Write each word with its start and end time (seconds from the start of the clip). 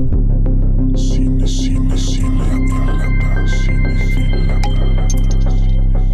Cine, 0.00 1.46
cine, 1.46 1.98
cine, 1.98 2.68
lata, 2.96 3.46
cine, 3.46 4.62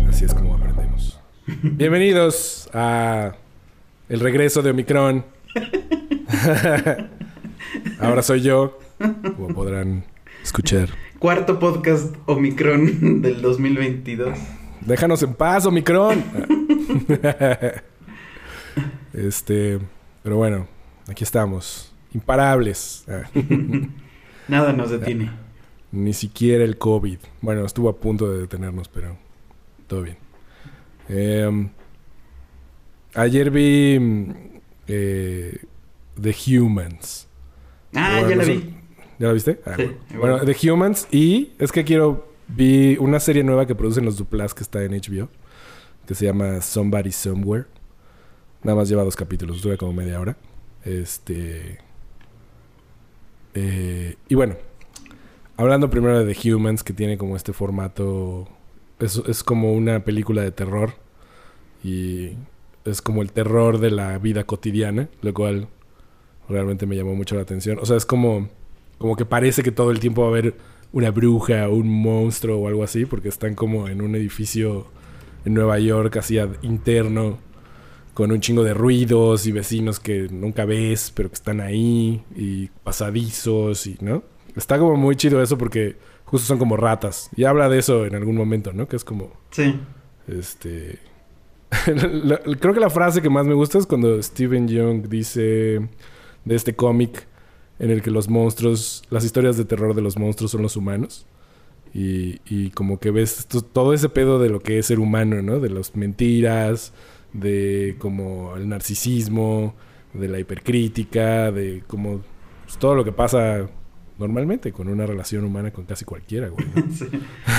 Así 0.08 0.24
es 0.24 0.34
como 0.34 0.56
aprendemos. 0.56 1.20
Bienvenidos 1.62 2.68
a 2.74 3.36
el 4.08 4.18
regreso 4.18 4.62
de 4.62 4.70
Omicron. 4.70 5.24
Ahora 8.00 8.22
soy 8.22 8.40
yo, 8.40 8.76
como 9.36 9.54
podrán 9.54 10.04
escuchar. 10.42 10.88
Cuarto 11.20 11.60
podcast 11.60 12.12
Omicron 12.26 13.22
del 13.22 13.40
2022. 13.40 14.36
Déjanos 14.80 15.22
en 15.22 15.34
paz, 15.34 15.64
Omicron. 15.64 16.24
este, 19.12 19.78
pero 20.24 20.38
bueno, 20.38 20.66
aquí 21.08 21.22
estamos, 21.22 21.92
imparables. 22.16 23.04
Nada 24.48 24.72
nos 24.72 24.90
detiene. 24.90 25.30
Ni 25.92 26.12
siquiera 26.12 26.64
el 26.64 26.78
COVID. 26.78 27.18
Bueno, 27.42 27.64
estuvo 27.64 27.88
a 27.88 27.96
punto 27.96 28.30
de 28.30 28.40
detenernos, 28.40 28.88
pero 28.88 29.16
todo 29.86 30.02
bien. 30.02 30.16
Em, 31.08 31.68
ayer 33.14 33.50
vi 33.50 33.98
mm, 34.00 34.30
eh, 34.88 35.58
The 36.20 36.34
Humans. 36.46 37.28
Ah, 37.94 38.20
Bueno, 38.20 38.30
ya 38.30 38.36
la 38.36 38.44
vi. 38.44 38.74
¿Ya 39.18 39.26
la 39.28 39.32
viste? 39.32 39.60
Ah, 39.64 39.74
Sí, 39.76 39.84
bueno. 40.16 40.38
Bueno, 40.38 40.52
The 40.52 40.70
Humans 40.70 41.08
y 41.10 41.52
es 41.58 41.70
que 41.70 41.84
quiero... 41.84 42.34
Vi 42.48 42.96
una 43.00 43.18
serie 43.18 43.42
nueva 43.42 43.66
que 43.66 43.74
producen 43.74 44.04
los 44.04 44.16
Duplas 44.16 44.54
que 44.54 44.62
está 44.62 44.84
en 44.84 44.92
HBO. 44.92 45.28
Que 46.06 46.14
se 46.14 46.26
llama 46.26 46.60
Somebody 46.60 47.10
Somewhere. 47.10 47.64
Nada 48.62 48.76
más 48.76 48.88
lleva 48.88 49.02
dos 49.02 49.16
capítulos. 49.16 49.62
Dura 49.62 49.76
como 49.76 49.92
media 49.92 50.20
hora. 50.20 50.36
Este... 50.84 51.78
eh, 53.56 54.16
y 54.28 54.34
bueno. 54.34 54.54
Hablando 55.56 55.88
primero 55.88 56.22
de 56.22 56.34
The 56.34 56.52
Humans, 56.52 56.84
que 56.84 56.92
tiene 56.92 57.16
como 57.16 57.34
este 57.34 57.52
formato... 57.54 58.46
Es, 58.98 59.20
es 59.26 59.42
como 59.42 59.72
una 59.72 60.04
película 60.04 60.42
de 60.42 60.52
terror. 60.52 60.92
Y 61.82 62.32
es 62.84 63.00
como 63.00 63.22
el 63.22 63.32
terror 63.32 63.78
de 63.78 63.90
la 63.90 64.18
vida 64.18 64.44
cotidiana. 64.44 65.08
Lo 65.22 65.32
cual 65.32 65.68
realmente 66.48 66.86
me 66.86 66.94
llamó 66.94 67.14
mucho 67.14 67.34
la 67.34 67.42
atención. 67.42 67.78
O 67.80 67.86
sea, 67.86 67.96
es 67.96 68.06
como... 68.06 68.50
Como 68.98 69.16
que 69.16 69.24
parece 69.24 69.62
que 69.62 69.72
todo 69.72 69.90
el 69.90 70.00
tiempo 70.00 70.22
va 70.22 70.28
a 70.28 70.30
haber 70.30 70.54
una 70.92 71.10
bruja 71.10 71.68
o 71.68 71.74
un 71.74 71.88
monstruo 71.88 72.58
o 72.58 72.68
algo 72.68 72.84
así. 72.84 73.06
Porque 73.06 73.30
están 73.30 73.54
como 73.54 73.88
en 73.88 74.02
un 74.02 74.14
edificio 74.14 74.86
en 75.46 75.54
Nueva 75.54 75.78
York, 75.78 76.14
así 76.18 76.38
interno. 76.60 77.38
Con 78.16 78.32
un 78.32 78.40
chingo 78.40 78.64
de 78.64 78.72
ruidos 78.72 79.46
y 79.46 79.52
vecinos 79.52 80.00
que 80.00 80.26
nunca 80.30 80.64
ves, 80.64 81.12
pero 81.14 81.28
que 81.28 81.34
están 81.34 81.60
ahí. 81.60 82.24
Y 82.34 82.68
pasadizos 82.82 83.86
y, 83.86 83.98
¿no? 84.00 84.22
Está 84.56 84.78
como 84.78 84.96
muy 84.96 85.16
chido 85.16 85.42
eso 85.42 85.58
porque 85.58 85.96
justo 86.24 86.46
son 86.46 86.58
como 86.58 86.78
ratas. 86.78 87.28
Y 87.36 87.44
habla 87.44 87.68
de 87.68 87.78
eso 87.78 88.06
en 88.06 88.14
algún 88.14 88.34
momento, 88.34 88.72
¿no? 88.72 88.88
Que 88.88 88.96
es 88.96 89.04
como... 89.04 89.32
Sí. 89.50 89.78
Este. 90.26 90.98
creo 92.60 92.72
que 92.74 92.80
la 92.80 92.88
frase 92.90 93.20
que 93.20 93.28
más 93.28 93.44
me 93.46 93.52
gusta 93.54 93.76
es 93.78 93.86
cuando 93.86 94.22
Stephen 94.22 94.66
Young 94.66 95.08
dice 95.08 95.80
de 96.44 96.54
este 96.54 96.74
cómic 96.74 97.26
en 97.78 97.90
el 97.90 98.00
que 98.00 98.10
los 98.10 98.28
monstruos, 98.30 99.02
las 99.10 99.24
historias 99.24 99.58
de 99.58 99.66
terror 99.66 99.94
de 99.94 100.00
los 100.00 100.16
monstruos 100.16 100.52
son 100.52 100.62
los 100.62 100.76
humanos. 100.76 101.26
Y, 101.92 102.40
y 102.46 102.70
como 102.70 102.98
que 102.98 103.10
ves 103.10 103.40
esto- 103.40 103.62
todo 103.62 103.92
ese 103.92 104.08
pedo 104.08 104.38
de 104.38 104.48
lo 104.48 104.60
que 104.60 104.78
es 104.78 104.86
ser 104.86 105.00
humano, 105.00 105.42
¿no? 105.42 105.60
De 105.60 105.68
las 105.70 105.94
mentiras, 105.96 106.92
de 107.40 107.96
como 107.98 108.56
el 108.56 108.68
narcisismo, 108.68 109.74
de 110.12 110.28
la 110.28 110.38
hipercrítica, 110.38 111.50
de 111.52 111.82
como 111.86 112.20
pues, 112.64 112.78
todo 112.78 112.94
lo 112.94 113.04
que 113.04 113.12
pasa 113.12 113.68
normalmente 114.18 114.72
con 114.72 114.88
una 114.88 115.06
relación 115.06 115.44
humana 115.44 115.70
con 115.72 115.84
casi 115.84 116.04
cualquiera, 116.04 116.48
güey. 116.48 116.66
¿no? 116.74 116.82
Sí. 116.94 117.06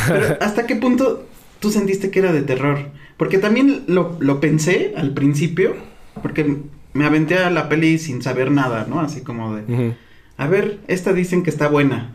Pero 0.08 0.38
¿hasta 0.42 0.66
qué 0.66 0.76
punto 0.76 1.28
tú 1.60 1.72
sentiste 1.72 2.10
que 2.12 2.20
era 2.20 2.34
de 2.34 2.42
terror? 2.42 2.80
Porque 3.18 3.38
también 3.38 3.84
lo, 3.88 4.18
lo 4.20 4.40
pensé 4.40 4.94
al 4.96 5.14
principio, 5.14 5.76
porque 6.22 6.58
me 6.94 7.06
aventé 7.06 7.38
a 7.38 7.50
la 7.50 7.70
peli 7.70 7.98
sin 7.98 8.22
saber 8.22 8.52
nada, 8.52 8.88
¿no? 8.90 9.00
Así 9.00 9.22
como 9.22 9.56
de, 9.56 9.94
a 10.38 10.48
ver, 10.48 10.80
esta 10.88 11.14
dicen 11.14 11.44
que 11.44 11.50
está 11.50 11.68
buena. 11.68 12.12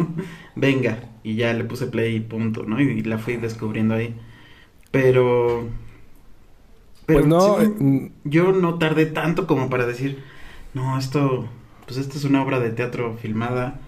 Venga, 0.56 1.00
y 1.22 1.34
ya 1.34 1.52
le 1.52 1.64
puse 1.64 1.86
play 1.86 2.16
y 2.16 2.20
punto, 2.20 2.64
¿no? 2.64 2.80
Y, 2.80 3.02
la 3.02 3.18
fui 3.18 3.36
descubriendo 3.36 3.94
ahí. 3.94 4.14
Pero... 4.90 5.68
Pues 7.06 7.24
no, 7.24 7.58
sí, 7.60 7.66
eh, 7.80 8.12
yo 8.24 8.52
no 8.52 8.78
tardé 8.78 9.06
tanto 9.06 9.46
como 9.46 9.70
para 9.70 9.86
decir, 9.86 10.22
no, 10.74 10.98
esto, 10.98 11.48
pues 11.86 11.98
esta 11.98 12.16
es 12.18 12.24
una 12.24 12.42
obra 12.42 12.58
de 12.60 12.70
teatro 12.70 13.16
filmada 13.20 13.80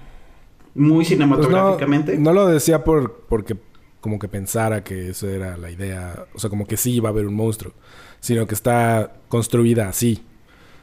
muy 0.74 1.04
Pues 1.04 1.08
no, 1.08 1.36
cinematográficamente. 1.36 2.18
no 2.18 2.32
lo 2.32 2.46
decía 2.46 2.84
por 2.84 3.24
porque 3.28 3.56
como 4.00 4.18
que 4.18 4.28
pensara 4.28 4.84
que 4.84 5.10
eso 5.10 5.28
era 5.28 5.56
la 5.56 5.70
idea, 5.70 6.26
o 6.34 6.38
sea, 6.38 6.48
como 6.50 6.66
que 6.66 6.76
sí 6.76 6.92
iba 6.94 7.08
a 7.08 7.12
haber 7.12 7.26
un 7.26 7.34
monstruo, 7.34 7.72
sino 8.20 8.46
que 8.46 8.54
está 8.54 9.14
construida 9.28 9.88
así. 9.88 10.24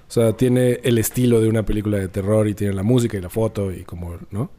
O 0.08 0.12
sea, 0.12 0.34
tiene 0.34 0.82
el 0.84 0.98
estilo 0.98 1.42
de 1.42 1.50
una 1.50 1.64
película 1.66 1.98
de 1.98 2.08
terror 2.10 2.48
y 2.48 2.54
tiene 2.54 2.74
la 2.74 2.84
música 2.84 3.18
y 3.18 3.22
la 3.22 3.30
foto 3.30 3.72
y 3.72 3.84
como, 3.84 4.18
¿no? 4.32 4.52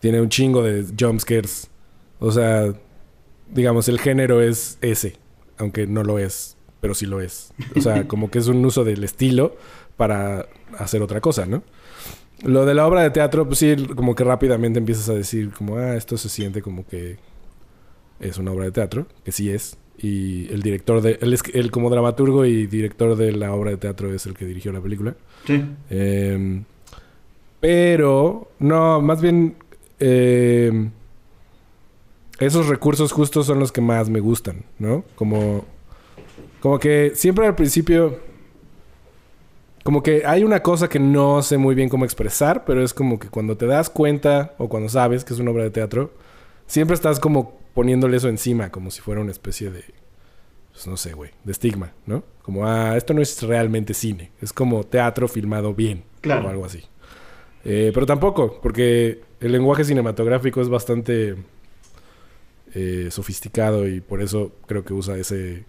Tiene 0.00 0.20
un 0.20 0.28
chingo 0.30 0.62
de 0.62 0.86
jumpscares. 0.98 1.68
O 2.18 2.30
sea, 2.32 2.72
digamos, 3.50 3.88
el 3.88 3.98
género 4.00 4.40
es 4.40 4.78
ese, 4.80 5.16
aunque 5.58 5.86
no 5.86 6.02
lo 6.02 6.18
es, 6.18 6.55
pero 6.80 6.94
sí 6.94 7.06
lo 7.06 7.20
es. 7.20 7.52
O 7.74 7.80
sea, 7.80 8.06
como 8.08 8.30
que 8.30 8.38
es 8.38 8.48
un 8.48 8.64
uso 8.64 8.84
del 8.84 9.04
estilo 9.04 9.56
para 9.96 10.46
hacer 10.78 11.02
otra 11.02 11.20
cosa, 11.20 11.46
¿no? 11.46 11.62
Lo 12.42 12.66
de 12.66 12.74
la 12.74 12.86
obra 12.86 13.02
de 13.02 13.10
teatro, 13.10 13.46
pues 13.46 13.58
sí, 13.60 13.74
como 13.94 14.14
que 14.14 14.24
rápidamente 14.24 14.78
empiezas 14.78 15.08
a 15.08 15.14
decir, 15.14 15.50
como, 15.50 15.78
ah, 15.78 15.96
esto 15.96 16.18
se 16.18 16.28
siente 16.28 16.60
como 16.60 16.86
que 16.86 17.16
es 18.20 18.38
una 18.38 18.52
obra 18.52 18.64
de 18.64 18.72
teatro, 18.72 19.06
que 19.24 19.32
sí 19.32 19.50
es. 19.50 19.78
Y 19.98 20.52
el 20.52 20.60
director 20.60 21.00
de. 21.00 21.18
Él, 21.22 21.32
es, 21.32 21.42
él 21.54 21.70
como 21.70 21.88
dramaturgo 21.88 22.44
y 22.44 22.66
director 22.66 23.16
de 23.16 23.32
la 23.32 23.54
obra 23.54 23.70
de 23.70 23.78
teatro 23.78 24.12
es 24.12 24.26
el 24.26 24.34
que 24.34 24.44
dirigió 24.44 24.70
la 24.72 24.82
película. 24.82 25.16
Sí. 25.46 25.64
Eh, 25.88 26.62
pero, 27.60 28.50
no, 28.58 29.00
más 29.00 29.22
bien. 29.22 29.56
eh, 29.98 30.90
esos 32.38 32.66
recursos 32.68 33.12
justos 33.12 33.46
son 33.46 33.58
los 33.58 33.72
que 33.72 33.80
más 33.80 34.10
me 34.10 34.20
gustan, 34.20 34.64
¿no? 34.78 35.04
Como. 35.14 35.64
Como 36.66 36.80
que 36.80 37.12
siempre 37.14 37.46
al 37.46 37.54
principio. 37.54 38.18
Como 39.84 40.02
que 40.02 40.26
hay 40.26 40.42
una 40.42 40.64
cosa 40.64 40.88
que 40.88 40.98
no 40.98 41.40
sé 41.40 41.58
muy 41.58 41.76
bien 41.76 41.88
cómo 41.88 42.04
expresar, 42.04 42.64
pero 42.64 42.82
es 42.82 42.92
como 42.92 43.20
que 43.20 43.28
cuando 43.28 43.56
te 43.56 43.66
das 43.66 43.88
cuenta 43.88 44.56
o 44.58 44.68
cuando 44.68 44.88
sabes 44.88 45.24
que 45.24 45.32
es 45.32 45.38
una 45.38 45.52
obra 45.52 45.62
de 45.62 45.70
teatro, 45.70 46.12
siempre 46.66 46.94
estás 46.96 47.20
como 47.20 47.56
poniéndole 47.72 48.16
eso 48.16 48.28
encima, 48.28 48.70
como 48.72 48.90
si 48.90 49.00
fuera 49.00 49.20
una 49.20 49.30
especie 49.30 49.70
de. 49.70 49.84
Pues 50.72 50.88
no 50.88 50.96
sé, 50.96 51.12
güey, 51.12 51.30
de 51.44 51.52
estigma, 51.52 51.92
¿no? 52.04 52.24
Como, 52.42 52.66
ah, 52.66 52.96
esto 52.96 53.14
no 53.14 53.22
es 53.22 53.40
realmente 53.44 53.94
cine, 53.94 54.32
es 54.42 54.52
como 54.52 54.82
teatro 54.82 55.28
filmado 55.28 55.72
bien, 55.72 56.02
Claro. 56.20 56.48
o 56.48 56.50
algo 56.50 56.64
así. 56.64 56.82
Eh, 57.64 57.92
pero 57.94 58.06
tampoco, 58.06 58.58
porque 58.60 59.22
el 59.38 59.52
lenguaje 59.52 59.84
cinematográfico 59.84 60.60
es 60.60 60.68
bastante 60.68 61.36
eh, 62.74 63.06
sofisticado 63.12 63.86
y 63.86 64.00
por 64.00 64.20
eso 64.20 64.50
creo 64.66 64.84
que 64.84 64.94
usa 64.94 65.16
ese 65.16 65.64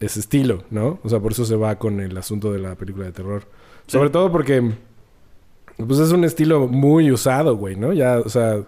ese 0.00 0.20
estilo, 0.20 0.64
¿no? 0.70 0.98
O 1.04 1.08
sea, 1.08 1.20
por 1.20 1.32
eso 1.32 1.44
se 1.44 1.56
va 1.56 1.78
con 1.78 2.00
el 2.00 2.16
asunto 2.16 2.52
de 2.52 2.58
la 2.58 2.74
película 2.74 3.06
de 3.06 3.12
terror. 3.12 3.42
Sí. 3.86 3.92
Sobre 3.92 4.10
todo 4.10 4.32
porque 4.32 4.72
pues 5.76 5.98
es 5.98 6.12
un 6.12 6.24
estilo 6.24 6.66
muy 6.66 7.10
usado, 7.12 7.56
güey, 7.56 7.76
¿no? 7.76 7.92
Ya, 7.92 8.18
o 8.18 8.28
sea, 8.28 8.64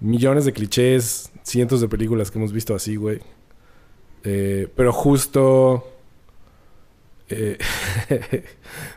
millones 0.00 0.44
de 0.44 0.52
clichés, 0.52 1.32
cientos 1.42 1.80
de 1.80 1.88
películas 1.88 2.30
que 2.30 2.38
hemos 2.38 2.52
visto 2.52 2.74
así, 2.74 2.96
güey. 2.96 3.20
Eh, 4.24 4.68
pero 4.74 4.92
justo 4.92 5.84
eh, 7.28 7.58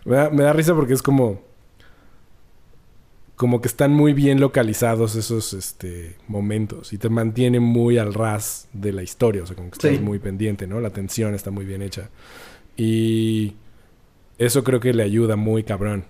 me, 0.05 0.15
da, 0.15 0.29
me 0.29 0.43
da 0.43 0.53
risa 0.53 0.75
porque 0.75 0.93
es 0.93 1.01
como 1.01 1.41
como 3.39 3.61
que 3.61 3.69
están 3.69 3.93
muy 3.93 4.11
bien 4.11 4.41
localizados 4.41 5.15
esos 5.15 5.53
este, 5.53 6.17
momentos 6.27 6.91
y 6.91 6.97
te 6.97 7.07
mantienen 7.07 7.63
muy 7.63 7.97
al 7.97 8.13
ras 8.13 8.67
de 8.73 8.91
la 8.91 9.01
historia, 9.01 9.43
o 9.43 9.45
sea, 9.45 9.55
como 9.55 9.69
que 9.69 9.75
estás 9.77 9.91
Sí. 9.95 9.99
muy 10.03 10.19
pendiente, 10.19 10.67
¿no? 10.67 10.81
La 10.81 10.89
tensión 10.89 11.33
está 11.33 11.49
muy 11.49 11.63
bien 11.63 11.81
hecha. 11.81 12.09
Y 12.75 13.53
eso 14.39 14.65
creo 14.65 14.81
que 14.81 14.93
le 14.93 15.03
ayuda 15.03 15.37
muy 15.37 15.63
cabrón. 15.63 16.03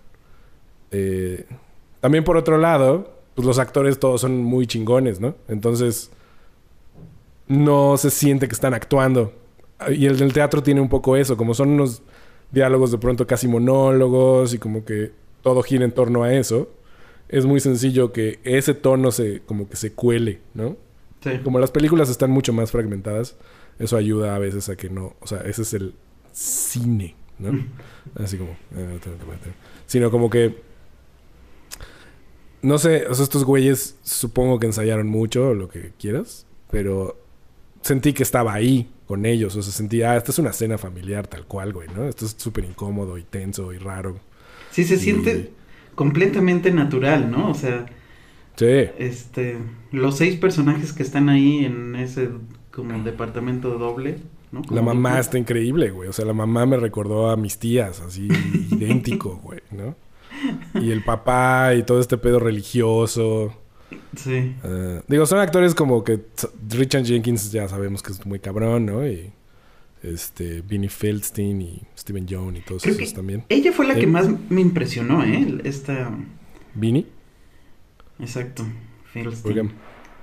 Eh, 0.89 1.45
también 2.01 2.23
por 2.23 2.35
otro 2.35 2.57
lado, 2.57 3.13
pues 3.35 3.45
los 3.45 3.59
actores 3.59 3.99
todos 3.99 4.21
son 4.21 4.43
muy 4.43 4.65
chingones, 4.65 5.19
¿no? 5.19 5.35
Entonces, 5.49 6.09
no 7.47 7.95
se 7.97 8.09
siente 8.09 8.47
que 8.47 8.55
están 8.55 8.73
actuando. 8.73 9.33
Y 9.95 10.07
el 10.07 10.17
del 10.17 10.33
teatro 10.33 10.63
tiene 10.63 10.81
un 10.81 10.89
poco 10.89 11.15
eso, 11.15 11.37
como 11.37 11.53
son 11.53 11.69
unos 11.69 12.01
diálogos 12.51 12.89
de 12.91 12.97
pronto 12.97 13.27
casi 13.27 13.47
monólogos 13.47 14.55
y 14.55 14.57
como 14.57 14.83
que 14.83 15.11
todo 15.43 15.61
gira 15.61 15.85
en 15.85 15.91
torno 15.91 16.23
a 16.23 16.33
eso. 16.33 16.69
Es 17.29 17.45
muy 17.45 17.59
sencillo 17.59 18.11
que 18.11 18.39
ese 18.43 18.73
tono 18.73 19.11
se 19.11 19.41
como 19.41 19.69
que 19.69 19.75
se 19.77 19.93
cuele, 19.93 20.41
¿no? 20.53 20.75
Sí. 21.23 21.31
Como 21.43 21.59
las 21.59 21.71
películas 21.71 22.09
están 22.09 22.31
mucho 22.31 22.53
más 22.53 22.71
fragmentadas, 22.71 23.35
eso 23.77 23.97
ayuda 23.97 24.35
a 24.35 24.39
veces 24.39 24.67
a 24.69 24.75
que 24.75 24.89
no, 24.89 25.15
o 25.19 25.27
sea, 25.27 25.39
ese 25.41 25.61
es 25.61 25.73
el 25.73 25.93
cine, 26.33 27.15
¿no? 27.37 27.51
Así 28.15 28.37
como, 28.37 28.51
eh. 28.75 28.99
Sino 29.85 30.09
como 30.11 30.29
que 30.29 30.61
no 32.61 32.77
sé, 32.77 33.05
o 33.07 33.13
sea, 33.13 33.23
estos 33.23 33.45
güeyes 33.45 33.95
supongo 34.03 34.59
que 34.59 34.65
ensayaron 34.67 35.07
mucho 35.07 35.49
o 35.49 35.53
lo 35.53 35.69
que 35.69 35.91
quieras, 35.97 36.45
pero 36.69 37.17
sentí 37.81 38.11
que 38.13 38.23
estaba 38.23 38.53
ahí 38.53 38.91
con 39.07 39.25
ellos. 39.25 39.55
O 39.55 39.61
sea, 39.61 39.71
sentí, 39.71 40.01
ah, 40.03 40.17
esta 40.17 40.31
es 40.31 40.39
una 40.39 40.51
cena 40.51 40.77
familiar 40.77 41.25
tal 41.27 41.45
cual, 41.45 41.71
güey, 41.73 41.87
¿no? 41.95 42.05
Esto 42.07 42.25
es 42.25 42.35
súper 42.37 42.65
incómodo 42.65 43.17
y 43.17 43.23
tenso 43.23 43.71
y 43.71 43.77
raro. 43.77 44.19
Sí, 44.71 44.83
se 44.83 44.95
Y- 44.95 44.99
siente 44.99 45.51
completamente 45.99 46.71
natural, 46.71 47.29
¿no? 47.29 47.49
O 47.49 47.53
sea, 47.53 47.85
Sí. 48.55 48.65
este, 48.97 49.57
los 49.91 50.15
seis 50.15 50.37
personajes 50.37 50.93
que 50.93 51.03
están 51.03 51.27
ahí 51.27 51.65
en 51.65 51.93
ese 51.97 52.29
como 52.71 52.97
departamento 53.03 53.77
doble, 53.77 54.19
¿no? 54.53 54.61
La 54.69 54.81
mamá 54.81 55.19
está 55.19 55.37
increíble, 55.37 55.89
güey. 55.91 56.07
O 56.07 56.13
sea, 56.13 56.23
la 56.23 56.31
mamá 56.33 56.65
me 56.65 56.77
recordó 56.77 57.29
a 57.29 57.35
mis 57.35 57.57
tías, 57.57 57.99
así 57.99 58.29
idéntico, 58.71 59.41
güey, 59.43 59.59
¿no? 59.71 59.97
Y 60.81 60.91
el 60.91 61.03
papá 61.03 61.75
y 61.75 61.83
todo 61.83 61.99
este 61.99 62.17
pedo 62.17 62.39
religioso. 62.39 63.53
Sí. 64.15 64.55
Eh, 64.63 65.01
digo, 65.09 65.25
son 65.25 65.39
actores 65.39 65.75
como 65.75 66.05
que 66.05 66.21
Richard 66.69 67.03
Jenkins 67.03 67.51
ya 67.51 67.67
sabemos 67.67 68.01
que 68.01 68.13
es 68.13 68.25
muy 68.25 68.39
cabrón, 68.39 68.85
¿no? 68.85 69.05
Y 69.05 69.33
este 70.03 70.61
Vinnie 70.61 70.89
Feldstein 70.89 71.61
y 71.61 71.81
Steven 71.97 72.25
Yeun 72.27 72.57
y 72.57 72.61
todos 72.61 72.83
Creo 72.83 72.95
esos 72.95 73.09
que 73.09 73.15
también. 73.15 73.43
ella 73.49 73.71
fue 73.71 73.85
la 73.87 73.95
Eh. 73.95 73.99
que 73.99 74.07
más 74.07 74.27
me 74.49 74.61
impresionó, 74.61 75.23
¿eh? 75.23 75.59
Esta, 75.63 76.11
Vinnie, 76.75 77.05
exacto, 78.19 78.65
Feldstein. 79.11 79.71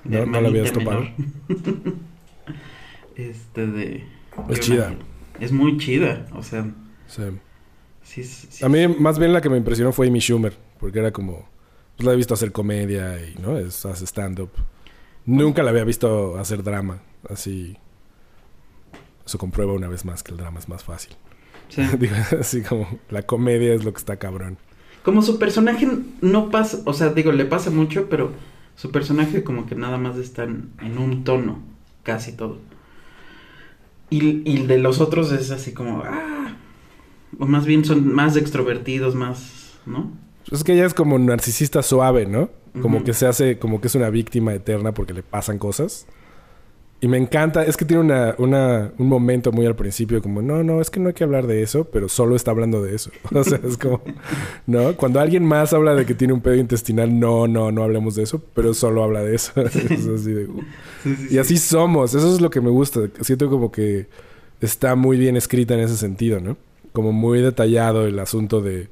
no, 0.04 0.26
no 0.26 0.40
la 0.40 0.48
habías 0.48 0.72
topado. 0.72 1.04
este 3.16 3.66
de... 3.66 4.04
Es 4.48 4.60
chida. 4.60 4.94
Es 5.40 5.52
muy 5.52 5.78
chida, 5.78 6.26
o 6.34 6.42
sea, 6.42 6.70
Sí. 7.06 7.22
sí, 8.02 8.24
sí, 8.24 8.46
sí. 8.50 8.64
A 8.64 8.68
mí 8.68 8.88
más 8.88 9.18
bien 9.18 9.32
la 9.32 9.40
que 9.40 9.48
me 9.50 9.56
impresionó 9.56 9.92
fue 9.92 10.08
Amy 10.08 10.20
Schumer, 10.20 10.56
porque 10.80 10.98
era 10.98 11.12
como, 11.12 11.46
pues 11.96 12.06
la 12.06 12.12
he 12.12 12.16
visto 12.16 12.34
hacer 12.34 12.52
comedia 12.52 13.18
y, 13.24 13.34
¿no? 13.40 13.58
Es, 13.58 13.84
hace 13.86 14.04
stand-up. 14.06 14.50
Nunca 15.24 15.62
la 15.62 15.70
había 15.70 15.84
visto 15.84 16.38
hacer 16.38 16.62
drama, 16.62 17.00
así. 17.28 17.76
Eso 19.26 19.38
comprueba 19.38 19.72
una 19.72 19.88
vez 19.88 20.04
más 20.04 20.22
que 20.22 20.30
el 20.32 20.38
drama 20.38 20.60
es 20.60 20.68
más 20.68 20.84
fácil. 20.84 21.14
Sí. 21.68 21.82
Digo, 21.98 22.14
así 22.40 22.62
como 22.62 22.86
la 23.10 23.22
comedia 23.22 23.74
es 23.74 23.84
lo 23.84 23.92
que 23.92 23.98
está 23.98 24.16
cabrón. 24.16 24.56
Como 25.02 25.22
su 25.22 25.38
personaje 25.38 25.88
no 26.20 26.50
pasa, 26.50 26.78
o 26.84 26.92
sea, 26.92 27.10
digo, 27.10 27.30
le 27.30 27.44
pasa 27.44 27.70
mucho, 27.70 28.08
pero 28.08 28.32
su 28.74 28.90
personaje 28.90 29.44
como 29.44 29.66
que 29.66 29.76
nada 29.76 29.98
más 29.98 30.16
está 30.16 30.42
en, 30.42 30.70
en 30.80 30.98
un 30.98 31.22
tono, 31.22 31.60
casi 32.02 32.32
todo. 32.32 32.58
Y, 34.10 34.42
y 34.50 34.56
el 34.56 34.66
de 34.66 34.78
los 34.78 35.00
otros 35.00 35.30
es 35.30 35.52
así 35.52 35.72
como, 35.72 36.02
ah, 36.04 36.56
o 37.38 37.46
más 37.46 37.66
bien 37.66 37.84
son 37.84 38.12
más 38.12 38.36
extrovertidos, 38.36 39.14
más, 39.14 39.74
¿no? 39.86 40.10
Es 40.50 40.62
que 40.62 40.74
ella 40.74 40.86
es 40.86 40.94
como 40.94 41.18
narcisista 41.18 41.82
suave, 41.82 42.26
¿no? 42.26 42.50
Como 42.80 43.04
que 43.04 43.14
se 43.14 43.26
hace, 43.26 43.58
como 43.58 43.80
que 43.80 43.86
es 43.86 43.94
una 43.94 44.10
víctima 44.10 44.52
eterna 44.52 44.92
porque 44.92 45.14
le 45.14 45.22
pasan 45.22 45.58
cosas. 45.58 46.06
Y 46.98 47.08
me 47.08 47.18
encanta, 47.18 47.62
es 47.62 47.76
que 47.76 47.84
tiene 47.84 48.02
una, 48.02 48.34
una, 48.38 48.90
un 48.96 49.06
momento 49.06 49.52
muy 49.52 49.66
al 49.66 49.76
principio 49.76 50.22
como, 50.22 50.40
no, 50.40 50.62
no, 50.62 50.80
es 50.80 50.88
que 50.88 50.98
no 50.98 51.08
hay 51.08 51.14
que 51.14 51.24
hablar 51.24 51.46
de 51.46 51.62
eso, 51.62 51.84
pero 51.84 52.08
solo 52.08 52.34
está 52.34 52.52
hablando 52.52 52.82
de 52.82 52.94
eso. 52.94 53.10
O 53.34 53.44
sea, 53.44 53.60
es 53.62 53.76
como, 53.76 54.00
¿no? 54.66 54.96
Cuando 54.96 55.20
alguien 55.20 55.44
más 55.44 55.74
habla 55.74 55.94
de 55.94 56.06
que 56.06 56.14
tiene 56.14 56.32
un 56.32 56.40
pedo 56.40 56.54
intestinal, 56.54 57.18
no, 57.20 57.46
no, 57.48 57.70
no 57.70 57.82
hablemos 57.82 58.14
de 58.14 58.22
eso, 58.22 58.42
pero 58.54 58.72
solo 58.72 59.04
habla 59.04 59.22
de 59.22 59.34
eso. 59.34 59.52
Es 59.60 60.06
así 60.08 60.32
de, 60.32 60.46
uh. 60.46 60.62
Sí, 61.02 61.16
sí, 61.16 61.34
Y 61.34 61.38
así 61.38 61.58
somos, 61.58 62.14
eso 62.14 62.34
es 62.34 62.40
lo 62.40 62.48
que 62.48 62.62
me 62.62 62.70
gusta. 62.70 63.00
Siento 63.20 63.50
como 63.50 63.70
que 63.70 64.06
está 64.62 64.94
muy 64.94 65.18
bien 65.18 65.36
escrita 65.36 65.74
en 65.74 65.80
ese 65.80 65.98
sentido, 65.98 66.40
¿no? 66.40 66.56
Como 66.92 67.12
muy 67.12 67.42
detallado 67.42 68.06
el 68.06 68.18
asunto 68.18 68.62
de, 68.62 68.88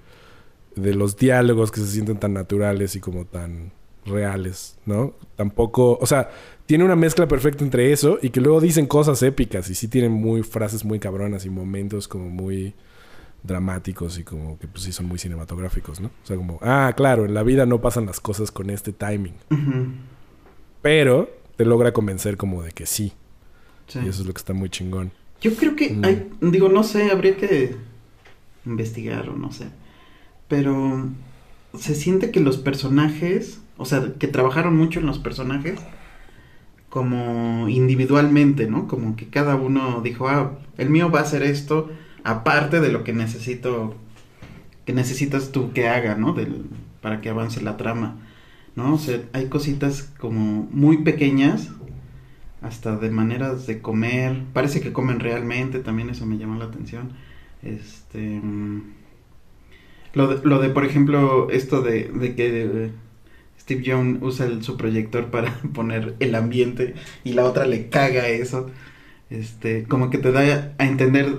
de 0.76 0.94
los 0.94 1.16
diálogos 1.16 1.70
que 1.70 1.80
se 1.80 1.86
sienten 1.86 2.18
tan 2.18 2.34
naturales 2.34 2.96
y 2.96 3.00
como 3.00 3.24
tan 3.24 3.72
reales, 4.04 4.76
¿no? 4.84 5.14
Tampoco, 5.36 5.98
o 6.00 6.06
sea, 6.06 6.30
tiene 6.66 6.84
una 6.84 6.96
mezcla 6.96 7.28
perfecta 7.28 7.62
entre 7.64 7.92
eso 7.92 8.18
y 8.22 8.30
que 8.30 8.40
luego 8.40 8.60
dicen 8.60 8.86
cosas 8.86 9.22
épicas 9.22 9.68
y 9.70 9.74
sí 9.74 9.88
tienen 9.88 10.12
muy 10.12 10.42
frases 10.42 10.84
muy 10.84 10.98
cabronas 10.98 11.44
y 11.44 11.50
momentos 11.50 12.08
como 12.08 12.28
muy 12.30 12.74
dramáticos 13.42 14.18
y 14.18 14.24
como 14.24 14.58
que 14.58 14.66
pues 14.66 14.84
sí 14.84 14.92
son 14.92 15.04
muy 15.06 15.18
cinematográficos, 15.18 16.00
¿no? 16.00 16.08
O 16.08 16.26
sea, 16.26 16.36
como, 16.36 16.58
ah, 16.62 16.92
claro, 16.96 17.26
en 17.26 17.34
la 17.34 17.42
vida 17.42 17.66
no 17.66 17.80
pasan 17.82 18.06
las 18.06 18.18
cosas 18.20 18.50
con 18.50 18.70
este 18.70 18.92
timing, 18.92 19.34
pero 20.82 21.30
te 21.56 21.64
logra 21.64 21.92
convencer 21.92 22.36
como 22.36 22.62
de 22.62 22.72
que 22.72 22.86
sí. 22.86 23.12
sí. 23.86 24.00
Y 24.04 24.08
eso 24.08 24.22
es 24.22 24.26
lo 24.26 24.32
que 24.34 24.38
está 24.38 24.52
muy 24.52 24.70
chingón. 24.70 25.12
Yo 25.40 25.54
creo 25.54 25.76
que 25.76 25.90
Mm. 25.90 26.04
hay, 26.04 26.30
digo, 26.40 26.68
no 26.68 26.82
sé, 26.82 27.10
habría 27.10 27.36
que 27.36 27.76
investigar 28.66 29.28
o 29.28 29.36
no 29.36 29.52
sé. 29.52 29.66
Pero 30.48 31.08
se 31.78 31.94
siente 31.94 32.30
que 32.30 32.40
los 32.40 32.56
personajes, 32.56 33.60
o 33.76 33.84
sea, 33.84 34.12
que 34.18 34.26
trabajaron 34.28 34.76
mucho 34.76 35.00
en 35.00 35.06
los 35.06 35.18
personajes 35.18 35.78
como 36.94 37.68
individualmente, 37.68 38.68
¿no? 38.68 38.86
Como 38.86 39.16
que 39.16 39.28
cada 39.28 39.56
uno 39.56 40.00
dijo, 40.00 40.28
ah, 40.28 40.60
el 40.78 40.90
mío 40.90 41.10
va 41.10 41.20
a 41.20 41.22
hacer 41.24 41.42
esto 41.42 41.90
aparte 42.22 42.80
de 42.80 42.92
lo 42.92 43.02
que 43.04 43.12
necesito, 43.12 43.96
que 44.86 44.92
necesitas 44.94 45.52
tú 45.52 45.72
que 45.72 45.88
haga, 45.88 46.16
¿no? 46.16 46.34
Del, 46.34 46.66
para 47.02 47.20
que 47.20 47.30
avance 47.30 47.62
la 47.62 47.76
trama, 47.76 48.18
¿no? 48.76 48.94
O 48.94 48.98
sea, 48.98 49.20
hay 49.32 49.48
cositas 49.48 50.02
como 50.18 50.68
muy 50.72 50.98
pequeñas 51.04 51.70
hasta 52.62 52.96
de 52.96 53.10
maneras 53.10 53.66
de 53.66 53.80
comer. 53.82 54.44
Parece 54.52 54.80
que 54.80 54.92
comen 54.92 55.20
realmente, 55.20 55.80
también 55.80 56.10
eso 56.10 56.26
me 56.26 56.38
llamó 56.38 56.56
la 56.58 56.66
atención. 56.66 57.12
Este. 57.62 58.40
mm, 58.42 58.82
Lo 60.14 60.28
de, 60.28 60.40
lo 60.48 60.60
de 60.60 60.70
por 60.70 60.84
ejemplo, 60.84 61.50
esto 61.50 61.82
de, 61.82 62.04
de 62.12 62.34
que 62.36 62.92
Steve 63.64 63.82
Young 63.82 64.22
usa 64.22 64.46
su 64.60 64.76
proyector 64.76 65.30
para 65.30 65.54
poner 65.72 66.16
el 66.20 66.34
ambiente 66.34 66.94
y 67.24 67.32
la 67.32 67.46
otra 67.46 67.64
le 67.64 67.88
caga 67.88 68.28
eso. 68.28 68.70
Este, 69.30 69.84
como 69.84 70.10
que 70.10 70.18
te 70.18 70.32
da 70.32 70.74
a 70.76 70.84
entender. 70.84 71.38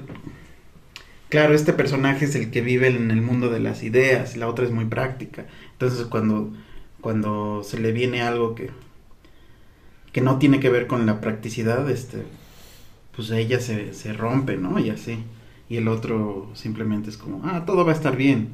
Claro, 1.29 1.53
este 1.53 1.71
personaje 1.71 2.25
es 2.25 2.33
el 2.33 2.49
que 2.49 2.61
vive 2.61 2.87
en 2.87 3.11
el 3.11 3.21
mundo 3.21 3.49
de 3.49 3.59
las 3.59 3.83
ideas, 3.83 4.35
y 4.35 4.39
la 4.39 4.47
otra 4.47 4.65
es 4.65 4.71
muy 4.71 4.85
práctica. 4.85 5.45
Entonces, 5.73 6.05
cuando, 6.07 6.51
cuando 6.99 7.63
se 7.63 7.79
le 7.79 7.91
viene 7.91 8.21
algo 8.21 8.55
que, 8.55 8.71
que 10.11 10.21
no 10.21 10.39
tiene 10.39 10.59
que 10.59 10.69
ver 10.69 10.87
con 10.87 11.05
la 11.05 11.21
practicidad, 11.21 11.87
este, 11.91 12.23
pues 13.15 13.29
ella 13.29 13.59
se, 13.59 13.93
se 13.93 14.13
rompe, 14.13 14.57
¿no? 14.57 14.79
Y 14.79 14.89
así. 14.89 15.19
Y 15.69 15.77
el 15.77 15.87
otro 15.87 16.49
simplemente 16.55 17.11
es 17.11 17.17
como, 17.17 17.41
ah, 17.45 17.65
todo 17.65 17.85
va 17.85 17.91
a 17.91 17.95
estar 17.95 18.15
bien. 18.15 18.49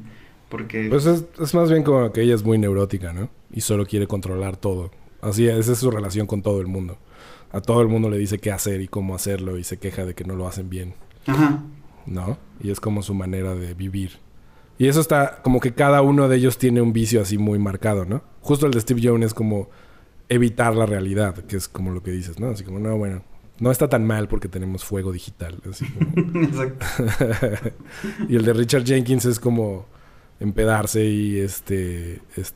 Porque... 0.50 0.88
Pues 0.90 1.06
es, 1.06 1.24
es 1.40 1.54
más 1.54 1.70
bien 1.70 1.82
como 1.82 2.12
que 2.12 2.22
ella 2.22 2.34
es 2.34 2.44
muy 2.44 2.58
neurótica, 2.58 3.14
¿no? 3.14 3.30
Y 3.52 3.60
solo 3.60 3.86
quiere 3.86 4.06
controlar 4.06 4.56
todo. 4.56 4.90
Así, 5.20 5.46
esa 5.46 5.72
es 5.72 5.78
su 5.78 5.90
relación 5.90 6.26
con 6.26 6.42
todo 6.42 6.60
el 6.60 6.66
mundo. 6.66 6.98
A 7.52 7.60
todo 7.60 7.82
el 7.82 7.88
mundo 7.88 8.08
le 8.10 8.18
dice 8.18 8.38
qué 8.38 8.50
hacer 8.50 8.80
y 8.80 8.88
cómo 8.88 9.14
hacerlo 9.14 9.58
y 9.58 9.64
se 9.64 9.78
queja 9.78 10.04
de 10.06 10.14
que 10.14 10.24
no 10.24 10.34
lo 10.34 10.48
hacen 10.48 10.70
bien, 10.70 10.94
Ajá. 11.26 11.62
¿no? 12.06 12.38
Y 12.60 12.70
es 12.70 12.80
como 12.80 13.02
su 13.02 13.12
manera 13.14 13.54
de 13.54 13.74
vivir. 13.74 14.18
Y 14.78 14.88
eso 14.88 15.00
está 15.00 15.42
como 15.42 15.60
que 15.60 15.74
cada 15.74 16.00
uno 16.02 16.28
de 16.28 16.36
ellos 16.38 16.56
tiene 16.56 16.80
un 16.80 16.92
vicio 16.94 17.20
así 17.20 17.36
muy 17.38 17.58
marcado, 17.58 18.04
¿no? 18.06 18.22
Justo 18.40 18.64
el 18.66 18.72
de 18.72 18.80
Steve 18.80 19.02
Jones 19.04 19.26
es 19.26 19.34
como 19.34 19.68
evitar 20.30 20.74
la 20.74 20.86
realidad, 20.86 21.34
que 21.44 21.56
es 21.56 21.68
como 21.68 21.90
lo 21.92 22.02
que 22.02 22.10
dices, 22.10 22.40
¿no? 22.40 22.48
Así 22.48 22.64
como, 22.64 22.78
no, 22.78 22.96
bueno, 22.96 23.22
no 23.60 23.70
está 23.70 23.88
tan 23.88 24.06
mal 24.06 24.28
porque 24.28 24.48
tenemos 24.48 24.82
fuego 24.82 25.12
digital. 25.12 25.60
Así 25.70 25.84
como... 25.90 26.40
Exacto. 26.42 26.86
y 28.30 28.34
el 28.36 28.44
de 28.46 28.52
Richard 28.54 28.84
Jenkins 28.84 29.26
es 29.26 29.38
como 29.38 29.84
empedarse 30.40 31.04
y 31.04 31.38
este 31.38 32.22
es- 32.36 32.54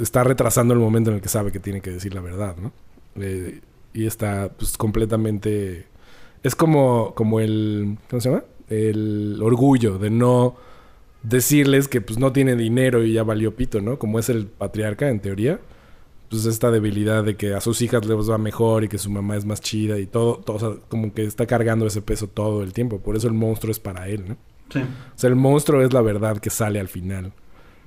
está 0.00 0.24
retrasando 0.24 0.74
el 0.74 0.80
momento 0.80 1.10
en 1.10 1.16
el 1.16 1.22
que 1.22 1.28
sabe 1.28 1.52
que 1.52 1.60
tiene 1.60 1.80
que 1.80 1.90
decir 1.90 2.14
la 2.14 2.20
verdad, 2.20 2.56
¿no? 2.56 2.72
Eh, 3.16 3.60
y 3.92 4.06
está 4.06 4.50
pues 4.56 4.76
completamente 4.76 5.86
es 6.42 6.54
como 6.54 7.14
como 7.14 7.40
el 7.40 7.98
¿cómo 8.10 8.20
se 8.20 8.30
llama? 8.30 8.44
El 8.68 9.38
orgullo 9.42 9.98
de 9.98 10.10
no 10.10 10.56
decirles 11.22 11.88
que 11.88 12.00
pues 12.00 12.18
no 12.18 12.32
tiene 12.32 12.54
dinero 12.54 13.02
y 13.02 13.12
ya 13.12 13.22
valió 13.24 13.56
pito, 13.56 13.80
¿no? 13.80 13.98
Como 13.98 14.18
es 14.18 14.28
el 14.28 14.46
patriarca 14.46 15.08
en 15.08 15.20
teoría. 15.20 15.60
Pues 16.30 16.46
esta 16.46 16.70
debilidad 16.70 17.22
de 17.22 17.36
que 17.36 17.54
a 17.54 17.60
sus 17.60 17.80
hijas 17.82 18.06
les 18.06 18.30
va 18.30 18.38
mejor 18.38 18.84
y 18.84 18.88
que 18.88 18.98
su 18.98 19.10
mamá 19.10 19.36
es 19.36 19.44
más 19.44 19.60
chida 19.60 19.98
y 19.98 20.06
todo, 20.06 20.36
todo 20.36 20.56
o 20.56 20.58
sea, 20.58 20.70
como 20.88 21.12
que 21.12 21.24
está 21.24 21.46
cargando 21.46 21.86
ese 21.86 22.02
peso 22.02 22.28
todo 22.28 22.62
el 22.62 22.72
tiempo. 22.72 22.98
Por 22.98 23.16
eso 23.16 23.28
el 23.28 23.34
monstruo 23.34 23.70
es 23.70 23.78
para 23.78 24.08
él, 24.08 24.24
¿no? 24.28 24.36
Sí. 24.70 24.80
O 24.80 25.18
sea, 25.18 25.28
el 25.28 25.36
monstruo 25.36 25.82
es 25.82 25.92
la 25.92 26.00
verdad 26.00 26.38
que 26.38 26.50
sale 26.50 26.80
al 26.80 26.88
final. 26.88 27.32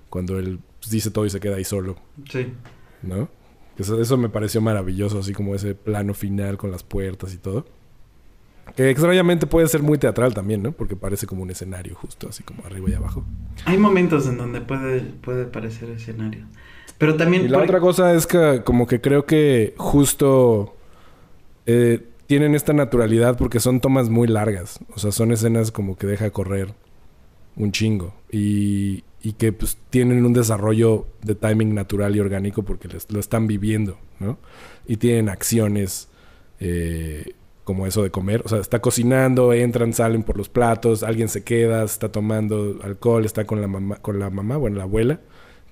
Cuando 0.10 0.40
él 0.40 0.60
pues, 0.88 0.92
dice 0.92 1.12
todo 1.12 1.26
y 1.26 1.30
se 1.30 1.40
queda 1.40 1.58
ahí 1.58 1.64
solo, 1.64 1.96
Sí. 2.30 2.54
¿no? 3.02 3.30
Eso, 3.78 4.02
eso 4.02 4.18
me 4.18 4.30
pareció 4.30 4.60
maravilloso, 4.62 5.20
así 5.20 5.34
como 5.34 5.54
ese 5.54 5.76
plano 5.76 6.14
final 6.16 6.58
con 6.58 6.72
las 6.72 6.84
puertas 6.84 7.34
y 7.34 7.38
todo. 7.38 7.66
Que 8.76 8.90
extrañamente 8.90 9.46
puede 9.48 9.68
ser 9.68 9.82
muy 9.84 9.98
teatral 9.98 10.34
también, 10.34 10.62
¿no? 10.64 10.72
Porque 10.72 10.96
parece 10.96 11.26
como 11.28 11.44
un 11.44 11.52
escenario 11.52 11.96
justo, 11.96 12.28
así 12.30 12.44
como 12.44 12.66
arriba 12.66 12.90
y 12.90 12.94
abajo. 12.94 13.24
Hay 13.66 13.78
momentos 13.78 14.28
en 14.28 14.38
donde 14.38 14.62
puede, 14.62 15.02
puede 15.02 15.46
parecer 15.46 15.90
escenario. 15.92 16.46
Pero 16.98 17.16
también... 17.16 17.46
Y 17.46 17.48
la 17.50 17.58
por- 17.60 17.66
otra 17.66 17.80
cosa 17.80 18.14
es 18.14 18.26
que 18.28 18.64
como 18.66 18.88
que 18.88 19.00
creo 19.00 19.26
que 19.26 19.74
justo 19.78 20.76
eh, 21.68 22.04
tienen 22.26 22.56
esta 22.56 22.74
naturalidad 22.74 23.38
porque 23.38 23.60
son 23.60 23.80
tomas 23.80 24.10
muy 24.10 24.28
largas. 24.28 24.80
O 24.96 25.00
sea, 25.00 25.12
son 25.12 25.32
escenas 25.32 25.72
como 25.72 25.96
que 25.98 26.08
deja 26.08 26.30
correr 26.32 26.74
un 27.56 27.72
chingo. 27.72 28.16
Y, 28.32 29.04
y 29.22 29.34
que 29.34 29.52
pues 29.52 29.78
tienen 29.90 30.26
un 30.26 30.34
desarrollo 30.34 31.08
de 31.24 31.36
timing 31.36 31.74
natural 31.74 32.16
y 32.16 32.20
orgánico 32.20 32.64
porque 32.64 32.88
les- 32.88 33.12
lo 33.12 33.20
están 33.20 33.48
viviendo, 33.48 33.98
¿no? 34.20 34.38
Y 34.88 34.98
tienen 34.98 35.30
acciones 35.30 36.08
eh, 36.60 37.34
como 37.64 37.86
eso 37.86 38.02
de 38.02 38.10
comer, 38.12 38.42
o 38.46 38.50
sea, 38.50 38.60
está 38.60 38.80
cocinando, 38.80 39.52
entran, 39.54 39.92
salen 39.94 40.24
por 40.24 40.38
los 40.38 40.48
platos, 40.50 41.04
alguien 41.04 41.28
se 41.30 41.44
queda, 41.44 41.84
está 41.84 42.10
tomando 42.12 42.80
alcohol, 42.82 43.26
está 43.26 43.46
con 43.46 43.60
la 43.62 43.68
mamá, 43.68 43.98
con 43.98 44.20
la 44.20 44.30
mamá, 44.30 44.56
bueno, 44.58 44.78
la 44.78 44.84
abuela, 44.84 45.20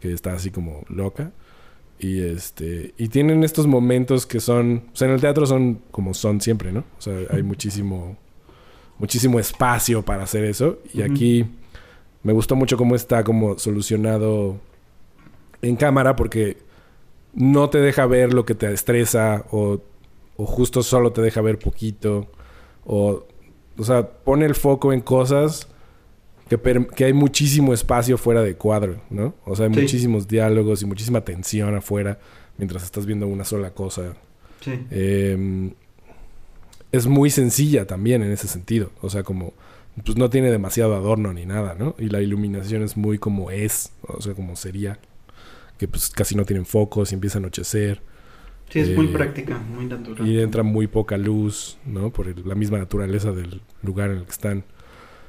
que 0.02 0.12
está 0.12 0.34
así 0.34 0.52
como 0.52 0.84
loca. 0.90 1.32
Y 1.98 2.20
este, 2.22 2.94
y 2.98 3.08
tienen 3.08 3.46
estos 3.46 3.66
momentos 3.68 4.26
que 4.26 4.42
son, 4.42 4.84
o 4.94 4.96
sea, 4.96 5.08
en 5.08 5.14
el 5.14 5.22
teatro 5.22 5.46
son 5.46 5.80
como 5.92 6.14
son 6.14 6.42
siempre, 6.42 6.74
¿no? 6.74 6.82
O 6.98 7.02
sea, 7.02 7.18
hay 7.32 7.42
muchísimo 7.44 8.18
muchísimo 8.98 9.40
espacio 9.40 10.04
para 10.04 10.24
hacer 10.24 10.44
eso 10.46 10.80
y 10.94 11.02
aquí 11.02 11.46
me 12.26 12.34
gustó 12.34 12.58
mucho 12.58 12.76
cómo 12.76 12.96
está 12.96 13.24
como 13.24 13.58
solucionado 13.58 14.58
en 15.62 15.78
cámara 15.78 16.18
porque 16.18 16.58
no 17.34 17.70
te 17.70 17.78
deja 17.80 18.06
ver 18.06 18.34
lo 18.34 18.46
que 18.46 18.56
te 18.56 18.72
estresa 18.74 19.46
o, 19.52 19.80
o 20.36 20.46
justo 20.46 20.84
solo 20.84 21.12
te 21.14 21.22
deja 21.22 21.40
ver 21.42 21.58
poquito 21.60 22.28
o 22.86 23.26
o 23.78 23.84
sea, 23.84 24.08
pone 24.10 24.46
el 24.46 24.56
foco 24.56 24.94
en 24.94 25.02
cosas 25.02 25.68
que, 26.48 26.58
que 26.96 27.04
hay 27.06 27.12
muchísimo 27.14 27.74
espacio 27.74 28.18
fuera 28.18 28.42
de 28.42 28.56
cuadro, 28.56 29.02
¿no? 29.10 29.34
O 29.46 29.54
sea, 29.56 29.66
hay 29.68 29.74
Sí. 29.74 29.82
muchísimos 29.82 30.28
diálogos 30.30 30.82
y 30.82 30.86
muchísima 30.86 31.22
tensión 31.26 31.76
afuera 31.76 32.18
mientras 32.58 32.84
estás 32.84 33.06
viendo 33.06 33.28
una 33.28 33.44
sola 33.44 33.72
cosa. 33.72 34.14
Sí. 34.62 34.80
Eh, 34.92 35.72
es 36.94 37.06
muy 37.06 37.30
sencilla 37.30 37.86
también 37.86 38.24
en 38.24 38.32
ese 38.32 38.48
sentido. 38.48 38.92
O 39.02 39.10
sea, 39.10 39.24
como 39.24 39.52
pues 40.04 40.18
no 40.18 40.30
tiene 40.30 40.52
demasiado 40.52 40.96
adorno 40.96 41.32
ni 41.34 41.46
nada, 41.46 41.76
¿no? 41.78 41.96
Y 41.98 42.10
la 42.10 42.22
iluminación 42.22 42.84
es 42.84 42.98
muy 42.98 43.18
como 43.18 43.52
es, 43.52 43.92
o 44.02 44.22
sea, 44.22 44.34
como 44.34 44.56
sería. 44.56 45.00
Que 45.78 45.88
pues 45.88 46.10
casi 46.10 46.36
no 46.36 46.46
tienen 46.46 46.66
focos 46.66 47.12
y 47.12 47.16
empieza 47.16 47.38
a 47.38 47.40
anochecer. 47.40 48.02
Sí, 48.70 48.80
es 48.80 48.96
muy 48.96 49.08
Eh, 49.08 49.10
práctica, 49.10 49.58
muy 49.58 49.86
natural. 49.86 50.28
Y 50.28 50.40
entra 50.42 50.64
muy 50.64 50.88
poca 50.88 51.18
luz, 51.18 51.78
¿no? 51.86 52.12
Por 52.12 52.28
el- 52.28 52.42
la 52.48 52.56
misma 52.56 52.78
naturaleza 52.78 53.32
del 53.32 53.62
lugar 53.84 54.10
en 54.12 54.18
el 54.18 54.24
que 54.26 54.32
están. 54.32 54.64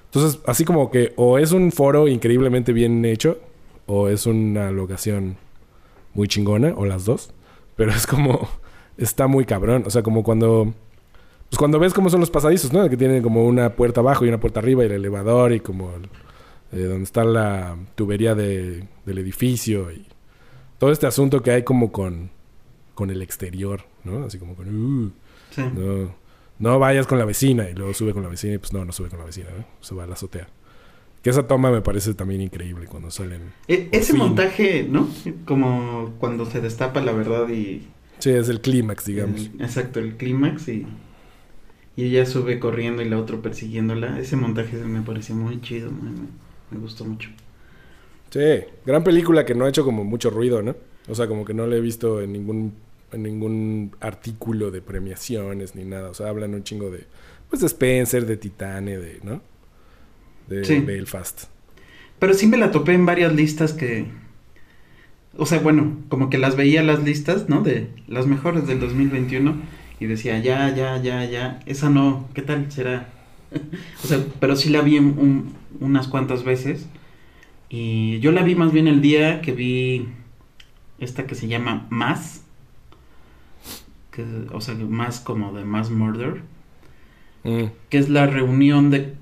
Entonces, 0.06 0.40
así 0.46 0.64
como 0.64 0.90
que 0.90 1.12
o 1.16 1.38
es 1.38 1.52
un 1.52 1.72
foro 1.72 2.08
increíblemente 2.08 2.72
bien 2.72 3.04
hecho, 3.04 3.38
o 3.86 4.08
es 4.08 4.26
una 4.26 4.70
locación 4.70 5.36
muy 6.14 6.28
chingona, 6.28 6.74
o 6.76 6.86
las 6.86 7.04
dos. 7.04 7.30
Pero 7.76 7.90
es 7.92 8.06
como, 8.06 8.48
está 8.96 9.26
muy 9.26 9.44
cabrón. 9.44 9.82
O 9.86 9.90
sea, 9.90 10.02
como 10.02 10.22
cuando, 10.22 10.72
pues 11.50 11.58
cuando 11.58 11.78
ves 11.78 11.94
cómo 11.94 12.10
son 12.10 12.20
los 12.20 12.30
pasadizos, 12.30 12.72
¿no? 12.72 12.88
Que 12.88 12.96
tienen 12.96 13.22
como 13.22 13.44
una 13.44 13.70
puerta 13.76 14.00
abajo 14.00 14.24
y 14.24 14.28
una 14.28 14.40
puerta 14.40 14.60
arriba 14.60 14.82
y 14.82 14.86
el 14.86 14.92
elevador 14.92 15.52
y 15.52 15.60
como 15.60 15.90
eh, 16.72 16.80
donde 16.80 17.04
está 17.04 17.24
la 17.24 17.76
tubería 17.94 18.34
de- 18.34 18.84
del 19.04 19.18
edificio 19.18 19.90
y 19.92 20.04
todo 20.78 20.90
este 20.92 21.06
asunto 21.06 21.42
que 21.42 21.52
hay 21.52 21.62
como 21.62 21.92
con, 21.92 22.30
con 22.94 23.10
el 23.10 23.22
exterior, 23.22 23.82
¿no? 24.04 24.24
Así 24.24 24.38
como 24.38 24.54
con, 24.54 24.68
"Uh, 25.04 25.10
Sí. 25.50 25.62
no, 25.62 26.14
no 26.58 26.78
vayas 26.78 27.06
con 27.06 27.18
la 27.18 27.24
vecina 27.24 27.70
y 27.70 27.74
luego 27.74 27.94
sube 27.94 28.12
con 28.12 28.22
la 28.22 28.28
vecina 28.28 28.54
y 28.54 28.58
pues 28.58 28.72
no, 28.72 28.84
no 28.84 28.92
sube 28.92 29.08
con 29.08 29.18
la 29.20 29.24
vecina, 29.24 29.46
¿no? 29.56 29.64
Se 29.80 29.94
va 29.94 30.04
a 30.04 30.06
la 30.06 30.14
azotea. 30.14 30.48
Que 31.22 31.30
esa 31.30 31.46
toma 31.46 31.70
me 31.70 31.80
parece 31.82 32.14
también 32.14 32.40
increíble 32.40 32.86
cuando 32.86 33.10
salen. 33.10 33.52
E- 33.68 33.88
ese 33.92 34.12
fin. 34.12 34.18
montaje, 34.22 34.86
¿no? 34.88 35.08
Como 35.44 36.14
cuando 36.18 36.44
se 36.46 36.60
destapa 36.60 37.00
la 37.00 37.12
verdad 37.12 37.48
y... 37.48 37.86
Sí, 38.18 38.30
es 38.30 38.48
el 38.48 38.60
clímax, 38.60 39.06
digamos. 39.06 39.40
el- 39.54 39.60
exacto, 39.62 40.00
el 40.00 40.16
clímax 40.16 40.68
y... 40.68 40.86
Y 41.96 42.04
ella 42.04 42.26
sube 42.26 42.58
corriendo 42.58 43.02
y 43.02 43.08
la 43.08 43.18
otra 43.18 43.38
persiguiéndola. 43.38 44.20
Ese 44.20 44.36
montaje 44.36 44.76
me 44.76 45.00
pareció 45.00 45.34
muy 45.34 45.60
chido, 45.62 45.90
me, 45.90 46.78
gustó 46.78 47.04
mucho. 47.04 47.30
Sí, 48.30 48.64
gran 48.84 49.02
película 49.02 49.46
que 49.46 49.54
no 49.54 49.64
ha 49.64 49.68
hecho 49.70 49.84
como 49.84 50.04
mucho 50.04 50.28
ruido, 50.30 50.62
¿no? 50.62 50.76
O 51.08 51.14
sea, 51.14 51.26
como 51.26 51.44
que 51.44 51.54
no 51.54 51.66
la 51.66 51.76
he 51.76 51.80
visto 51.80 52.20
en 52.20 52.32
ningún 52.32 52.74
en 53.12 53.22
ningún 53.22 53.92
artículo 54.00 54.70
de 54.70 54.82
premiaciones 54.82 55.74
ni 55.74 55.84
nada. 55.84 56.10
O 56.10 56.14
sea, 56.14 56.28
hablan 56.28 56.54
un 56.54 56.64
chingo 56.64 56.90
de 56.90 57.06
pues 57.48 57.60
de 57.60 57.66
Spencer, 57.66 58.26
de 58.26 58.36
Titane, 58.36 58.98
de, 58.98 59.20
¿no? 59.22 59.40
De 60.48 60.64
Sí. 60.64 60.80
Belfast. 60.80 61.44
Pero 62.18 62.34
sí 62.34 62.46
me 62.46 62.56
la 62.56 62.70
topé 62.70 62.92
en 62.92 63.06
varias 63.06 63.32
listas 63.34 63.72
que... 63.72 64.06
O 65.38 65.44
sea, 65.46 65.58
bueno, 65.60 65.98
como 66.08 66.30
que 66.30 66.38
las 66.38 66.56
veía 66.56 66.82
las 66.82 67.02
listas, 67.04 67.48
¿no? 67.48 67.62
De 67.62 67.88
las 68.08 68.26
mejores 68.26 68.66
del 68.66 68.80
2021 68.80 69.56
y 70.00 70.06
decía, 70.06 70.38
ya, 70.40 70.74
ya, 70.74 71.00
ya, 71.02 71.24
ya, 71.24 71.60
esa 71.66 71.90
no, 71.90 72.28
¿qué 72.34 72.42
tal 72.42 72.70
será? 72.72 73.08
o 74.04 74.06
sea, 74.06 74.24
pero 74.40 74.56
sí 74.56 74.70
la 74.70 74.82
vi 74.82 74.98
un- 74.98 75.18
un- 75.18 75.54
unas 75.80 76.08
cuantas 76.08 76.44
veces. 76.44 76.86
Y 77.70 78.20
yo 78.20 78.32
la 78.32 78.42
vi 78.42 78.54
más 78.56 78.72
bien 78.72 78.88
el 78.88 79.00
día 79.02 79.40
que 79.42 79.52
vi 79.52 80.08
esta 80.98 81.26
que 81.26 81.34
se 81.34 81.48
llama 81.48 81.86
Más, 81.90 82.44
que, 84.12 84.24
o 84.52 84.60
sea, 84.60 84.74
más 84.74 85.20
como 85.20 85.52
de 85.52 85.64
Más 85.64 85.90
Murder 85.90 86.42
Mm, 87.44 87.66
que 87.90 87.98
es 87.98 88.08
la 88.08 88.26
reunión 88.26 88.90
de 88.90 89.14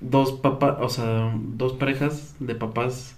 dos 0.00 0.32
papás, 0.32 0.76
o 0.80 0.88
sea, 0.90 1.34
dos 1.40 1.72
parejas 1.74 2.34
de 2.38 2.54
papás, 2.54 3.16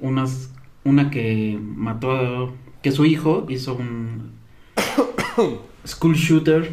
unas, 0.00 0.52
una 0.84 1.10
que 1.10 1.58
mató 1.62 2.10
a, 2.12 2.50
que 2.82 2.90
su 2.92 3.04
hijo 3.04 3.46
hizo 3.48 3.74
un 3.74 4.32
school 5.86 6.14
shooter 6.14 6.70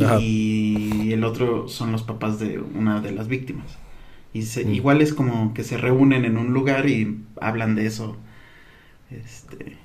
Ajá. 0.00 0.18
y 0.20 1.12
el 1.12 1.24
otro 1.24 1.68
son 1.68 1.92
los 1.92 2.02
papás 2.02 2.38
de 2.38 2.58
una 2.58 3.00
de 3.00 3.12
las 3.12 3.28
víctimas. 3.28 3.78
Y 4.32 4.42
se, 4.42 4.64
Mm. 4.64 4.74
igual 4.74 5.02
es 5.02 5.12
como 5.12 5.52
que 5.54 5.62
se 5.64 5.76
reúnen 5.76 6.24
en 6.24 6.36
un 6.38 6.52
lugar 6.54 6.88
y 6.88 7.22
hablan 7.40 7.74
de 7.74 7.86
eso. 7.86 8.16
Este, 9.10 9.76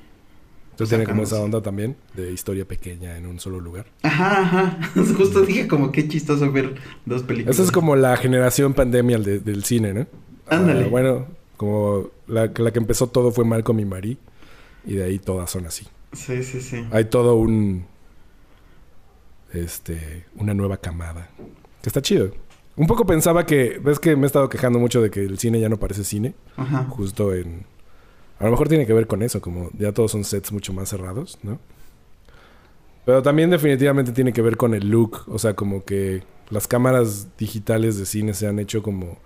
Entonces 0.72 0.90
tiene 0.90 1.06
como 1.06 1.24
esa 1.24 1.42
onda 1.42 1.62
también 1.62 1.98
de 2.14 2.32
historia 2.32 2.64
pequeña 2.66 3.18
en 3.18 3.26
un 3.26 3.40
solo 3.40 3.60
lugar. 3.60 3.88
ajá, 4.04 4.42
ajá. 4.42 4.80
Justo 5.18 5.42
dije 5.42 5.68
como 5.68 5.92
qué 5.92 6.08
chistoso 6.08 6.52
ver 6.52 6.76
dos 7.06 7.24
películas. 7.24 7.56
Esa 7.56 7.64
es 7.66 7.72
como 7.72 7.96
la 7.96 8.16
generación 8.16 8.74
pandemia 8.74 9.18
de- 9.18 9.40
del 9.40 9.64
cine, 9.64 9.94
¿no? 9.94 10.08
Ándale. 10.48 10.86
Ah, 10.86 10.88
bueno, 10.90 11.26
como 11.58 12.10
la, 12.28 12.52
la 12.56 12.72
que 12.72 12.80
empezó 12.80 13.08
todo 13.08 13.32
fue 13.32 13.44
Malcolm 13.44 13.80
y 13.80 13.86
Marie. 13.86 14.18
Y 14.86 14.94
de 14.94 15.04
ahí 15.04 15.20
todas 15.20 15.50
son 15.52 15.66
así. 15.66 15.86
Sí, 16.18 16.44
sí, 16.44 16.62
sí. 16.62 16.86
Hay 16.92 17.06
todo 17.06 17.36
un... 17.36 17.86
Este... 19.54 20.26
Una 20.36 20.54
nueva 20.54 20.78
camada. 20.78 21.30
Que 21.82 21.90
está 21.90 22.02
chido. 22.02 22.32
Un 22.76 22.88
poco 22.88 23.06
pensaba 23.06 23.46
que... 23.46 23.80
¿Ves 23.80 24.00
que 24.00 24.16
me 24.16 24.24
he 24.24 24.26
estado 24.26 24.50
quejando 24.50 24.80
mucho 24.80 25.02
de 25.02 25.10
que 25.10 25.22
el 25.22 25.38
cine 25.38 25.60
ya 25.60 25.70
no 25.70 25.78
parece 25.78 26.04
cine? 26.04 26.36
Ajá. 26.58 26.86
Justo 26.90 27.34
en... 27.34 27.66
A 28.40 28.46
lo 28.46 28.52
mejor 28.52 28.68
tiene 28.68 28.86
que 28.86 28.94
ver 28.94 29.08
con 29.08 29.22
eso. 29.22 29.40
Como 29.42 29.70
ya 29.78 29.92
todos 29.94 30.12
son 30.12 30.24
sets 30.24 30.52
mucho 30.52 30.74
más 30.74 30.90
cerrados, 30.90 31.40
¿no? 31.44 31.60
Pero 33.06 33.22
también 33.22 33.50
definitivamente 33.50 34.12
tiene 34.12 34.34
que 34.34 34.42
ver 34.42 34.58
con 34.58 34.74
el 34.74 34.90
look. 34.90 35.24
O 35.28 35.40
sea, 35.40 35.56
como 35.56 35.86
que 35.86 36.24
las 36.50 36.68
cámaras 36.68 37.38
digitales 37.38 37.98
de 37.98 38.06
cine 38.06 38.34
se 38.34 38.48
han 38.48 38.60
hecho 38.60 38.82
como... 38.84 39.18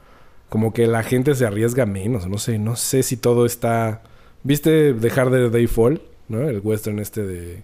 Como 0.50 0.74
que 0.74 0.86
la 0.86 1.02
gente 1.04 1.34
se 1.34 1.46
arriesga 1.46 1.86
menos. 1.86 2.28
No 2.28 2.38
sé, 2.38 2.60
no 2.60 2.76
sé 2.76 3.04
si 3.04 3.16
todo 3.18 3.46
está... 3.46 4.04
¿Viste 4.44 4.94
The 4.94 5.10
Harder 5.10 5.50
Day 5.50 5.68
Fall? 5.68 6.02
¿No? 6.32 6.48
El 6.48 6.62
western 6.64 7.00
este 7.00 7.26
de, 7.26 7.64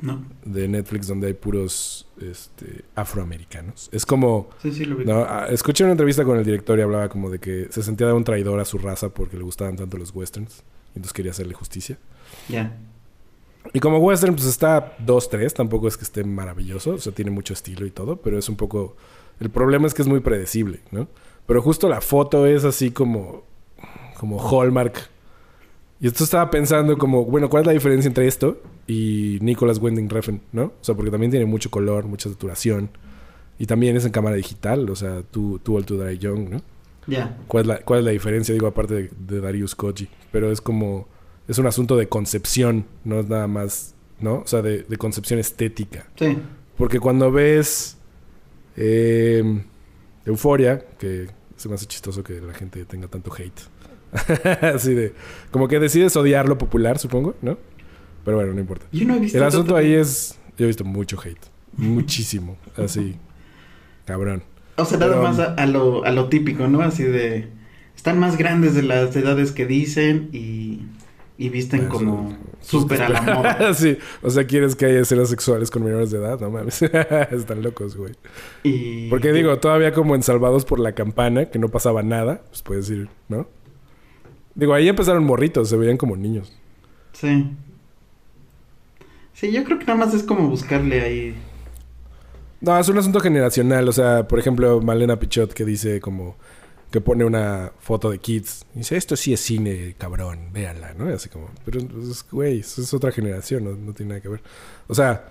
No. 0.00 0.24
de 0.44 0.68
Netflix 0.68 1.06
donde 1.06 1.26
hay 1.26 1.34
puros 1.34 2.08
este, 2.20 2.84
afroamericanos. 2.94 3.90
Es 3.92 4.06
como... 4.06 4.48
Sí, 4.62 4.72
sí, 4.72 4.84
lo 4.86 4.96
vi. 4.96 5.04
No, 5.04 5.24
ah, 5.28 5.48
escuché 5.50 5.84
una 5.84 5.92
entrevista 5.92 6.24
con 6.24 6.38
el 6.38 6.44
director 6.44 6.78
y 6.78 6.82
hablaba 6.82 7.10
como 7.10 7.28
de 7.28 7.38
que 7.38 7.68
se 7.70 7.82
sentía 7.82 8.12
un 8.14 8.24
traidor 8.24 8.58
a 8.58 8.64
su 8.64 8.78
raza 8.78 9.10
porque 9.10 9.36
le 9.36 9.42
gustaban 9.42 9.76
tanto 9.76 9.98
los 9.98 10.14
westerns. 10.14 10.64
Y 10.94 10.98
entonces 10.98 11.12
quería 11.12 11.32
hacerle 11.32 11.52
justicia. 11.54 11.98
Ya. 12.48 12.76
Y 13.74 13.80
como 13.80 13.98
western, 13.98 14.34
pues 14.34 14.46
está 14.46 14.96
2-3. 14.98 15.52
Tampoco 15.52 15.86
es 15.86 15.96
que 15.96 16.04
esté 16.04 16.24
maravilloso. 16.24 16.92
O 16.94 16.98
sea, 16.98 17.12
tiene 17.12 17.30
mucho 17.30 17.52
estilo 17.52 17.84
y 17.86 17.90
todo. 17.90 18.16
Pero 18.16 18.38
es 18.38 18.48
un 18.48 18.56
poco... 18.56 18.96
El 19.38 19.50
problema 19.50 19.86
es 19.86 19.94
que 19.94 20.02
es 20.02 20.08
muy 20.08 20.20
predecible, 20.20 20.80
¿no? 20.90 21.08
Pero 21.46 21.60
justo 21.60 21.88
la 21.88 22.00
foto 22.00 22.46
es 22.46 22.64
así 22.64 22.90
como... 22.90 23.44
Como 24.18 24.38
Hallmark. 24.38 25.10
Y 26.00 26.06
esto 26.06 26.24
estaba 26.24 26.50
pensando 26.50 26.96
como... 26.96 27.26
Bueno, 27.26 27.50
¿cuál 27.50 27.62
es 27.62 27.66
la 27.66 27.72
diferencia 27.74 28.08
entre 28.08 28.26
esto 28.26 28.62
y 28.86 29.38
Nicholas 29.42 29.78
Winding 29.78 30.08
Refn, 30.08 30.40
¿no? 30.52 30.64
O 30.64 30.78
sea, 30.80 30.94
porque 30.94 31.10
también 31.10 31.30
tiene 31.30 31.44
mucho 31.44 31.70
color, 31.70 32.06
mucha 32.06 32.30
saturación. 32.30 32.88
Y 33.58 33.66
también 33.66 33.96
es 33.96 34.06
en 34.06 34.10
cámara 34.10 34.36
digital. 34.36 34.88
O 34.88 34.96
sea, 34.96 35.22
tú, 35.22 35.58
tú 35.58 35.76
All 35.76 35.84
to 35.84 36.02
Die 36.02 36.18
Young, 36.18 36.48
¿no? 36.48 36.62
Ya. 37.06 37.36
¿Cuál 37.46 37.62
es 37.62 37.66
la, 37.68 37.78
cuál 37.80 37.98
es 37.98 38.04
la 38.06 38.12
diferencia? 38.12 38.54
Digo, 38.54 38.66
aparte 38.66 38.94
de, 38.94 39.10
de 39.26 39.40
Darius 39.40 39.74
Koji. 39.74 40.08
Pero 40.32 40.50
es 40.50 40.62
como... 40.62 41.06
Es 41.46 41.58
un 41.58 41.66
asunto 41.66 41.96
de 41.96 42.08
concepción, 42.08 42.86
no 43.04 43.20
es 43.20 43.28
nada 43.28 43.46
más... 43.46 43.94
¿No? 44.20 44.38
O 44.38 44.46
sea, 44.46 44.62
de, 44.62 44.84
de 44.84 44.96
concepción 44.96 45.38
estética. 45.38 46.06
Sí. 46.16 46.38
Porque 46.78 46.98
cuando 46.98 47.30
ves... 47.30 47.98
Eh, 48.76 49.64
Euforia, 50.24 50.78
que 50.98 51.28
se 51.56 51.68
me 51.68 51.74
hace 51.74 51.86
chistoso 51.86 52.22
que 52.22 52.40
la 52.40 52.54
gente 52.54 52.84
tenga 52.86 53.08
tanto 53.08 53.30
hate. 53.34 53.60
Así 54.74 54.94
de... 54.94 55.12
Como 55.50 55.68
que 55.68 55.78
decides 55.78 56.16
odiar 56.16 56.48
lo 56.48 56.58
popular, 56.58 56.98
supongo, 56.98 57.34
¿no? 57.42 57.58
Pero 58.24 58.36
bueno, 58.36 58.52
no 58.52 58.60
importa. 58.60 58.86
Yo 58.92 59.06
no 59.06 59.14
he 59.16 59.20
visto. 59.20 59.38
El 59.38 59.44
asunto 59.44 59.76
ahí 59.76 59.92
es... 59.94 60.38
Yo 60.58 60.64
he 60.64 60.68
visto 60.68 60.84
mucho 60.84 61.18
hate. 61.20 61.40
Muchísimo. 61.76 62.56
Así. 62.76 63.16
Cabrón. 64.04 64.42
O 64.76 64.84
sea, 64.84 64.98
nada 64.98 65.12
pero- 65.12 65.22
más 65.22 65.38
a, 65.38 65.54
a 65.54 65.66
lo, 65.66 66.04
a 66.04 66.10
lo 66.10 66.28
típico, 66.28 66.66
¿no? 66.68 66.80
Así 66.82 67.02
de. 67.04 67.48
están 67.96 68.18
más 68.18 68.36
grandes 68.36 68.74
de 68.74 68.82
las 68.82 69.14
edades 69.16 69.52
que 69.52 69.64
dicen 69.66 70.28
y, 70.32 70.80
y 71.38 71.48
visten 71.48 71.86
como 71.86 72.36
súper 72.60 73.02
a 73.02 73.08
la 73.08 73.22
moda. 73.22 73.74
sí, 73.74 73.96
o 74.22 74.28
sea, 74.30 74.46
quieres 74.46 74.76
que 74.76 74.86
haya 74.86 75.00
escenas 75.00 75.30
sexuales 75.30 75.70
con 75.70 75.84
menores 75.84 76.10
de 76.10 76.18
edad, 76.18 76.38
no 76.40 76.50
mames. 76.50 76.82
Están 77.30 77.62
locos, 77.62 77.96
güey. 77.96 78.12
Y 78.62 79.08
Porque 79.08 79.32
digo, 79.32 79.58
todavía 79.58 79.92
como 79.92 80.14
en 80.14 80.22
Salvados 80.22 80.64
por 80.66 80.78
la 80.80 80.92
Campana, 80.92 81.46
que 81.50 81.58
no 81.58 81.68
pasaba 81.68 82.02
nada, 82.02 82.42
pues 82.48 82.62
puedes 82.62 82.90
ir, 82.90 83.08
¿no? 83.28 83.48
Digo, 84.60 84.74
ahí 84.74 84.88
empezaron 84.88 85.24
morritos, 85.24 85.70
se 85.70 85.76
veían 85.78 85.96
como 85.96 86.16
niños. 86.16 86.52
Sí. 87.14 87.50
Sí, 89.32 89.50
yo 89.50 89.64
creo 89.64 89.78
que 89.78 89.86
nada 89.86 90.04
más 90.04 90.12
es 90.12 90.22
como 90.22 90.50
buscarle 90.50 91.00
ahí. 91.00 91.34
No, 92.60 92.78
es 92.78 92.86
un 92.90 92.98
asunto 92.98 93.20
generacional. 93.20 93.88
O 93.88 93.92
sea, 93.92 94.28
por 94.28 94.38
ejemplo, 94.38 94.82
Malena 94.82 95.18
Pichot 95.18 95.54
que 95.54 95.64
dice 95.64 95.98
como 96.02 96.36
que 96.90 97.00
pone 97.00 97.24
una 97.24 97.72
foto 97.78 98.10
de 98.10 98.18
kids. 98.18 98.66
Y 98.74 98.80
dice, 98.80 98.98
esto 98.98 99.16
sí 99.16 99.32
es 99.32 99.40
cine, 99.40 99.94
cabrón, 99.96 100.50
véanla, 100.52 100.92
¿no? 100.92 101.08
Y 101.08 101.14
así 101.14 101.30
como, 101.30 101.48
pero, 101.64 101.80
pues, 101.86 102.26
güey, 102.30 102.60
eso 102.60 102.82
es 102.82 102.92
otra 102.92 103.12
generación, 103.12 103.64
no, 103.64 103.70
no 103.70 103.94
tiene 103.94 104.10
nada 104.10 104.20
que 104.20 104.28
ver. 104.28 104.42
O 104.88 104.94
sea, 104.94 105.30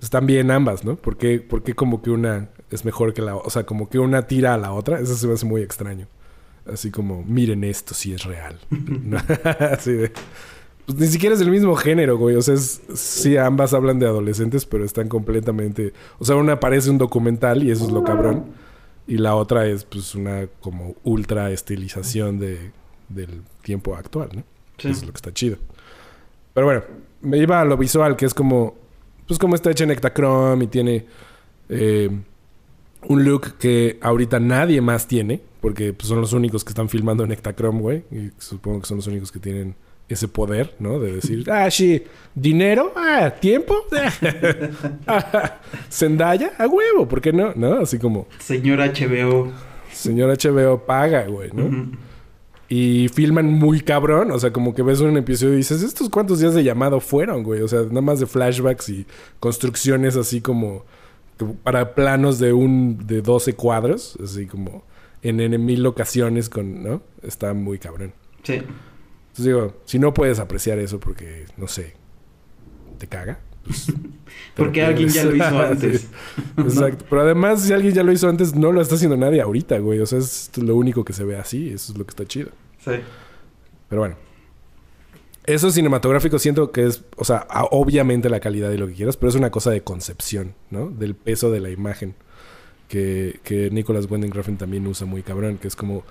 están 0.00 0.24
bien 0.24 0.52
ambas, 0.52 0.84
¿no? 0.84 0.94
¿Por 0.94 1.16
qué, 1.16 1.40
por 1.40 1.64
qué 1.64 1.74
como 1.74 2.00
que 2.00 2.10
una 2.10 2.50
es 2.70 2.84
mejor 2.84 3.12
que 3.12 3.22
la 3.22 3.34
otra? 3.34 3.48
O 3.48 3.50
sea, 3.50 3.66
como 3.66 3.88
que 3.88 3.98
una 3.98 4.28
tira 4.28 4.54
a 4.54 4.56
la 4.56 4.70
otra. 4.70 5.00
Eso 5.00 5.16
se 5.16 5.26
me 5.26 5.32
hace 5.32 5.46
muy 5.46 5.62
extraño. 5.62 6.06
Así 6.72 6.90
como, 6.90 7.22
miren 7.24 7.64
esto, 7.64 7.94
sí 7.94 8.12
es 8.12 8.24
real. 8.24 8.58
Así 9.72 9.92
de... 9.92 10.12
Pues 10.86 10.98
ni 10.98 11.06
siquiera 11.06 11.34
es 11.34 11.40
del 11.40 11.50
mismo 11.50 11.76
género, 11.76 12.16
güey. 12.16 12.36
O 12.36 12.42
sea, 12.42 12.54
es, 12.54 12.80
sí, 12.94 13.36
ambas 13.36 13.74
hablan 13.74 13.98
de 13.98 14.06
adolescentes, 14.06 14.64
pero 14.64 14.84
están 14.84 15.08
completamente... 15.08 15.92
O 16.18 16.24
sea, 16.24 16.36
una 16.36 16.60
parece 16.60 16.90
un 16.90 16.98
documental 16.98 17.62
y 17.62 17.70
eso 17.70 17.84
es 17.84 17.92
lo 17.92 18.04
cabrón. 18.04 18.46
Y 19.06 19.18
la 19.18 19.34
otra 19.34 19.66
es, 19.66 19.84
pues, 19.84 20.14
una 20.14 20.46
como 20.60 20.94
ultra 21.04 21.50
estilización 21.50 22.38
de, 22.38 22.72
del 23.08 23.42
tiempo 23.62 23.96
actual, 23.96 24.30
¿no? 24.34 24.44
Sí. 24.78 24.88
Eso 24.88 25.00
es 25.00 25.06
lo 25.06 25.12
que 25.12 25.18
está 25.18 25.32
chido. 25.32 25.58
Pero 26.54 26.66
bueno, 26.66 26.82
me 27.20 27.38
iba 27.38 27.60
a 27.60 27.64
lo 27.64 27.76
visual, 27.76 28.16
que 28.16 28.26
es 28.26 28.34
como... 28.34 28.74
Pues 29.26 29.38
como 29.38 29.54
está 29.54 29.70
hecha 29.70 29.84
en 29.84 29.90
Ektachrome 29.90 30.64
y 30.64 30.68
tiene... 30.68 31.06
eh, 31.68 32.10
un 33.06 33.24
look 33.24 33.58
que 33.58 33.98
ahorita 34.00 34.40
nadie 34.40 34.80
más 34.80 35.06
tiene, 35.06 35.40
porque 35.60 35.92
pues, 35.92 36.08
son 36.08 36.20
los 36.20 36.32
únicos 36.32 36.64
que 36.64 36.70
están 36.70 36.88
filmando 36.88 37.24
en 37.24 37.32
Ektachrome, 37.32 37.80
güey. 37.80 38.04
Y 38.10 38.30
supongo 38.38 38.80
que 38.80 38.86
son 38.86 38.98
los 38.98 39.06
únicos 39.06 39.32
que 39.32 39.38
tienen 39.38 39.74
ese 40.08 40.28
poder, 40.28 40.74
¿no? 40.78 40.98
De 40.98 41.12
decir, 41.12 41.44
ah, 41.50 41.70
sí, 41.70 42.02
dinero, 42.34 42.92
ah, 42.96 43.30
tiempo, 43.40 43.76
ah, 45.06 45.60
Zendaya, 45.90 46.52
a 46.58 46.66
huevo, 46.66 47.06
¿por 47.06 47.20
qué 47.20 47.32
no? 47.32 47.52
¿No? 47.54 47.80
Así 47.80 47.98
como, 47.98 48.26
Señor 48.38 48.78
HBO. 48.78 49.52
señor 49.92 50.36
HBO 50.36 50.84
paga, 50.86 51.26
güey, 51.26 51.50
¿no? 51.52 51.90
Y 52.70 53.08
filman 53.08 53.46
muy 53.46 53.80
cabrón, 53.80 54.30
o 54.30 54.38
sea, 54.38 54.52
como 54.52 54.74
que 54.74 54.82
ves 54.82 55.00
un 55.00 55.16
episodio 55.16 55.54
y 55.54 55.58
dices, 55.58 55.82
¿estos 55.82 56.10
cuántos 56.10 56.40
días 56.40 56.54
de 56.54 56.62
llamado 56.62 57.00
fueron, 57.00 57.42
güey? 57.42 57.62
O 57.62 57.68
sea, 57.68 57.80
nada 57.80 58.02
más 58.02 58.20
de 58.20 58.26
flashbacks 58.26 58.90
y 58.90 59.06
construcciones 59.40 60.16
así 60.16 60.42
como 60.42 60.84
para 61.62 61.94
planos 61.94 62.38
de 62.38 62.52
un 62.52 63.06
de 63.06 63.22
12 63.22 63.54
cuadros, 63.54 64.18
así 64.22 64.46
como 64.46 64.84
en, 65.22 65.40
en 65.40 65.64
mil 65.64 65.82
locaciones 65.82 66.48
con, 66.48 66.82
¿no? 66.82 67.02
Está 67.22 67.54
muy 67.54 67.78
cabrón. 67.78 68.12
Sí. 68.42 68.54
Entonces 68.54 69.44
digo, 69.44 69.74
si 69.84 69.98
no 69.98 70.14
puedes 70.14 70.38
apreciar 70.38 70.78
eso 70.78 70.98
porque, 70.98 71.46
no 71.56 71.68
sé, 71.68 71.94
te 72.98 73.06
caga. 73.06 73.40
pues, 73.64 73.92
Porque 74.56 74.82
alguien 74.82 75.08
ya 75.08 75.24
lo 75.24 75.36
hizo 75.36 75.58
antes. 75.62 76.08
Exacto. 76.56 77.04
Pero 77.08 77.22
además, 77.22 77.62
si 77.62 77.72
alguien 77.72 77.94
ya 77.94 78.02
lo 78.02 78.12
hizo 78.12 78.28
antes, 78.28 78.54
no 78.54 78.72
lo 78.72 78.80
está 78.80 78.96
haciendo 78.96 79.16
nadie 79.16 79.40
ahorita, 79.40 79.78
güey. 79.78 80.00
O 80.00 80.06
sea, 80.06 80.18
es 80.18 80.50
lo 80.56 80.74
único 80.76 81.04
que 81.04 81.12
se 81.12 81.24
ve 81.24 81.36
así. 81.36 81.70
Eso 81.70 81.92
es 81.92 81.98
lo 81.98 82.04
que 82.04 82.10
está 82.10 82.24
chido. 82.26 82.50
Sí. 82.84 82.92
Pero 83.88 84.02
bueno. 84.02 84.16
Eso 85.44 85.70
cinematográfico 85.70 86.38
siento 86.38 86.72
que 86.72 86.84
es, 86.84 87.04
o 87.16 87.24
sea, 87.24 87.46
obviamente 87.70 88.28
la 88.28 88.38
calidad 88.38 88.70
y 88.70 88.76
lo 88.76 88.86
que 88.86 88.92
quieras, 88.92 89.16
pero 89.16 89.30
es 89.30 89.34
una 89.34 89.50
cosa 89.50 89.70
de 89.70 89.82
concepción, 89.82 90.54
¿no? 90.70 90.90
Del 90.90 91.14
peso 91.14 91.50
de 91.50 91.60
la 91.60 91.70
imagen. 91.70 92.14
Que, 92.88 93.40
que 93.44 93.70
Nicholas 93.70 94.10
Winding 94.10 94.32
Refn 94.32 94.56
también 94.56 94.86
usa 94.86 95.06
muy 95.06 95.22
cabrón, 95.22 95.58
que 95.58 95.68
es 95.68 95.76
como... 95.76 96.02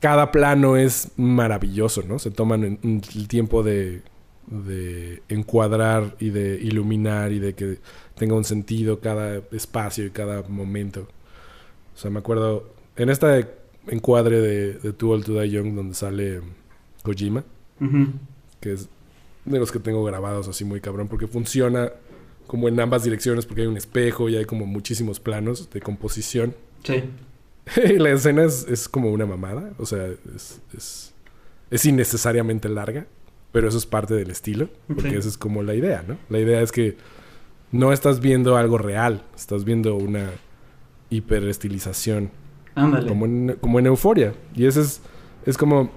Cada 0.00 0.32
plano 0.32 0.76
es 0.76 1.12
maravilloso, 1.16 2.02
¿no? 2.02 2.18
Se 2.18 2.30
toman 2.32 2.78
el 2.82 3.28
tiempo 3.28 3.62
de, 3.62 4.02
de 4.48 5.22
encuadrar 5.28 6.16
y 6.18 6.30
de 6.30 6.56
iluminar 6.60 7.30
y 7.32 7.38
de 7.38 7.54
que 7.54 7.78
tenga 8.16 8.34
un 8.34 8.42
sentido 8.44 8.98
cada 8.98 9.40
espacio 9.52 10.04
y 10.04 10.10
cada 10.10 10.42
momento. 10.42 11.06
O 11.94 11.98
sea, 11.98 12.10
me 12.10 12.18
acuerdo 12.18 12.72
en 12.96 13.10
esta 13.10 13.46
encuadre 13.86 14.40
de, 14.40 14.72
de 14.74 14.92
Too 14.92 15.10
Old 15.10 15.24
to 15.24 15.40
Die 15.40 15.50
Young 15.50 15.74
donde 15.74 15.94
sale 15.94 16.40
Kojima, 17.04 17.44
Ujú. 17.80 18.08
que 18.60 18.72
es 18.72 18.88
de 19.44 19.58
los 19.58 19.70
que 19.72 19.78
tengo 19.78 20.04
grabados 20.04 20.48
así 20.48 20.64
muy 20.64 20.80
cabrón, 20.80 21.06
porque 21.08 21.26
funciona 21.28 21.92
como 22.52 22.68
en 22.68 22.78
ambas 22.80 23.02
direcciones, 23.02 23.46
porque 23.46 23.62
hay 23.62 23.66
un 23.66 23.78
espejo 23.78 24.28
y 24.28 24.36
hay 24.36 24.44
como 24.44 24.66
muchísimos 24.66 25.20
planos 25.20 25.70
de 25.70 25.80
composición. 25.80 26.54
Sí. 26.84 27.02
la 27.98 28.10
escena 28.10 28.44
es, 28.44 28.66
es 28.68 28.90
como 28.90 29.10
una 29.10 29.24
mamada, 29.24 29.72
o 29.78 29.86
sea, 29.86 30.06
es, 30.36 30.60
es, 30.76 31.14
es 31.70 31.86
innecesariamente 31.86 32.68
larga, 32.68 33.06
pero 33.52 33.68
eso 33.68 33.78
es 33.78 33.86
parte 33.86 34.12
del 34.12 34.30
estilo, 34.30 34.68
porque 34.86 35.08
Sí. 35.08 35.16
esa 35.16 35.28
es 35.30 35.38
como 35.38 35.62
la 35.62 35.74
idea, 35.74 36.04
¿no? 36.06 36.18
La 36.28 36.40
idea 36.40 36.60
es 36.60 36.72
que 36.72 36.98
no 37.70 37.90
estás 37.90 38.20
viendo 38.20 38.54
algo 38.58 38.76
real, 38.76 39.22
estás 39.34 39.64
viendo 39.64 39.94
una 39.96 40.28
hiperestilización 41.08 42.30
Ándale. 42.74 43.08
como 43.08 43.24
en, 43.24 43.56
como 43.62 43.78
en 43.78 43.86
euforia. 43.86 44.34
Y 44.54 44.66
eso 44.66 44.82
es, 44.82 45.00
es 45.46 45.56
como... 45.56 45.90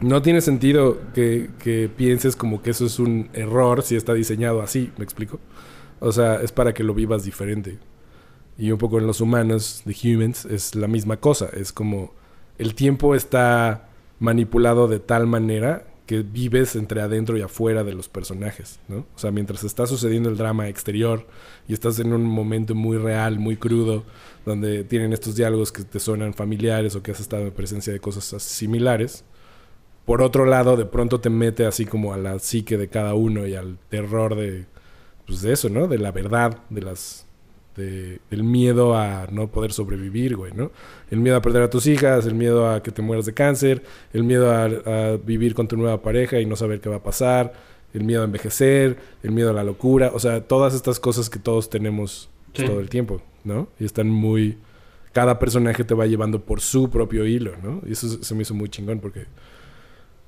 No 0.00 0.20
tiene 0.20 0.42
sentido 0.42 0.98
que, 1.14 1.48
que 1.60 1.88
pienses 1.96 2.34
como 2.36 2.60
que 2.60 2.70
eso 2.70 2.84
es 2.84 2.98
un 2.98 3.30
error 3.34 3.82
si 3.82 3.94
está 3.96 4.12
diseñado 4.14 4.60
así, 4.60 4.90
¿me 4.98 5.04
explico? 5.04 5.38
O 6.02 6.10
sea, 6.10 6.42
es 6.42 6.50
para 6.50 6.74
que 6.74 6.82
lo 6.82 6.94
vivas 6.94 7.24
diferente. 7.24 7.78
Y 8.58 8.72
un 8.72 8.78
poco 8.78 8.98
en 8.98 9.06
los 9.06 9.20
humanos, 9.20 9.82
the 9.86 9.94
humans, 9.94 10.44
es 10.44 10.74
la 10.74 10.88
misma 10.88 11.18
cosa. 11.18 11.48
Es 11.52 11.72
como 11.72 12.12
el 12.58 12.74
tiempo 12.74 13.14
está 13.14 13.88
manipulado 14.18 14.88
de 14.88 14.98
tal 14.98 15.28
manera 15.28 15.86
que 16.06 16.22
vives 16.22 16.74
entre 16.74 17.00
adentro 17.00 17.38
y 17.38 17.42
afuera 17.42 17.84
de 17.84 17.94
los 17.94 18.08
personajes, 18.08 18.80
¿no? 18.88 19.06
O 19.14 19.18
sea, 19.18 19.30
mientras 19.30 19.62
está 19.62 19.86
sucediendo 19.86 20.28
el 20.28 20.36
drama 20.36 20.68
exterior 20.68 21.24
y 21.68 21.72
estás 21.72 22.00
en 22.00 22.12
un 22.12 22.24
momento 22.24 22.74
muy 22.74 22.98
real, 22.98 23.38
muy 23.38 23.56
crudo, 23.56 24.02
donde 24.44 24.82
tienen 24.82 25.12
estos 25.12 25.36
diálogos 25.36 25.70
que 25.70 25.84
te 25.84 26.00
suenan 26.00 26.34
familiares 26.34 26.96
o 26.96 27.02
que 27.02 27.12
has 27.12 27.20
estado 27.20 27.44
en 27.44 27.52
presencia 27.52 27.92
de 27.92 28.00
cosas 28.00 28.24
similares. 28.42 29.24
Por 30.04 30.20
otro 30.20 30.46
lado, 30.46 30.76
de 30.76 30.84
pronto 30.84 31.20
te 31.20 31.30
mete 31.30 31.64
así 31.64 31.86
como 31.86 32.12
a 32.12 32.16
la 32.16 32.40
psique 32.40 32.76
de 32.76 32.88
cada 32.88 33.14
uno 33.14 33.46
y 33.46 33.54
al 33.54 33.78
terror 33.88 34.34
de, 34.34 34.66
pues 35.26 35.42
de 35.42 35.52
eso, 35.52 35.68
¿no? 35.68 35.86
De 35.88 35.98
la 35.98 36.12
verdad, 36.12 36.58
de 36.70 36.82
las, 36.82 37.26
de, 37.76 38.18
del 38.30 38.44
miedo 38.44 38.94
a 38.96 39.26
no 39.30 39.48
poder 39.48 39.72
sobrevivir, 39.72 40.36
güey, 40.36 40.52
¿no? 40.52 40.70
El 41.10 41.18
miedo 41.20 41.36
a 41.36 41.42
perder 41.42 41.62
a 41.62 41.70
tus 41.70 41.86
hijas, 41.86 42.26
el 42.26 42.34
miedo 42.34 42.68
a 42.70 42.82
que 42.82 42.90
te 42.90 43.02
mueras 43.02 43.26
de 43.26 43.34
cáncer, 43.34 43.82
el 44.12 44.24
miedo 44.24 44.50
a, 44.50 44.64
a 44.64 45.16
vivir 45.16 45.54
con 45.54 45.68
tu 45.68 45.76
nueva 45.76 46.02
pareja 46.02 46.38
y 46.40 46.46
no 46.46 46.56
saber 46.56 46.80
qué 46.80 46.88
va 46.88 46.96
a 46.96 47.02
pasar, 47.02 47.52
el 47.94 48.04
miedo 48.04 48.22
a 48.22 48.24
envejecer, 48.24 48.96
el 49.22 49.30
miedo 49.32 49.50
a 49.50 49.52
la 49.52 49.64
locura, 49.64 50.10
o 50.14 50.18
sea, 50.18 50.40
todas 50.42 50.74
estas 50.74 50.98
cosas 51.00 51.28
que 51.30 51.38
todos 51.38 51.68
tenemos 51.70 52.28
pues, 52.52 52.66
Sí. 52.66 52.70
todo 52.70 52.80
el 52.80 52.88
tiempo, 52.90 53.22
¿no? 53.44 53.68
Y 53.80 53.84
están 53.84 54.08
muy... 54.08 54.58
Cada 55.12 55.38
personaje 55.38 55.84
te 55.84 55.92
va 55.94 56.06
llevando 56.06 56.40
por 56.40 56.62
su 56.62 56.88
propio 56.88 57.26
hilo, 57.26 57.52
¿no? 57.62 57.82
Y 57.86 57.92
eso 57.92 58.08
se- 58.08 58.24
se 58.24 58.34
me 58.34 58.42
hizo 58.42 58.54
muy 58.54 58.70
chingón 58.70 58.98
porque 58.98 59.26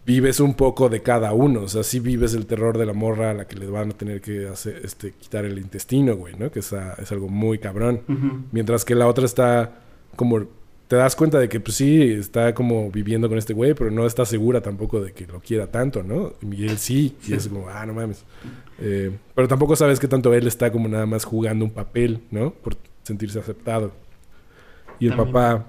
vives 0.06 0.40
un 0.40 0.54
poco 0.54 0.88
de 0.88 1.02
cada 1.02 1.32
uno. 1.32 1.62
O 1.62 1.68
sea, 1.68 1.82
sí 1.82 2.00
vives 2.00 2.34
el 2.34 2.46
terror 2.46 2.76
de 2.78 2.86
la 2.86 2.92
morra 2.92 3.30
a 3.30 3.34
la 3.34 3.46
que 3.46 3.56
le 3.56 3.66
van 3.66 3.90
a 3.90 3.94
tener 3.94 4.20
que 4.20 4.46
hacer, 4.48 4.80
este, 4.84 5.12
quitar 5.12 5.44
el 5.44 5.58
intestino, 5.58 6.14
güey, 6.16 6.34
¿no? 6.36 6.50
Que 6.50 6.60
es, 6.60 6.72
a- 6.72 6.94
es 6.94 7.10
algo 7.12 7.28
muy 7.28 7.58
cabrón. 7.58 8.02
Ujú. 8.08 8.42
Mientras 8.52 8.84
que 8.84 8.94
la 8.94 9.06
otra 9.06 9.24
está 9.24 9.80
como... 10.16 10.46
Te 10.86 10.96
das 10.96 11.16
cuenta 11.16 11.38
de 11.38 11.48
que, 11.48 11.60
pues 11.60 11.78
sí, 11.78 12.02
está 12.12 12.52
como 12.54 12.90
viviendo 12.90 13.26
con 13.30 13.38
este 13.38 13.54
güey, 13.54 13.72
pero 13.72 13.90
no 13.90 14.04
está 14.06 14.26
segura 14.26 14.60
tampoco 14.60 15.00
de 15.00 15.12
que 15.12 15.26
lo 15.26 15.40
quiera 15.40 15.66
tanto, 15.66 16.02
¿no? 16.02 16.34
Y 16.42 16.68
él 16.68 16.76
sí, 16.76 17.16
y 17.26 17.32
es 17.32 17.48
como, 17.48 17.70
ah, 17.70 17.86
no 17.86 17.94
mames. 17.94 18.22
Eh, 18.78 19.10
pero 19.34 19.48
tampoco 19.48 19.76
sabes 19.76 19.98
que 19.98 20.08
tanto 20.08 20.34
él 20.34 20.46
está 20.46 20.70
como 20.70 20.86
nada 20.86 21.06
más 21.06 21.24
jugando 21.24 21.64
un 21.64 21.70
papel, 21.70 22.20
¿no? 22.30 22.52
Por 22.52 22.76
sentirse 23.02 23.38
aceptado. 23.38 23.92
Y 25.00 25.06
el 25.06 25.16
También. 25.16 25.32
papá, 25.32 25.66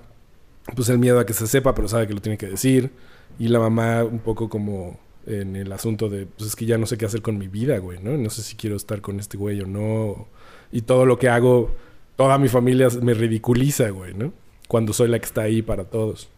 pues 0.75 0.89
el 0.89 0.99
miedo 0.99 1.17
a 1.17 1.25
que 1.25 1.33
se 1.33 1.47
sepa, 1.47 1.73
pero 1.73 1.87
sabe 1.87 2.07
que 2.07 2.13
lo 2.13 2.21
tiene 2.21 2.37
que 2.37 2.47
decir. 2.47 2.91
Y 3.39 3.47
la 3.49 3.59
mamá 3.59 4.03
un 4.03 4.19
poco 4.19 4.49
como 4.49 4.99
en 5.27 5.55
el 5.55 5.71
asunto 5.71 6.09
de, 6.09 6.25
pues 6.25 6.49
es 6.49 6.55
que 6.55 6.65
ya 6.65 6.77
no 6.77 6.85
sé 6.85 6.97
qué 6.97 7.05
hacer 7.05 7.21
con 7.21 7.37
mi 7.37 7.47
vida, 7.47 7.77
güey, 7.79 7.99
¿no? 8.01 8.17
No 8.17 8.29
sé 8.29 8.43
si 8.43 8.55
quiero 8.55 8.75
estar 8.75 9.01
con 9.01 9.19
este 9.19 9.37
güey 9.37 9.59
o 9.61 9.67
no. 9.67 10.27
Y 10.71 10.81
todo 10.81 11.05
lo 11.05 11.17
que 11.17 11.29
hago, 11.29 11.71
toda 12.15 12.37
mi 12.37 12.47
familia 12.47 12.87
me 13.01 13.13
ridiculiza, 13.13 13.89
güey, 13.89 14.13
¿no? 14.13 14.33
Cuando 14.67 14.93
soy 14.93 15.09
la 15.09 15.19
que 15.19 15.25
está 15.25 15.41
ahí 15.41 15.61
para 15.61 15.85
todos. 15.85 16.29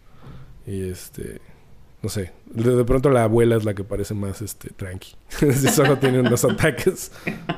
Y 0.65 0.89
este, 0.89 1.39
no 2.01 2.09
sé, 2.09 2.31
de, 2.45 2.75
de 2.75 2.85
pronto 2.85 3.09
la 3.09 3.23
abuela 3.23 3.55
es 3.55 3.65
la 3.65 3.73
que 3.73 3.83
parece 3.83 4.13
más, 4.13 4.41
este, 4.41 4.69
tranqui. 4.69 5.15
Solo 5.73 5.97
tiene 5.97 6.19
unos 6.19 6.45
ataques 6.45 7.11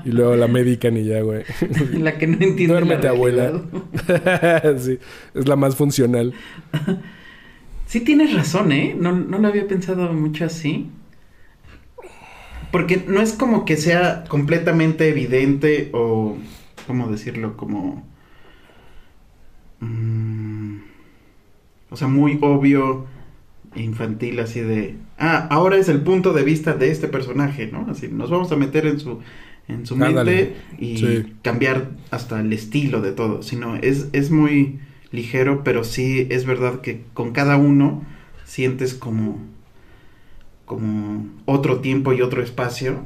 y 0.06 0.10
luego 0.10 0.36
la 0.36 0.48
medican 0.48 0.98
y 0.98 1.06
ya, 1.06 1.22
güey. 1.22 1.44
La 1.94 2.18
que 2.18 2.28
no 2.28 2.34
entiende. 2.34 2.68
Duérmete, 2.68 3.04
la 3.04 3.10
abuela. 3.10 3.62
sí, 4.80 5.00
es 5.34 5.48
la 5.48 5.56
más 5.56 5.76
funcional. 5.76 6.34
Sí 7.90 8.02
tienes 8.02 8.36
razón, 8.36 8.72
¿eh? 8.72 8.96
No, 8.96 9.14
no 9.14 9.40
lo 9.40 9.48
había 9.48 9.68
pensado 9.68 10.14
mucho 10.14 10.46
así. 10.46 10.86
Porque 12.72 13.04
no 13.08 13.20
es 13.20 13.34
como 13.34 13.66
que 13.66 13.78
sea 13.78 14.26
completamente 14.26 15.10
evidente 15.10 15.90
o, 15.94 16.38
¿cómo 16.86 17.10
decirlo? 17.10 17.58
Como... 17.58 18.08
mm, 19.80 20.78
o 21.90 21.96
sea, 21.96 22.08
muy 22.08 22.38
obvio, 22.42 23.08
infantil, 23.74 24.40
así 24.40 24.60
de... 24.60 24.96
Ah, 25.18 25.48
ahora 25.50 25.78
es 25.78 25.90
el 25.90 26.02
punto 26.02 26.34
de 26.34 26.44
vista 26.44 26.74
de 26.76 26.92
este 26.92 27.08
personaje, 27.08 27.72
¿no? 27.72 27.88
Así, 27.90 28.08
nos 28.08 28.30
vamos 28.30 28.52
a 28.52 28.56
meter 28.56 28.86
en 28.86 29.00
su, 29.00 29.18
en 29.68 29.88
su 29.88 29.96
mente 29.96 30.58
y 30.78 30.98
sí. 30.98 31.34
cambiar 31.42 31.90
hasta 32.12 32.40
el 32.40 32.54
estilo 32.54 33.02
de 33.02 33.14
todo. 33.14 33.42
Sino, 33.42 33.78
es, 33.78 34.10
es 34.14 34.30
muy 34.30 34.78
ligero, 35.12 35.64
pero 35.64 35.84
sí 35.84 36.28
es 36.30 36.46
verdad 36.46 36.82
que 36.82 37.04
con 37.14 37.32
cada 37.34 37.58
uno 37.58 38.04
sientes 38.46 38.94
como 38.94 39.40
como 40.66 41.28
otro 41.46 41.80
tiempo 41.82 42.14
y 42.14 42.22
otro 42.22 42.44
espacio 42.44 43.04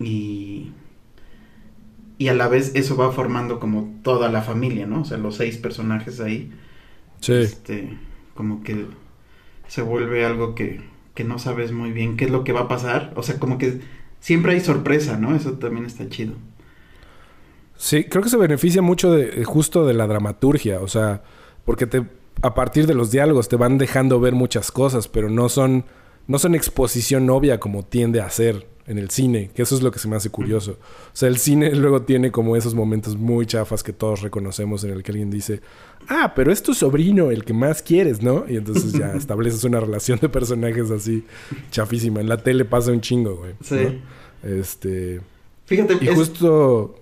y 0.00 0.72
y 2.18 2.28
a 2.28 2.34
la 2.34 2.48
vez 2.48 2.72
eso 2.74 2.96
va 2.96 3.12
formando 3.12 3.60
como 3.60 3.94
toda 4.02 4.28
la 4.30 4.42
familia, 4.42 4.86
¿no? 4.86 5.02
O 5.02 5.04
sea, 5.04 5.18
los 5.18 5.36
seis 5.36 5.58
personajes 5.58 6.20
ahí, 6.20 6.50
Sí. 7.20 7.32
este, 7.42 7.98
como 8.34 8.62
que 8.62 8.86
se 9.68 9.82
vuelve 9.82 10.24
algo 10.24 10.54
que, 10.54 10.82
que 11.14 11.24
no 11.24 11.38
sabes 11.38 11.72
muy 11.72 11.92
bien 11.92 12.16
qué 12.16 12.26
es 12.26 12.30
lo 12.30 12.44
que 12.44 12.52
va 12.52 12.62
a 12.62 12.68
pasar, 12.68 13.12
o 13.16 13.22
sea, 13.22 13.38
como 13.38 13.58
que 13.58 13.80
siempre 14.20 14.52
hay 14.54 14.60
sorpresa, 14.60 15.18
¿no? 15.18 15.34
Eso 15.36 15.54
también 15.54 15.86
está 15.86 16.08
chido. 16.08 16.34
Sí, 17.76 18.04
creo 18.04 18.22
que 18.22 18.30
se 18.30 18.36
beneficia 18.36 18.82
mucho 18.82 19.12
de 19.12 19.40
eh, 19.42 19.44
justo 19.44 19.86
de 19.86 19.94
la 19.94 20.06
dramaturgia, 20.06 20.80
o 20.80 20.88
sea, 20.88 21.22
porque 21.64 21.86
te 21.86 22.04
a 22.42 22.54
partir 22.54 22.86
de 22.86 22.94
los 22.94 23.10
diálogos 23.10 23.48
te 23.48 23.56
van 23.56 23.78
dejando 23.78 24.20
ver 24.20 24.34
muchas 24.34 24.70
cosas, 24.70 25.08
pero 25.08 25.30
no 25.30 25.48
son 25.48 25.84
no 26.26 26.38
son 26.38 26.54
exposición 26.54 27.28
obvia 27.30 27.60
como 27.60 27.84
tiende 27.84 28.20
a 28.20 28.28
ser 28.30 28.66
en 28.88 28.98
el 28.98 29.10
cine, 29.10 29.50
que 29.54 29.62
eso 29.62 29.74
es 29.74 29.82
lo 29.82 29.90
que 29.90 29.98
se 29.98 30.06
me 30.06 30.14
hace 30.16 30.30
curioso. 30.30 30.72
O 30.72 31.10
sea, 31.12 31.28
el 31.28 31.38
cine 31.38 31.74
luego 31.74 32.02
tiene 32.02 32.30
como 32.30 32.54
esos 32.56 32.74
momentos 32.74 33.16
muy 33.16 33.44
chafas 33.46 33.82
que 33.82 33.92
todos 33.92 34.22
reconocemos 34.22 34.84
en 34.84 34.90
el 34.92 35.02
que 35.02 35.10
alguien 35.12 35.28
dice, 35.30 35.60
ah, 36.08 36.32
pero 36.36 36.52
es 36.52 36.62
tu 36.62 36.72
sobrino 36.72 37.30
el 37.32 37.44
que 37.44 37.52
más 37.52 37.82
quieres, 37.82 38.22
¿no? 38.22 38.44
Y 38.48 38.56
entonces 38.56 38.92
ya 38.92 39.12
estableces 39.16 39.64
una 39.64 39.80
relación 39.80 40.18
de 40.20 40.28
personajes 40.28 40.90
así 40.92 41.24
chafísima. 41.72 42.20
En 42.20 42.28
la 42.28 42.36
tele 42.36 42.64
pasa 42.64 42.92
un 42.92 43.00
chingo, 43.00 43.36
güey. 43.36 43.54
Sí. 43.60 43.74
¿no? 44.44 44.48
Este... 44.48 45.20
Fíjate, 45.64 45.96
Y 46.00 46.08
es- 46.08 46.14
justo 46.14 46.94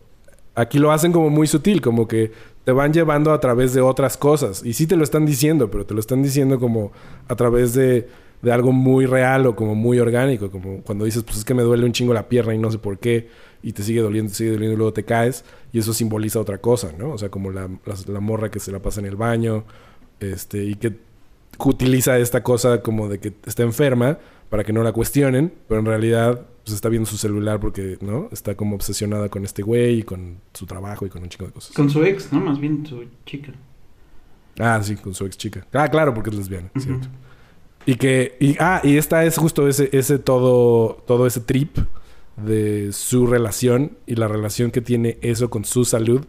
aquí 0.55 0.79
lo 0.79 0.93
hacen 0.93 1.13
como 1.13 1.31
muy 1.31 1.47
sutil, 1.47 1.81
como 1.81 2.07
que 2.09 2.33
te 2.65 2.73
van 2.73 2.93
llevando 2.93 3.33
a 3.33 3.41
través 3.41 3.75
de 3.75 3.81
otras 3.81 4.17
cosas. 4.17 4.65
Y 4.65 4.73
sí 4.73 4.87
te 4.87 4.97
lo 4.97 5.05
están 5.05 5.27
diciendo, 5.27 5.71
pero 5.71 5.85
te 5.85 5.95
lo 5.95 6.01
están 6.01 6.23
diciendo 6.23 6.59
como 6.59 6.93
a 7.29 7.37
través 7.37 7.75
de, 7.75 8.09
de 8.43 8.53
algo 8.53 8.73
muy 8.73 9.07
real 9.07 9.47
o 9.47 9.55
como 9.57 9.75
muy 9.75 9.99
orgánico. 9.99 10.51
Como 10.51 10.81
cuando 10.83 11.05
dices, 11.05 11.23
pues 11.23 11.39
es 11.39 11.45
que 11.45 11.55
me 11.55 11.63
duele 11.63 11.85
un 11.85 11.93
chingo 11.93 12.15
la 12.15 12.29
pierna 12.29 12.55
y 12.55 12.59
no 12.59 12.71
sé 12.71 12.79
por 12.79 12.99
qué. 12.99 13.29
Y 13.63 13.73
te 13.73 13.83
sigue 13.83 14.01
doliendo, 14.01 14.31
te 14.31 14.37
sigue 14.37 14.53
doliendo 14.53 14.75
y 14.75 14.77
luego 14.77 14.93
te 14.93 15.05
caes. 15.05 15.45
Y 15.73 15.79
eso 15.79 15.93
simboliza 15.93 16.41
otra 16.41 16.59
cosa, 16.59 16.93
¿no? 16.97 17.13
O 17.13 17.19
sea, 17.19 17.29
como 17.29 17.51
la, 17.51 17.69
la, 17.85 17.95
la 18.07 18.21
morra 18.21 18.51
que 18.51 18.61
se 18.61 18.73
la 18.73 18.81
pasa 18.81 19.01
en 19.01 19.07
el 19.07 19.17
baño. 19.17 19.65
Este, 20.21 20.65
y 20.65 20.77
que 20.77 20.95
utiliza 21.59 22.19
esta 22.19 22.43
cosa 22.43 22.81
como 22.81 23.09
de 23.09 23.19
que 23.19 23.33
está 23.47 23.63
enferma 23.63 24.19
para 24.49 24.65
que 24.65 24.73
no 24.73 24.83
la 24.83 24.93
cuestionen, 24.93 25.53
pero 25.69 25.81
en 25.81 25.87
realidad 25.87 26.47
pues 26.65 26.75
está 26.75 26.89
viendo 26.89 27.09
su 27.09 27.17
celular 27.19 27.61
porque, 27.61 27.99
¿no? 28.01 28.29
Está 28.33 28.55
como 28.57 28.75
obsesionada 28.77 29.29
con 29.29 29.45
este 29.45 29.63
güey 29.63 29.99
y 30.01 30.03
con 30.03 30.39
su 30.55 30.67
trabajo 30.67 31.05
y 31.07 31.11
con 31.11 31.23
un 31.23 31.29
chingo 31.29 31.47
de 31.47 31.53
cosas. 31.53 31.75
con 31.77 31.91
su 31.91 32.03
ex, 32.05 32.33
¿no? 32.33 32.41
Más 32.41 32.59
bien 32.59 32.87
su 32.87 33.05
chica. 33.27 33.53
Ah, 34.59 34.81
sí, 34.83 34.97
con 34.97 35.15
su 35.15 35.27
ex 35.27 35.37
chica. 35.37 35.67
Ah, 35.73 35.89
claro, 35.89 36.15
porque 36.15 36.31
es 36.31 36.37
lesbiana, 36.37 36.71
Ujú. 36.75 36.81
cierto. 36.85 37.09
Y 37.87 37.97
que, 37.97 38.37
y, 38.41 38.57
ah, 38.61 38.81
y 38.83 38.97
esta 38.97 39.25
es 39.25 39.37
justo 39.37 39.69
ese, 39.69 39.91
ese 39.93 40.19
todo, 40.19 41.03
todo 41.07 41.27
ese 41.27 41.41
trip 41.41 41.77
de 42.39 42.93
su 42.93 43.27
relación 43.27 43.99
y 44.07 44.15
la 44.15 44.27
relación 44.27 44.71
que 44.71 44.81
tiene 44.81 45.19
eso 45.21 45.51
con 45.51 45.65
su 45.67 45.85
salud. 45.85 46.25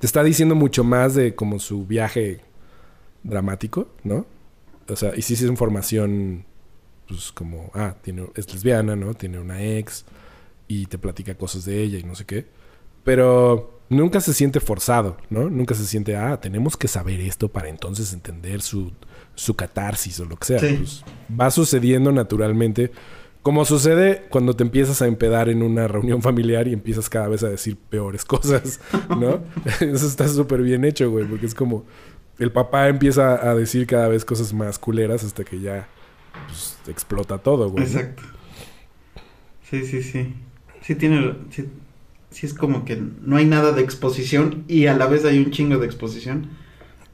Te 0.00 0.06
está 0.06 0.22
diciendo 0.22 0.54
mucho 0.54 0.82
más 0.82 1.14
de 1.14 1.34
como 1.34 1.58
su 1.58 1.86
viaje 1.86 2.40
dramático, 3.22 3.88
¿no? 4.04 4.26
O 4.88 4.96
sea, 4.96 5.12
y 5.16 5.22
sí 5.22 5.34
es 5.34 5.42
información, 5.42 6.44
pues 7.08 7.32
como, 7.32 7.70
ah, 7.74 7.94
tiene, 8.02 8.26
es 8.34 8.52
lesbiana, 8.52 8.96
¿no? 8.96 9.14
Tiene 9.14 9.38
una 9.38 9.62
ex 9.62 10.04
y 10.68 10.86
te 10.86 10.98
platica 10.98 11.34
cosas 11.34 11.64
de 11.64 11.82
ella 11.82 11.98
y 11.98 12.02
no 12.02 12.14
sé 12.14 12.24
qué. 12.24 12.46
Pero 13.04 13.80
nunca 13.88 14.20
se 14.20 14.34
siente 14.34 14.60
forzado, 14.60 15.16
¿no? 15.30 15.48
Nunca 15.48 15.74
se 15.74 15.86
siente, 15.86 16.16
ah, 16.16 16.40
tenemos 16.40 16.76
que 16.76 16.88
saber 16.88 17.20
esto 17.20 17.48
para 17.48 17.68
entonces 17.68 18.12
entender 18.12 18.62
su, 18.62 18.92
su 19.34 19.54
catarsis 19.54 20.18
o 20.20 20.24
lo 20.24 20.36
que 20.36 20.46
sea. 20.46 20.58
Sí. 20.58 20.74
Pues, 20.76 21.04
va 21.38 21.50
sucediendo 21.50 22.12
naturalmente. 22.12 22.90
Como 23.42 23.64
sucede 23.64 24.26
cuando 24.28 24.56
te 24.56 24.64
empiezas 24.64 25.00
a 25.02 25.06
empedar 25.06 25.48
en 25.48 25.62
una 25.62 25.86
reunión 25.86 26.20
familiar 26.20 26.66
y 26.66 26.72
empiezas 26.72 27.08
cada 27.08 27.28
vez 27.28 27.44
a 27.44 27.48
decir 27.48 27.76
peores 27.76 28.24
cosas, 28.24 28.80
¿no? 29.08 29.40
Eso 29.80 30.06
está 30.06 30.26
súper 30.26 30.62
bien 30.62 30.84
hecho, 30.84 31.08
güey, 31.10 31.24
porque 31.24 31.46
es 31.46 31.54
como 31.54 31.84
el 32.38 32.50
papá 32.50 32.88
empieza 32.88 33.48
a 33.48 33.54
decir 33.54 33.86
cada 33.86 34.08
vez 34.08 34.24
cosas 34.24 34.52
más 34.52 34.78
culeras 34.78 35.24
hasta 35.24 35.44
que 35.44 35.60
ya 35.60 35.88
pues, 36.46 36.78
explota 36.88 37.38
todo, 37.38 37.70
güey. 37.70 37.84
Exacto. 37.84 38.22
Sí, 39.68 39.84
sí, 39.84 40.02
sí. 40.02 40.34
Sí 40.82 40.94
tiene... 40.94 41.34
Sí, 41.50 41.66
sí 42.30 42.46
es 42.46 42.54
como 42.54 42.84
que 42.84 43.02
no 43.22 43.36
hay 43.36 43.44
nada 43.44 43.72
de 43.72 43.82
exposición 43.82 44.64
y 44.68 44.86
a 44.86 44.96
la 44.96 45.06
vez 45.06 45.24
hay 45.24 45.38
un 45.38 45.50
chingo 45.50 45.78
de 45.78 45.86
exposición. 45.86 46.48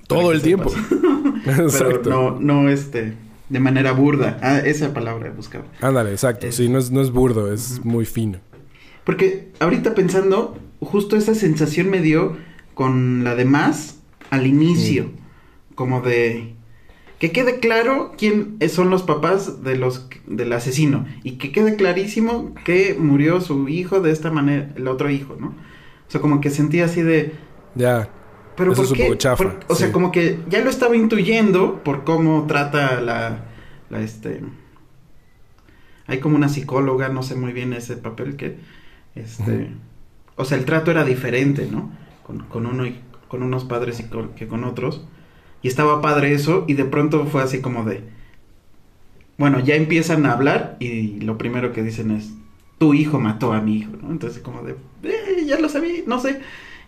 Todo 0.06 0.32
el 0.32 0.42
tiempo. 0.42 0.72
Pero 1.44 2.02
no, 2.04 2.40
no 2.40 2.68
este... 2.68 3.14
De 3.48 3.60
manera 3.60 3.92
burda. 3.92 4.38
Ah, 4.40 4.60
esa 4.60 4.94
palabra 4.94 5.30
buscaba. 5.36 5.66
Ándale, 5.82 6.12
exacto. 6.12 6.50
Sí, 6.52 6.70
no 6.70 6.78
es, 6.78 6.90
no 6.90 7.02
es 7.02 7.10
burdo, 7.10 7.52
es 7.52 7.84
muy 7.84 8.06
fino. 8.06 8.38
Porque 9.04 9.50
ahorita 9.60 9.94
pensando, 9.94 10.56
justo 10.80 11.16
esa 11.16 11.34
sensación 11.34 11.90
me 11.90 12.00
dio 12.00 12.38
con 12.72 13.24
la 13.24 13.34
de 13.34 13.44
más 13.44 13.98
al 14.30 14.46
inicio. 14.46 15.10
Como 15.74 16.00
de 16.00 16.54
que 17.22 17.32
quede 17.32 17.60
claro 17.60 18.14
quién 18.18 18.58
son 18.68 18.90
los 18.90 19.04
papás 19.04 19.62
de 19.64 19.76
los 19.78 20.08
del 20.26 20.52
asesino 20.52 21.06
y 21.22 21.38
que 21.38 21.52
quede 21.52 21.76
clarísimo 21.76 22.54
que 22.66 22.96
murió 22.98 23.40
su 23.40 23.68
hijo 23.68 24.00
de 24.00 24.10
esta 24.12 24.30
manera, 24.32 24.72
el 24.76 24.88
otro 24.88 25.08
hijo, 25.10 25.36
¿no? 25.40 25.48
O 25.48 26.10
sea, 26.10 26.20
como 26.20 26.40
que 26.42 26.50
sentía 26.50 26.86
así 26.86 27.02
de 27.02 27.34
Ya. 27.74 28.08
pero 28.56 28.72
Eso 28.72 28.76
¿por 28.76 28.84
es 28.84 28.90
un 28.92 28.96
qué? 28.96 29.04
poco 29.04 29.14
chafa, 29.16 29.36
Por- 29.36 29.60
o 29.68 29.74
sea, 29.74 29.92
como 29.92 30.12
que 30.12 30.40
ya 30.48 30.60
lo 30.62 30.70
estaba 30.70 30.96
intuyendo 30.96 31.82
por 31.84 32.04
cómo 32.04 32.46
trata 32.46 33.00
la, 33.00 33.46
la 33.90 34.00
este... 34.02 34.42
Hay 36.06 36.18
como 36.20 36.36
una 36.36 36.48
psicóloga, 36.48 37.08
no 37.08 37.22
sé 37.22 37.34
muy 37.36 37.52
bien 37.52 37.72
ese 37.72 37.96
papel 37.96 38.36
que... 38.36 38.58
Este... 39.14 39.70
O 40.36 40.44
sea, 40.44 40.58
el 40.58 40.64
trato 40.64 40.90
era 40.90 41.04
diferente, 41.04 41.68
¿no? 41.70 41.92
Con, 42.24 42.40
con 42.46 42.66
uno 42.66 42.86
y 42.86 42.98
con 43.28 43.42
unos 43.42 43.64
padres 43.64 44.00
y 44.00 44.04
con- 44.04 44.34
que 44.34 44.46
con 44.48 44.64
otros. 44.64 45.06
Y 45.62 45.68
estaba 45.68 46.00
padre 46.00 46.32
eso 46.34 46.64
y 46.68 46.74
de 46.74 46.84
pronto 46.84 47.26
fue 47.26 47.42
así 47.42 47.60
como 47.60 47.84
de... 47.84 48.00
Bueno, 49.38 49.60
ya 49.60 49.74
empiezan 49.74 50.26
a 50.26 50.32
hablar 50.32 50.76
y 50.80 51.20
lo 51.20 51.38
primero 51.38 51.72
que 51.72 51.82
dicen 51.82 52.10
es... 52.10 52.32
Tu 52.78 52.94
hijo 52.94 53.20
mató 53.20 53.52
a 53.52 53.60
mi 53.60 53.76
hijo, 53.78 53.92
¿no? 54.02 54.10
Entonces 54.10 54.42
como 54.42 54.62
de... 54.62 54.74
"Eh, 55.04 55.44
ya 55.46 55.58
lo 55.60 55.68
sabía, 55.68 56.02
no 56.06 56.18
sé. 56.20 56.40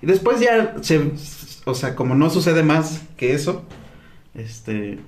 Y 0.03 0.07
después 0.07 0.41
ya 0.41 0.75
se... 0.83 1.13
O 1.67 1.75
sea, 1.75 1.95
como 1.95 2.15
no 2.17 2.31
sucede 2.31 2.63
más 2.63 3.03
que 3.17 3.33
eso, 3.33 3.65
este... 4.35 4.99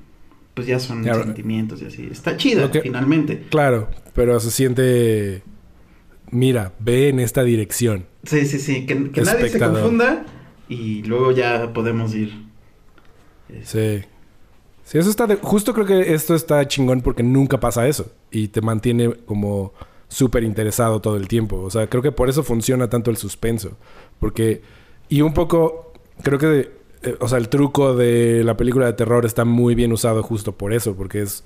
Pues 0.54 0.66
ya 0.66 0.78
son 0.78 1.04
sentimientos 1.04 1.82
y 1.82 1.86
así. 1.86 2.08
Está 2.10 2.36
chida, 2.38 2.70
que- 2.70 2.80
finalmente. 2.80 3.42
Claro, 3.50 3.90
pero 4.14 4.40
se 4.40 4.50
siente. 4.50 5.42
Mira, 6.30 6.72
ve 6.78 7.10
en 7.10 7.20
esta 7.20 7.42
dirección. 7.42 8.06
Sí, 8.24 8.46
sí, 8.46 8.58
sí. 8.58 8.86
Que, 8.86 9.10
que 9.10 9.20
nadie 9.20 9.50
se 9.50 9.58
confunda 9.58 10.24
y 10.70 11.02
luego 11.02 11.32
ya 11.32 11.74
podemos 11.74 12.14
ir. 12.14 12.45
Sí. 13.64 14.02
Sí, 14.84 14.98
eso 14.98 15.10
está 15.10 15.26
de... 15.26 15.36
Justo 15.36 15.74
creo 15.74 15.86
que 15.86 16.14
esto 16.14 16.34
está 16.34 16.66
chingón 16.68 17.00
porque 17.00 17.22
nunca 17.22 17.58
pasa 17.58 17.88
eso. 17.88 18.10
Y 18.30 18.48
te 18.48 18.60
mantiene 18.60 19.12
como 19.26 19.72
súper 20.08 20.44
interesado 20.44 21.00
todo 21.00 21.16
el 21.16 21.26
tiempo. 21.26 21.60
O 21.60 21.70
sea, 21.70 21.88
creo 21.88 22.02
que 22.02 22.12
por 22.12 22.28
eso 22.28 22.42
funciona 22.42 22.88
tanto 22.88 23.10
el 23.10 23.16
suspenso. 23.16 23.76
Porque... 24.20 24.62
Y 25.08 25.22
un 25.22 25.34
poco... 25.34 25.92
Creo 26.22 26.38
que... 26.38 26.70
eh, 27.02 27.16
o 27.20 27.28
sea, 27.28 27.38
el 27.38 27.48
truco 27.48 27.96
de 27.96 28.44
la 28.44 28.56
película 28.56 28.86
de 28.86 28.92
terror 28.92 29.26
está 29.26 29.44
muy 29.44 29.74
bien 29.74 29.92
usado 29.92 30.22
justo 30.22 30.52
por 30.52 30.72
eso. 30.72 30.94
Porque 30.94 31.22
es... 31.22 31.42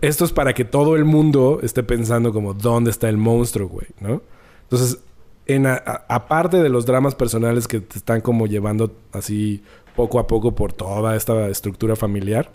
Esto 0.00 0.24
es 0.24 0.32
para 0.32 0.52
que 0.52 0.64
todo 0.64 0.96
el 0.96 1.04
mundo 1.04 1.60
esté 1.62 1.82
pensando 1.82 2.32
como 2.32 2.54
dónde 2.54 2.90
está 2.90 3.08
el 3.08 3.16
monstruo, 3.16 3.68
güey, 3.68 3.86
¿no? 4.00 4.20
Entonces, 4.64 4.98
en 5.46 5.66
aparte 5.66 6.62
de 6.62 6.68
los 6.68 6.86
dramas 6.86 7.14
personales 7.14 7.68
que 7.68 7.80
te 7.80 7.98
están 7.98 8.20
como 8.20 8.46
llevando 8.46 8.94
así 9.12 9.62
poco 9.96 10.18
a 10.18 10.26
poco 10.26 10.54
por 10.54 10.72
toda 10.72 11.14
esta 11.16 11.48
estructura 11.48 11.96
familiar, 11.96 12.50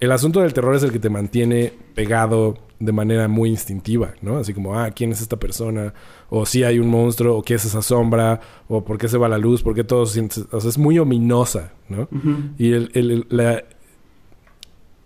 el 0.00 0.10
asunto 0.12 0.40
del 0.40 0.52
terror 0.52 0.74
es 0.74 0.82
el 0.82 0.92
que 0.92 0.98
te 0.98 1.08
mantiene 1.08 1.72
pegado 1.94 2.58
de 2.80 2.92
manera 2.92 3.28
muy 3.28 3.48
instintiva, 3.50 4.14
¿no? 4.20 4.36
Así 4.38 4.52
como, 4.52 4.78
ah, 4.78 4.90
¿quién 4.90 5.12
es 5.12 5.22
esta 5.22 5.36
persona? 5.38 5.94
O 6.28 6.44
si 6.44 6.64
hay 6.64 6.78
un 6.80 6.88
monstruo, 6.88 7.38
o 7.38 7.42
qué 7.42 7.54
es 7.54 7.64
esa 7.64 7.80
sombra, 7.80 8.40
o 8.68 8.84
por 8.84 8.98
qué 8.98 9.08
se 9.08 9.16
va 9.16 9.28
la 9.28 9.38
luz, 9.38 9.62
por 9.62 9.74
qué 9.74 9.84
todo. 9.84 10.00
O 10.02 10.06
sea, 10.06 10.24
es 10.68 10.76
muy 10.76 10.98
ominosa, 10.98 11.72
¿no? 11.88 12.08
Y 12.58 12.72
el- 12.72 13.26
la- 13.30 13.62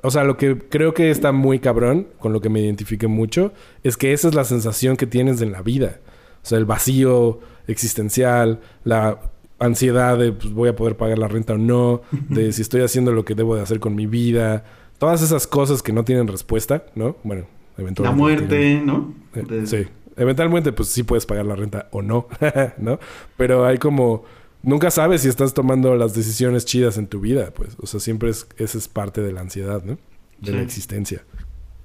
O 0.03 0.11
sea, 0.13 0.23
lo 0.25 0.37
que 0.37 0.57
creo 0.57 0.95
que 0.95 1.11
está 1.11 1.33
muy 1.33 1.59
cabrón, 1.59 2.07
con 2.21 2.33
lo 2.33 2.41
que 2.41 2.49
me 2.49 2.61
identifique 2.61 3.09
mucho, 3.09 3.53
es 3.83 3.97
que 3.97 4.13
esa 4.13 4.29
es 4.29 4.35
la 4.35 4.45
sensación 4.45 4.97
que 4.97 5.07
tienes 5.07 5.41
en 5.43 5.51
la 5.53 5.61
vida. 5.61 5.99
O 6.43 6.47
sea, 6.47 6.59
el 6.59 6.65
vacío 6.65 7.41
existencial, 7.67 8.61
la 8.85 9.21
ansiedad 9.59 10.19
de 10.19 10.33
pues, 10.33 10.53
voy 10.53 10.69
a 10.69 10.77
poder 10.77 10.97
pagar 10.97 11.19
la 11.19 11.29
renta 11.29 11.55
o 11.55 11.59
no, 11.59 12.03
de 12.29 12.53
si 12.53 12.63
estoy 12.63 12.83
haciendo 12.83 13.13
lo 13.13 13.25
que 13.25 13.35
debo 13.35 13.57
de 13.57 13.63
hacer 13.63 13.81
con 13.81 13.95
mi 13.95 14.07
vida, 14.07 14.65
todas 14.99 15.23
esas 15.23 15.47
cosas 15.47 15.83
que 15.83 15.93
no 15.93 16.05
tienen 16.05 16.29
respuesta, 16.29 16.85
¿no? 16.95 17.17
Bueno, 17.25 17.47
La 17.77 17.83
eventualmente. 17.83 18.47
tienen- 18.47 18.85
muerte, 18.85 18.87
¿no? 18.87 19.15
eh, 19.35 19.43
De- 19.61 19.67
Sí. 19.67 19.87
Eventualmente, 20.17 20.73
pues 20.73 20.89
sí 20.89 21.05
puedes 21.05 21.27
pagar 21.27 21.47
la 21.47 21.55
renta 21.55 21.89
o 21.93 22.03
no, 22.03 22.27
¿no? 22.79 22.99
Pero 23.37 23.65
hay 23.67 23.79
como... 23.79 24.25
Nunca 24.65 24.91
sabes 24.91 25.23
si 25.23 25.29
estás 25.29 25.55
tomando 25.55 25.95
las 25.95 26.13
decisiones 26.15 26.65
chidas 26.65 26.99
en 26.99 27.07
tu 27.07 27.21
vida, 27.21 27.53
pues. 27.55 27.77
O 27.81 27.87
sea, 27.87 28.01
siempre 28.01 28.31
es... 28.31 28.49
Esa 28.57 28.79
es 28.79 28.89
parte 28.89 29.21
de 29.21 29.31
la 29.33 29.41
ansiedad, 29.43 29.85
¿no? 29.85 29.97
De 30.41 30.51
la 30.53 30.61
existencia. 30.63 31.23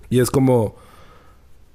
Y 0.10 0.20
es 0.20 0.32
como... 0.32 0.76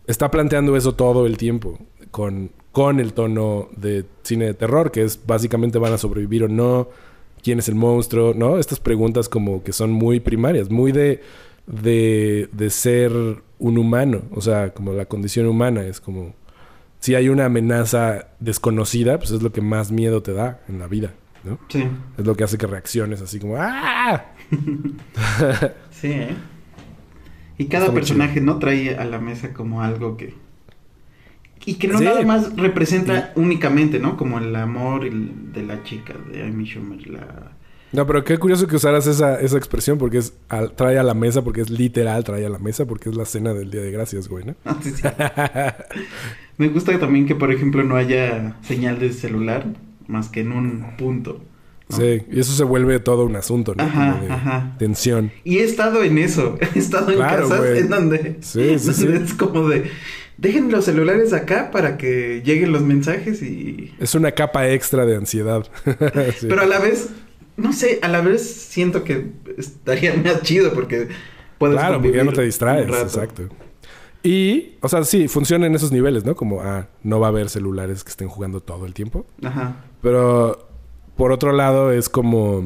Está 0.08 0.30
planteando 0.32 0.76
eso 0.76 0.94
todo 0.96 1.26
el 1.26 1.36
tiempo. 1.36 1.78
Con, 2.10 2.50
con 2.78 3.00
el 3.00 3.12
tono 3.12 3.70
de 3.76 4.04
cine 4.22 4.44
de 4.44 4.54
terror, 4.54 4.92
que 4.92 5.02
es 5.02 5.18
básicamente 5.26 5.80
van 5.80 5.94
a 5.94 5.98
sobrevivir 5.98 6.44
o 6.44 6.48
no. 6.48 6.88
¿Quién 7.42 7.58
es 7.58 7.68
el 7.68 7.74
monstruo? 7.74 8.34
¿No? 8.34 8.56
Estas 8.56 8.78
preguntas 8.78 9.28
como 9.28 9.64
que 9.64 9.72
son 9.72 9.90
muy 9.90 10.20
primarias. 10.20 10.70
Muy 10.70 10.92
de... 10.92 11.20
De, 11.66 12.48
de 12.52 12.70
ser 12.70 13.12
un 13.58 13.78
humano. 13.78 14.22
O 14.30 14.40
sea, 14.40 14.72
como 14.72 14.92
la 14.92 15.06
condición 15.06 15.46
humana. 15.46 15.82
Es 15.82 16.00
como 16.00 16.36
si 17.00 17.16
hay 17.16 17.28
una 17.28 17.46
amenaza 17.46 18.28
desconocida, 18.38 19.18
pues 19.18 19.32
es 19.32 19.42
lo 19.42 19.50
que 19.50 19.60
más 19.60 19.90
miedo 19.90 20.22
te 20.22 20.32
da 20.32 20.60
en 20.68 20.78
la 20.78 20.86
vida, 20.86 21.14
¿no? 21.42 21.58
Sí, 21.68 21.84
Es 22.16 22.24
lo 22.24 22.36
que 22.36 22.44
hace 22.44 22.58
que 22.58 22.68
reacciones 22.68 23.20
así 23.20 23.40
como 23.40 23.56
¡ah! 23.58 24.24
sí, 25.90 26.12
¿eh? 26.12 26.36
Y 27.58 27.64
cada 27.64 27.92
personaje, 27.92 28.40
¿no? 28.40 28.60
Trae 28.60 28.96
a 28.96 29.04
la 29.04 29.18
mesa 29.18 29.52
como 29.52 29.82
algo 29.82 30.16
que... 30.16 30.32
Y 31.66 31.74
que 31.74 31.88
no 31.88 31.98
Sí. 31.98 32.04
nada 32.04 32.22
más 32.22 32.56
representa 32.56 33.32
únicamente, 33.36 33.98
¿no? 33.98 34.16
Como 34.16 34.38
el 34.38 34.54
amor 34.56 35.04
el- 35.04 35.52
de 35.52 35.62
la 35.62 35.82
chica, 35.82 36.14
de 36.32 36.42
Amy 36.44 36.64
Schumer, 36.64 37.06
la... 37.08 37.52
No, 37.90 38.06
pero 38.06 38.22
qué 38.22 38.36
curioso 38.36 38.66
que 38.66 38.76
usaras 38.76 39.06
esa, 39.06 39.40
esa 39.40 39.56
expresión 39.56 39.96
porque 39.96 40.18
es 40.18 40.34
al- 40.50 40.72
trae 40.72 40.98
a 40.98 41.02
la 41.02 41.14
mesa, 41.14 41.42
porque 41.42 41.62
es 41.62 41.70
literal 41.70 42.22
trae 42.22 42.44
a 42.44 42.50
la 42.50 42.58
mesa, 42.58 42.84
porque 42.84 43.08
es 43.08 43.16
la 43.16 43.24
cena 43.24 43.54
del 43.54 43.70
Día 43.70 43.80
de 43.80 43.90
Gracias, 43.90 44.28
güey, 44.28 44.44
¿no? 44.44 44.54
Ah, 44.66 44.76
sí, 44.82 44.90
sí. 44.90 45.02
Me 46.58 46.68
gusta 46.68 46.98
también 46.98 47.26
que, 47.26 47.34
por 47.34 47.52
ejemplo, 47.52 47.82
no 47.84 47.96
haya 47.96 48.56
señal 48.62 48.98
de 48.98 49.12
celular 49.12 49.66
más 50.06 50.28
que 50.28 50.40
en 50.40 50.52
un 50.52 50.96
punto. 50.96 51.42
¿no? 51.90 51.96
Sí, 51.96 52.22
y 52.30 52.40
eso 52.40 52.52
se 52.52 52.64
vuelve 52.64 53.00
todo 53.00 53.24
un 53.24 53.36
asunto, 53.36 53.74
¿no? 53.74 53.82
Ajá, 53.84 54.12
Como 54.12 54.24
de 54.26 54.32
ajá. 54.32 54.76
tensión. 54.78 55.30
Y 55.44 55.58
he 55.58 55.64
estado 55.64 56.02
en 56.02 56.18
eso, 56.18 56.58
he 56.74 56.78
estado 56.78 57.10
en 57.12 57.18
casas 57.20 57.58
güey. 57.58 57.78
en 57.78 57.88
donde, 57.88 58.36
Sí, 58.40 58.78
sí, 58.78 58.86
donde 59.06 59.18
sí. 59.18 59.24
es 59.24 59.34
como 59.34 59.68
de, 59.68 59.90
dejen 60.38 60.70
los 60.70 60.86
celulares 60.86 61.32
acá 61.32 61.70
para 61.70 61.98
que 61.98 62.40
lleguen 62.44 62.72
los 62.72 62.82
mensajes 62.82 63.42
y... 63.42 63.92
Es 63.98 64.14
una 64.14 64.32
capa 64.32 64.68
extra 64.70 65.04
de 65.04 65.16
ansiedad. 65.16 65.66
Sí. 66.38 66.46
Pero 66.48 66.62
a 66.62 66.66
la 66.66 66.78
vez, 66.78 67.10
no 67.56 67.72
sé, 67.72 67.98
a 68.02 68.08
la 68.08 68.20
vez 68.20 68.42
siento 68.48 69.04
que 69.04 69.32
estaría 69.58 70.14
más 70.24 70.42
chido 70.42 70.72
porque 70.72 71.08
puedes 71.58 71.76
Claro, 71.76 72.00
porque 72.00 72.16
ya 72.16 72.24
no 72.24 72.32
te 72.32 72.42
distraes, 72.42 72.88
exacto. 72.88 73.48
Y, 74.22 74.76
o 74.80 74.88
sea, 74.88 75.04
sí, 75.04 75.28
funciona 75.28 75.66
en 75.66 75.74
esos 75.74 75.92
niveles, 75.92 76.24
¿no? 76.24 76.34
Como, 76.34 76.60
ah, 76.60 76.88
no 77.02 77.20
va 77.20 77.28
a 77.28 77.30
haber 77.30 77.48
celulares 77.50 78.02
que 78.02 78.10
estén 78.10 78.28
jugando 78.28 78.60
todo 78.60 78.84
el 78.86 78.92
tiempo. 78.94 79.26
Ajá, 79.42 79.76
Pero, 80.02 80.68
por 81.16 81.30
otro 81.32 81.52
lado, 81.52 81.92
es 81.92 82.08
como... 82.08 82.64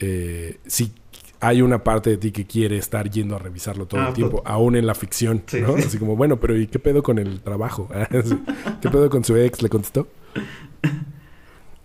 eh, 0.00 0.58
si 0.66 0.92
hay 1.40 1.62
una 1.62 1.82
parte 1.82 2.10
de 2.10 2.16
ti 2.18 2.30
que 2.32 2.44
quiere 2.46 2.76
estar 2.76 3.08
yendo 3.10 3.34
a 3.34 3.38
revisarlo 3.38 3.86
todo 3.86 4.00
Ah, 4.02 4.08
el 4.08 4.14
tiempo, 4.14 4.42
aún 4.44 4.76
en 4.76 4.86
la 4.86 4.94
ficción, 4.94 5.42
Sí, 5.46 5.60
¿no? 5.60 5.76
sí. 5.76 5.84
Así 5.86 5.98
como, 5.98 6.14
bueno, 6.16 6.38
pero 6.38 6.56
¿y 6.56 6.66
qué 6.66 6.78
pedo 6.78 7.02
con 7.02 7.18
el 7.18 7.40
trabajo? 7.40 7.88
Sí. 8.24 8.38
¿Qué 8.80 8.88
pedo 8.90 9.08
con 9.10 9.24
su 9.24 9.36
ex? 9.36 9.62
¿Le 9.62 9.68
contestó? 9.68 10.06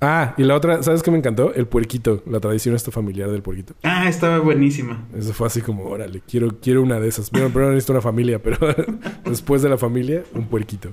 Ah, 0.02 0.36
y 0.38 0.44
la 0.44 0.56
otra, 0.56 0.84
¿sabes 0.84 1.02
qué 1.02 1.10
me 1.10 1.18
encantó? 1.18 1.54
El 1.54 1.68
puerquito, 1.68 2.22
la 2.30 2.39
tradición 2.41 2.76
esta 2.76 2.91
familiar 2.91 3.32
del 3.32 3.41
puerquito. 3.41 3.74
Ah, 3.82 4.08
estaba 4.10 4.39
buenísima. 4.39 5.08
Eso 5.18 5.34
fue 5.34 5.48
así 5.48 5.62
como, 5.62 5.86
órale, 5.86 6.22
quiero, 6.28 6.60
quiero 6.62 6.84
una 6.84 7.00
de 7.00 7.08
esas. 7.08 7.32
Bueno, 7.32 7.48
primero 7.48 7.72
necesito 7.72 7.94
una 7.94 8.02
familia, 8.02 8.44
pero 8.44 8.58
después 9.26 9.62
de 9.63 9.70
la 9.70 9.78
familia, 9.78 10.24
un 10.34 10.48
puerquito. 10.48 10.89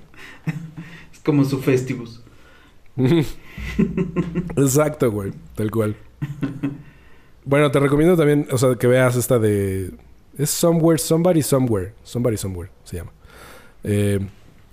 Es 1.12 1.18
como 1.18 1.44
su 1.44 1.59
festivus. 1.61 2.22
Exacto, 4.57 5.11
güey, 5.11 5.33
tal 5.57 5.70
cual. 5.70 5.96
Bueno, 7.44 7.70
te 7.70 7.81
recomiendo 7.81 8.16
también, 8.16 8.46
o 8.50 8.59
sea, 8.59 8.74
que 8.76 8.87
veas 8.87 9.16
esta 9.16 9.38
de... 9.38 9.90
Es 10.38 10.50
Somewhere, 10.50 10.98
Somebody 10.98 11.42
Somewhere. 11.42 11.92
Somebody 12.02 12.37
Somewhere 12.37 12.70
se 12.85 12.96
llama. 12.96 13.12
Eh, 13.85 14.20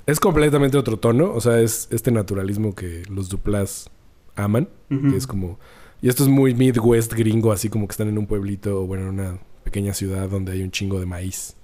es 0.06 0.20
completamente 0.20 0.78
otro 0.78 0.98
tono, 0.98 1.34
o 1.34 1.42
sea, 1.42 1.60
es 1.60 1.88
este 1.92 2.12
naturalismo 2.12 2.74
que 2.74 3.04
los 3.10 3.30
duplas 3.30 3.90
aman, 4.36 4.70
que 4.90 5.16
es 5.16 5.28
como... 5.28 5.60
Y 6.02 6.08
esto 6.08 6.24
es 6.24 6.30
muy 6.30 6.56
Midwest 6.56 7.14
gringo, 7.14 7.52
así 7.52 7.70
como 7.70 7.88
que 7.88 7.92
están 7.92 8.08
en 8.08 8.18
un 8.18 8.26
pueblito 8.26 8.82
o 8.82 8.88
bueno, 8.88 9.04
en 9.04 9.10
una 9.10 9.40
pequeña 9.64 9.94
ciudad 9.94 10.30
donde 10.30 10.54
hay 10.54 10.62
un 10.62 10.72
chingo 10.72 11.00
de 11.00 11.06
maíz. 11.06 11.58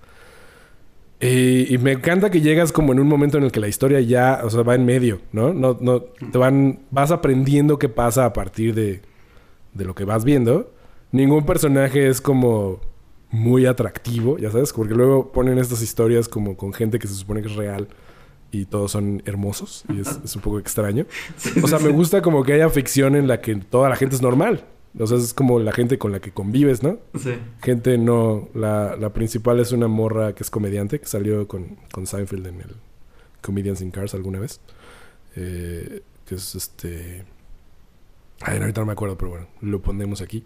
Y 1.21 1.77
me 1.79 1.93
encanta 1.93 2.29
que 2.29 2.41
llegas 2.41 2.71
como 2.71 2.91
en 2.91 2.99
un 2.99 3.07
momento 3.07 3.37
en 3.37 3.45
el 3.45 3.51
que 3.51 3.59
la 3.59 3.67
historia 3.67 3.99
ya, 4.01 4.41
o 4.43 4.49
sea, 4.49 4.61
va 4.61 4.75
en 4.75 4.85
medio, 4.85 5.21
¿no? 5.31 5.53
No, 5.53 5.77
no, 5.79 6.01
te 6.01 6.37
van, 6.37 6.81
vas 6.91 7.11
aprendiendo 7.11 7.79
qué 7.79 7.89
pasa 7.89 8.25
a 8.25 8.33
partir 8.33 8.75
de, 8.75 9.01
de 9.73 9.85
lo 9.85 9.95
que 9.95 10.03
vas 10.03 10.23
viendo. 10.23 10.74
Ningún 11.11 11.45
personaje 11.45 12.07
es 12.07 12.21
como 12.21 12.79
muy 13.29 13.65
atractivo, 13.65 14.37
ya 14.37 14.51
sabes, 14.51 14.71
porque 14.73 14.93
luego 14.93 15.31
ponen 15.31 15.57
estas 15.57 15.81
historias 15.81 16.27
como 16.27 16.55
con 16.55 16.73
gente 16.73 16.99
que 16.99 17.07
se 17.07 17.13
supone 17.13 17.41
que 17.41 17.47
es 17.47 17.55
real 17.55 17.87
y 18.51 18.65
todos 18.65 18.91
son 18.91 19.21
hermosos 19.25 19.83
y 19.89 19.99
es, 19.99 20.19
es 20.23 20.35
un 20.35 20.41
poco 20.41 20.59
extraño. 20.59 21.05
Sí, 21.37 21.59
O 21.61 21.67
sea, 21.67 21.79
sí, 21.79 21.85
me 21.85 21.91
gusta 21.91 22.21
como 22.21 22.43
que 22.43 22.53
haya 22.53 22.69
ficción 22.69 23.15
en 23.15 23.27
la 23.27 23.41
que 23.41 23.55
toda 23.55 23.89
la 23.89 23.95
gente 23.95 24.15
es 24.15 24.21
normal. 24.21 24.65
O 24.97 25.05
sea, 25.07 25.17
es 25.17 25.33
como 25.33 25.59
la 25.59 25.73
gente 25.73 25.97
con 25.97 26.13
la 26.13 26.21
que 26.21 26.31
convives, 26.31 26.81
¿no? 26.81 26.99
Sí. 27.19 27.33
Gente 27.61 27.97
no... 27.97 28.47
La, 28.53 28.95
la 28.95 29.11
principal 29.11 29.59
es 29.59 29.73
una 29.73 29.89
morra 29.89 30.33
que 30.33 30.43
es 30.43 30.49
comediante, 30.49 30.99
que 30.99 31.05
salió 31.05 31.47
con, 31.49 31.77
con 31.91 32.07
Seinfeld 32.07 32.47
en 32.47 32.61
el 32.61 32.75
Comedians 33.41 33.81
in 33.81 33.91
Cars 33.91 34.13
alguna 34.13 34.39
vez. 34.39 34.61
Eh, 35.35 36.01
que 36.25 36.35
es 36.35 36.55
este... 36.55 37.25
Ay, 38.41 38.57
ahorita 38.59 38.81
no 38.81 38.87
me 38.87 38.93
acuerdo, 38.93 39.17
pero 39.17 39.31
bueno, 39.31 39.47
lo 39.59 39.81
ponemos 39.81 40.21
aquí. 40.21 40.45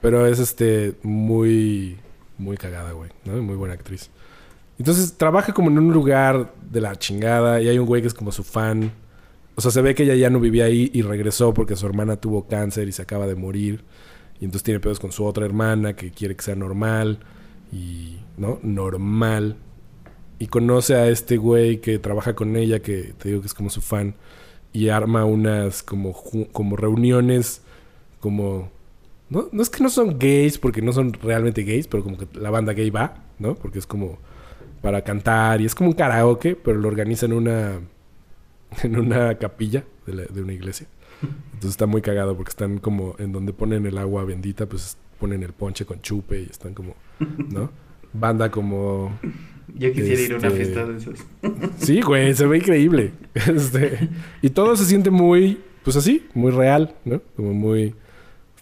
Pero 0.00 0.26
es 0.26 0.38
este 0.38 0.94
muy... 1.02 1.98
Muy 2.36 2.56
cagada, 2.56 2.92
güey, 2.92 3.10
¿no? 3.24 3.40
Muy 3.42 3.54
buena 3.54 3.74
actriz. 3.74 4.10
Entonces 4.78 5.16
trabaja 5.16 5.52
como 5.52 5.70
en 5.70 5.78
un 5.78 5.92
lugar 5.92 6.52
de 6.70 6.80
la 6.80 6.96
chingada 6.96 7.60
y 7.62 7.68
hay 7.68 7.78
un 7.78 7.86
güey 7.86 8.02
que 8.02 8.08
es 8.08 8.14
como 8.14 8.32
su 8.32 8.42
fan. 8.42 8.90
O 9.54 9.60
sea, 9.60 9.70
se 9.70 9.80
ve 9.82 9.94
que 9.94 10.02
ella 10.02 10.16
ya 10.16 10.30
no 10.30 10.40
vivía 10.40 10.64
ahí 10.64 10.90
y 10.92 11.02
regresó 11.02 11.54
porque 11.54 11.76
su 11.76 11.86
hermana 11.86 12.16
tuvo 12.16 12.48
cáncer 12.48 12.88
y 12.88 12.92
se 12.92 13.02
acaba 13.02 13.26
de 13.26 13.36
morir. 13.36 13.84
Y 14.40 14.44
entonces 14.44 14.64
tiene 14.64 14.80
pedos 14.80 14.98
con 14.98 15.12
su 15.12 15.24
otra 15.24 15.46
hermana 15.46 15.94
que 15.94 16.10
quiere 16.10 16.34
que 16.34 16.42
sea 16.42 16.56
normal. 16.56 17.20
Y, 17.72 18.18
¿no? 18.36 18.58
Normal. 18.62 19.56
Y 20.40 20.48
conoce 20.48 20.96
a 20.96 21.08
este 21.08 21.36
güey 21.36 21.80
que 21.80 22.00
trabaja 22.00 22.34
con 22.34 22.56
ella, 22.56 22.80
que 22.80 23.14
te 23.16 23.28
digo 23.28 23.40
que 23.40 23.46
es 23.46 23.54
como 23.54 23.70
su 23.70 23.80
fan. 23.80 24.16
Y 24.72 24.88
arma 24.88 25.24
unas 25.24 25.84
como, 25.84 26.12
como 26.52 26.76
reuniones, 26.76 27.62
como... 28.18 28.73
No, 29.30 29.48
no 29.52 29.62
es 29.62 29.70
que 29.70 29.82
no 29.82 29.88
son 29.88 30.18
gays, 30.18 30.58
porque 30.58 30.82
no 30.82 30.92
son 30.92 31.12
realmente 31.14 31.62
gays, 31.62 31.86
pero 31.88 32.02
como 32.04 32.18
que 32.18 32.26
la 32.38 32.50
banda 32.50 32.72
gay 32.72 32.90
va, 32.90 33.24
¿no? 33.38 33.54
Porque 33.54 33.78
es 33.78 33.86
como 33.86 34.18
para 34.82 35.02
cantar 35.02 35.60
y 35.60 35.64
es 35.64 35.74
como 35.74 35.90
un 35.90 35.96
karaoke, 35.96 36.54
pero 36.56 36.78
lo 36.78 36.88
organiza 36.88 37.26
en 37.26 37.32
una 37.32 37.80
en 38.82 38.98
una 38.98 39.36
capilla 39.38 39.84
de, 40.06 40.14
la- 40.14 40.24
de 40.26 40.42
una 40.42 40.52
iglesia. 40.52 40.86
Entonces 41.22 41.70
está 41.70 41.86
muy 41.86 42.02
cagado 42.02 42.36
porque 42.36 42.50
están 42.50 42.78
como 42.78 43.14
en 43.18 43.32
donde 43.32 43.52
ponen 43.52 43.86
el 43.86 43.96
agua 43.98 44.24
bendita, 44.24 44.66
pues 44.66 44.98
ponen 45.18 45.42
el 45.42 45.52
ponche 45.52 45.86
con 45.86 46.02
chupe 46.02 46.40
y 46.42 46.44
están 46.50 46.74
como, 46.74 46.94
¿no? 47.50 47.70
Banda 48.12 48.50
como 48.50 49.18
Yo 49.74 49.92
quisiera 49.92 50.20
ir 50.20 50.32
a 50.34 50.36
una 50.38 50.48
Este- 50.48 50.56
fiesta 50.64 50.84
de 50.86 50.96
esas. 50.98 51.26
Sí, 51.78 52.00
güey, 52.02 52.34
se 52.34 52.46
ve 52.46 52.58
increíble. 52.58 53.12
Este, 53.34 54.08
y 54.42 54.50
todo 54.50 54.76
se 54.76 54.84
siente 54.84 55.10
muy, 55.10 55.60
pues 55.82 55.96
así, 55.96 56.26
muy 56.34 56.52
real, 56.52 56.94
¿no? 57.04 57.22
Como 57.36 57.54
muy 57.54 57.94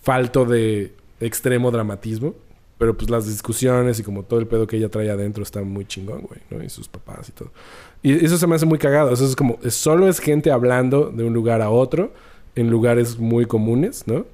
falto 0.03 0.45
de 0.45 0.93
extremo 1.21 1.71
dramatismo. 1.71 2.35
Pero 2.79 2.97
pues 2.97 3.11
las 3.11 3.29
discusiones 3.29 4.01
y 4.01 4.03
como 4.03 4.25
todo 4.25 4.41
el 4.41 4.49
pedo 4.49 4.67
que 4.67 4.77
ella 4.77 4.89
trae 4.89 5.09
adentro 5.09 5.45
está 5.45 5.63
muy 5.63 5.85
chingón, 5.85 6.23
güey, 6.23 6.41
¿no? 6.51 6.65
Y 6.65 6.69
sus 6.69 6.89
papás 6.89 7.29
y 7.29 7.33
todo. 7.33 7.51
Y 8.03 8.25
eso 8.25 8.37
se 8.37 8.47
me 8.49 8.57
hace 8.57 8.67
muy 8.67 8.79
cagado. 8.79 9.13
Eso 9.13 9.25
es 9.25 9.37
como, 9.37 9.59
solo 9.69 10.09
es 10.09 10.19
gente 10.19 10.51
hablando 10.51 11.11
de 11.11 11.23
un 11.23 11.33
lugar 11.33 11.63
a 11.63 11.71
otro 11.71 12.13
en 12.57 12.71
lugares 12.71 13.19
muy 13.19 13.47
comunes, 13.47 14.05
¿no? 14.09 14.27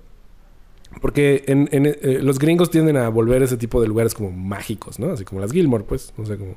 Porque 1.03 1.45
en, 1.47 1.69
eh, 1.71 2.21
los 2.23 2.39
gringos 2.39 2.71
tienden 2.71 2.97
a 2.97 3.11
volver 3.11 3.43
ese 3.43 3.59
tipo 3.59 3.83
de 3.83 3.89
lugares 3.89 4.15
como 4.15 4.31
mágicos, 4.31 4.99
¿no? 4.99 5.13
Así 5.13 5.25
como 5.25 5.43
las 5.43 5.53
Gilmore, 5.53 5.85
pues. 5.85 6.15
O 6.17 6.25
sea, 6.25 6.39
como, 6.39 6.57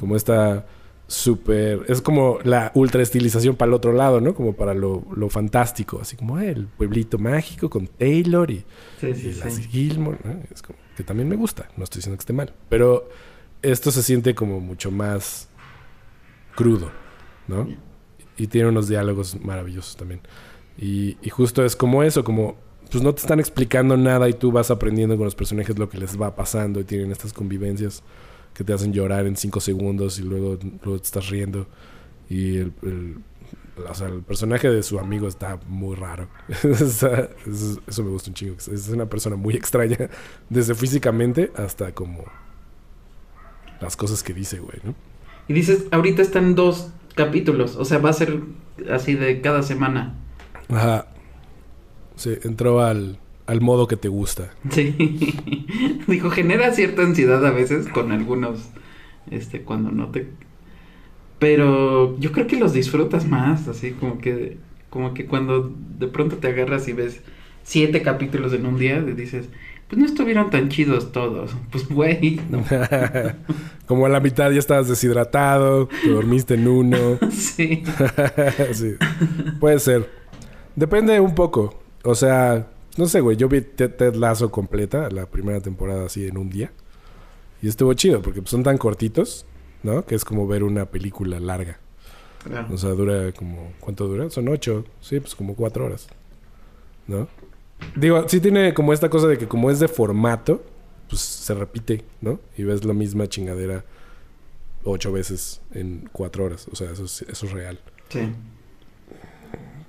como 0.00 0.16
esta 0.16 0.64
súper... 1.06 1.84
Es 1.88 2.00
como 2.00 2.38
la 2.44 2.72
ultra 2.74 3.02
estilización 3.02 3.56
para 3.56 3.68
el 3.70 3.74
otro 3.74 3.92
lado, 3.92 4.20
¿no? 4.20 4.34
Como 4.34 4.54
para 4.54 4.74
lo, 4.74 5.04
lo 5.14 5.28
fantástico. 5.28 6.00
Así 6.00 6.16
como 6.16 6.38
eh, 6.38 6.50
el 6.50 6.66
pueblito 6.66 7.18
mágico 7.18 7.68
con 7.68 7.86
Taylor 7.86 8.50
y, 8.50 8.64
Sí, 9.00 9.14
sí, 9.14 9.28
y 9.28 9.32
las 9.34 9.54
sí. 9.54 9.62
Gilmore. 9.64 10.18
¿no? 10.24 10.40
Es 10.50 10.62
como 10.62 10.78
que 10.96 11.04
también 11.04 11.28
me 11.28 11.36
gusta. 11.36 11.68
No 11.76 11.84
estoy 11.84 11.98
diciendo 11.98 12.16
que 12.16 12.22
esté 12.22 12.32
mal. 12.32 12.52
Pero 12.68 13.08
esto 13.62 13.90
se 13.90 14.02
siente 14.02 14.34
como 14.34 14.60
mucho 14.60 14.90
más 14.90 15.48
crudo, 16.54 16.90
¿no? 17.48 17.68
Y 18.36 18.46
tiene 18.48 18.68
unos 18.68 18.88
diálogos 18.88 19.40
maravillosos 19.40 19.96
también. 19.96 20.20
Y, 20.78 21.16
y 21.22 21.30
justo 21.30 21.64
es 21.64 21.76
como 21.76 22.02
eso, 22.02 22.24
como 22.24 22.56
pues 22.90 23.02
no 23.02 23.14
te 23.14 23.22
están 23.22 23.40
explicando 23.40 23.96
nada 23.96 24.28
y 24.28 24.34
tú 24.34 24.52
vas 24.52 24.70
aprendiendo 24.70 25.16
con 25.16 25.24
los 25.24 25.34
personajes 25.34 25.78
lo 25.78 25.88
que 25.88 25.96
les 25.96 26.20
va 26.20 26.34
pasando 26.36 26.78
y 26.78 26.84
tienen 26.84 27.10
estas 27.10 27.32
convivencias 27.32 28.02
que 28.54 28.64
te 28.64 28.72
hacen 28.72 28.92
llorar 28.92 29.26
en 29.26 29.36
cinco 29.36 29.60
segundos 29.60 30.18
y 30.18 30.22
luego, 30.22 30.58
luego 30.84 30.98
te 30.98 31.04
estás 31.06 31.28
riendo. 31.30 31.66
Y 32.28 32.58
el, 32.58 32.72
el- 32.82 33.16
o 33.88 33.94
sea, 33.94 34.08
el 34.08 34.20
personaje 34.22 34.68
de 34.68 34.82
su 34.82 34.98
amigo 34.98 35.26
está 35.28 35.58
muy 35.66 35.96
raro. 35.96 36.28
Está- 36.62 37.30
eso, 37.46 37.80
eso 37.86 38.04
me 38.04 38.10
gusta 38.10 38.30
un 38.30 38.34
chingo. 38.34 38.56
Es 38.58 38.88
una 38.88 39.06
persona 39.06 39.36
muy 39.36 39.54
extraña, 39.54 39.96
desde 40.50 40.74
físicamente 40.74 41.50
hasta 41.56 41.92
como 41.92 42.24
las 43.80 43.96
cosas 43.96 44.22
que 44.22 44.32
dice, 44.34 44.58
güey, 44.60 44.78
¿no? 44.84 44.94
Y 45.48 45.54
dices, 45.54 45.84
ahorita 45.90 46.22
están 46.22 46.54
dos 46.54 46.90
capítulos, 47.16 47.76
o 47.76 47.84
sea, 47.84 47.98
va 47.98 48.10
a 48.10 48.14
ser 48.14 48.40
así 48.90 49.14
de 49.14 49.40
cada 49.40 49.62
semana. 49.62 50.14
Ajá. 50.68 51.06
Sí, 52.16 52.38
entró 52.44 52.80
al, 52.82 53.18
al 53.46 53.60
modo 53.60 53.86
que 53.86 53.96
te 53.96 54.08
gusta. 54.08 54.52
Sí. 54.70 54.94
Dijo, 56.06 56.30
genera 56.30 56.72
cierta 56.72 57.02
ansiedad 57.02 57.44
a 57.44 57.50
veces 57.50 57.88
con 57.88 58.12
algunos, 58.12 58.70
este, 59.30 59.62
cuando 59.62 59.90
no 59.90 60.08
te... 60.08 60.28
Pero 61.38 62.18
yo 62.20 62.30
creo 62.30 62.46
que 62.46 62.56
los 62.56 62.72
disfrutas 62.72 63.26
más, 63.26 63.66
así 63.66 63.90
como 63.92 64.18
que, 64.18 64.58
como 64.90 65.12
que 65.12 65.26
cuando 65.26 65.74
de 65.98 66.06
pronto 66.06 66.36
te 66.36 66.48
agarras 66.48 66.86
y 66.86 66.92
ves 66.92 67.20
siete 67.64 68.02
capítulos 68.02 68.52
en 68.52 68.66
un 68.66 68.78
día, 68.78 68.98
y 68.98 69.12
dices, 69.12 69.48
pues 69.92 70.00
no 70.00 70.06
estuvieron 70.06 70.48
tan 70.48 70.70
chidos 70.70 71.12
todos. 71.12 71.54
Pues 71.70 71.86
güey, 71.86 72.40
no. 72.48 72.64
Como 73.86 74.06
a 74.06 74.08
la 74.08 74.20
mitad 74.20 74.50
ya 74.50 74.58
estabas 74.58 74.88
deshidratado, 74.88 75.88
te 76.02 76.08
dormiste 76.08 76.54
en 76.54 76.66
uno. 76.66 77.18
sí. 77.30 77.82
sí. 78.72 78.94
Puede 79.60 79.80
ser. 79.80 80.08
Depende 80.76 81.20
un 81.20 81.34
poco. 81.34 81.78
O 82.04 82.14
sea, 82.14 82.68
no 82.96 83.06
sé, 83.06 83.20
güey. 83.20 83.36
Yo 83.36 83.48
vi 83.48 83.60
Ted, 83.60 83.92
Ted 83.92 84.14
Lasso 84.14 84.50
completa, 84.50 85.08
la 85.10 85.26
primera 85.26 85.60
temporada 85.60 86.06
así 86.06 86.26
en 86.26 86.36
un 86.36 86.50
día. 86.50 86.72
Y 87.62 87.68
estuvo 87.68 87.92
chido 87.94 88.20
porque 88.22 88.40
pues, 88.40 88.50
son 88.50 88.62
tan 88.62 88.78
cortitos, 88.78 89.46
¿no? 89.82 90.04
Que 90.04 90.14
es 90.14 90.24
como 90.24 90.46
ver 90.46 90.64
una 90.64 90.86
película 90.86 91.38
larga. 91.40 91.78
Claro. 92.44 92.68
O 92.74 92.76
sea, 92.76 92.90
dura 92.90 93.32
como... 93.32 93.72
¿Cuánto 93.78 94.08
dura? 94.08 94.28
Son 94.30 94.48
ocho. 94.48 94.84
Sí, 95.00 95.20
pues 95.20 95.34
como 95.34 95.54
cuatro 95.54 95.86
horas. 95.86 96.08
¿No? 97.06 97.28
Digo, 97.96 98.28
sí 98.28 98.40
tiene 98.40 98.74
como 98.74 98.92
esta 98.92 99.08
cosa 99.08 99.26
de 99.28 99.38
que 99.38 99.46
como 99.48 99.70
es 99.70 99.78
de 99.78 99.88
formato, 99.88 100.62
pues 101.08 101.20
se 101.20 101.54
repite, 101.54 102.04
¿no? 102.20 102.40
Y 102.56 102.64
ves 102.64 102.84
la 102.84 102.94
misma 102.94 103.28
chingadera 103.28 103.84
ocho 104.84 105.12
veces 105.12 105.60
en 105.72 106.08
cuatro 106.12 106.44
horas. 106.44 106.68
O 106.70 106.76
sea, 106.76 106.90
eso 106.90 107.04
es, 107.04 107.22
eso 107.22 107.46
es 107.46 107.52
real. 107.52 107.78
Sí. 108.08 108.32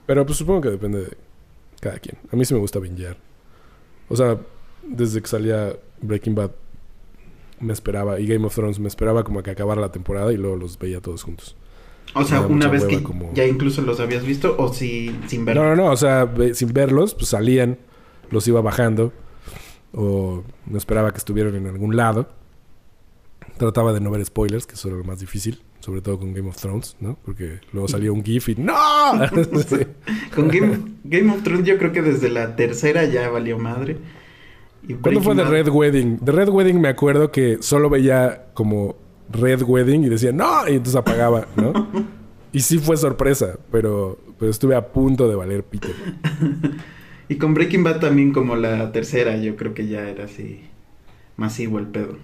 Pero 0.05 0.25
pues 0.25 0.37
supongo 0.37 0.61
que 0.61 0.69
depende 0.69 1.01
de 1.01 1.17
cada 1.83 1.99
quien. 1.99 2.17
A 2.31 2.35
mí 2.35 2.45
sí 2.45 2.53
me 2.53 2.59
gusta 2.59 2.79
bingear. 2.79 3.17
O 4.09 4.15
sea, 4.15 4.39
desde 4.87 5.21
que 5.21 5.27
salía 5.27 5.75
Breaking 6.01 6.35
Bad 6.35 6.51
me 7.59 7.73
esperaba 7.73 8.19
y 8.19 8.27
Game 8.27 8.45
of 8.45 8.53
Thrones 8.55 8.79
me 8.79 8.87
esperaba 8.87 9.23
como 9.23 9.39
a 9.39 9.43
que 9.43 9.51
acabara 9.51 9.79
la 9.79 9.91
temporada 9.91 10.33
y 10.33 10.37
luego 10.37 10.55
los 10.55 10.77
veía 10.79 10.99
todos 11.01 11.23
juntos. 11.23 11.55
O 12.15 12.23
sea, 12.23 12.41
una 12.41 12.67
vez 12.67 12.83
que 12.85 13.01
como- 13.01 13.31
ya 13.33 13.45
incluso 13.45 13.81
los 13.81 13.99
habías 13.99 14.25
visto 14.25 14.55
o 14.57 14.73
si, 14.73 15.17
sin 15.27 15.45
ver. 15.45 15.55
No, 15.55 15.63
no, 15.63 15.75
no, 15.75 15.91
o 15.91 15.95
sea, 15.97 16.29
sin 16.53 16.73
verlos, 16.73 17.15
pues 17.15 17.27
salían, 17.29 17.77
los 18.29 18.47
iba 18.47 18.61
bajando 18.61 19.13
o 19.93 20.43
me 20.65 20.77
esperaba 20.77 21.11
que 21.11 21.17
estuvieran 21.17 21.55
en 21.55 21.67
algún 21.67 21.95
lado. 21.95 22.29
Trataba 23.57 23.93
de 23.93 23.99
no 24.01 24.09
ver 24.11 24.23
spoilers, 24.25 24.65
que 24.67 24.75
eso 24.75 24.87
era 24.89 24.97
lo 24.97 25.03
más 25.03 25.19
difícil, 25.19 25.61
sobre 25.83 25.99
todo 25.99 26.17
con 26.17 26.33
Game 26.33 26.47
of 26.47 26.55
Thrones, 26.55 26.95
¿no? 27.01 27.17
Porque 27.25 27.59
luego 27.73 27.89
salía 27.89 28.09
un 28.09 28.23
GIF 28.23 28.47
y 28.47 28.55
¡No! 28.55 28.73
Sí. 29.67 29.85
Con 30.33 30.47
Game, 30.47 30.79
Game 31.03 31.29
of 31.29 31.43
Thrones 31.43 31.67
yo 31.67 31.77
creo 31.77 31.91
que 31.91 32.01
desde 32.01 32.29
la 32.29 32.55
tercera 32.55 33.03
ya 33.03 33.29
valió 33.29 33.59
madre. 33.59 33.97
Y 34.87 34.93
¿Cuándo 34.93 35.21
fue 35.21 35.35
The 35.35 35.43
Red 35.43 35.67
Wedding? 35.67 36.19
The 36.19 36.31
Red 36.31 36.47
Wedding 36.47 36.79
me 36.79 36.87
acuerdo 36.87 37.31
que 37.31 37.57
solo 37.59 37.89
veía 37.89 38.45
como 38.53 38.95
Red 39.29 39.63
Wedding 39.63 40.05
y 40.05 40.09
decía 40.09 40.31
¡No! 40.31 40.65
Y 40.69 40.75
entonces 40.75 40.95
apagaba, 40.95 41.47
¿no? 41.57 41.73
y 42.53 42.61
sí 42.61 42.79
fue 42.79 42.95
sorpresa, 42.95 43.59
pero, 43.69 44.17
pero 44.39 44.51
estuve 44.51 44.77
a 44.77 44.87
punto 44.87 45.27
de 45.27 45.35
valer 45.35 45.65
Peter. 45.65 45.93
Y 47.29 47.37
con 47.37 47.53
Breaking 47.53 47.83
Bad 47.83 47.99
también 47.99 48.31
como 48.31 48.57
la 48.57 48.91
tercera 48.91 49.37
yo 49.37 49.55
creo 49.55 49.73
que 49.73 49.87
ya 49.87 50.09
era 50.09 50.25
así 50.25 50.61
masivo 51.35 51.79
el 51.79 51.87
pedo. 51.87 52.17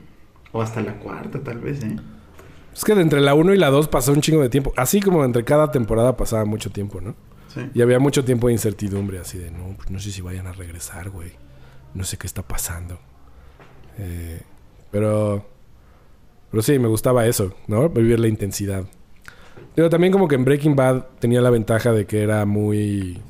O 0.51 0.61
hasta 0.61 0.81
la 0.81 0.99
cuarta 0.99 1.39
tal 1.41 1.59
vez, 1.59 1.83
¿eh? 1.83 1.95
Es 2.79 2.85
que 2.85 2.95
de 2.95 3.01
entre 3.01 3.19
la 3.19 3.33
1 3.33 3.55
y 3.55 3.57
la 3.57 3.71
2 3.71 3.89
pasó 3.89 4.13
un 4.13 4.21
chingo 4.21 4.41
de 4.41 4.47
tiempo. 4.47 4.71
Así 4.77 5.01
como 5.01 5.25
entre 5.25 5.43
cada 5.43 5.69
temporada 5.69 6.15
pasaba 6.15 6.45
mucho 6.45 6.69
tiempo, 6.69 7.01
¿no? 7.01 7.13
Sí. 7.53 7.59
Y 7.73 7.81
había 7.81 7.99
mucho 7.99 8.23
tiempo 8.23 8.47
de 8.47 8.53
incertidumbre, 8.53 9.19
así 9.19 9.37
de, 9.37 9.51
no, 9.51 9.75
pues 9.75 9.91
no 9.91 9.99
sé 9.99 10.13
si 10.13 10.21
vayan 10.21 10.47
a 10.47 10.53
regresar, 10.53 11.09
güey. 11.09 11.33
No 11.93 12.05
sé 12.05 12.15
qué 12.15 12.25
está 12.25 12.41
pasando. 12.41 12.97
Eh, 13.97 14.43
pero, 14.91 15.45
pero 16.49 16.63
sí, 16.63 16.79
me 16.79 16.87
gustaba 16.87 17.27
eso, 17.27 17.53
¿no? 17.67 17.89
Vivir 17.89 18.17
la 18.17 18.29
intensidad. 18.29 18.85
Pero 19.75 19.89
también 19.89 20.13
como 20.13 20.29
que 20.29 20.35
en 20.35 20.45
Breaking 20.45 20.77
Bad 20.77 21.03
tenía 21.19 21.41
la 21.41 21.49
ventaja 21.49 21.91
de 21.91 22.05
que 22.05 22.23
era 22.23 22.45
muy... 22.45 23.21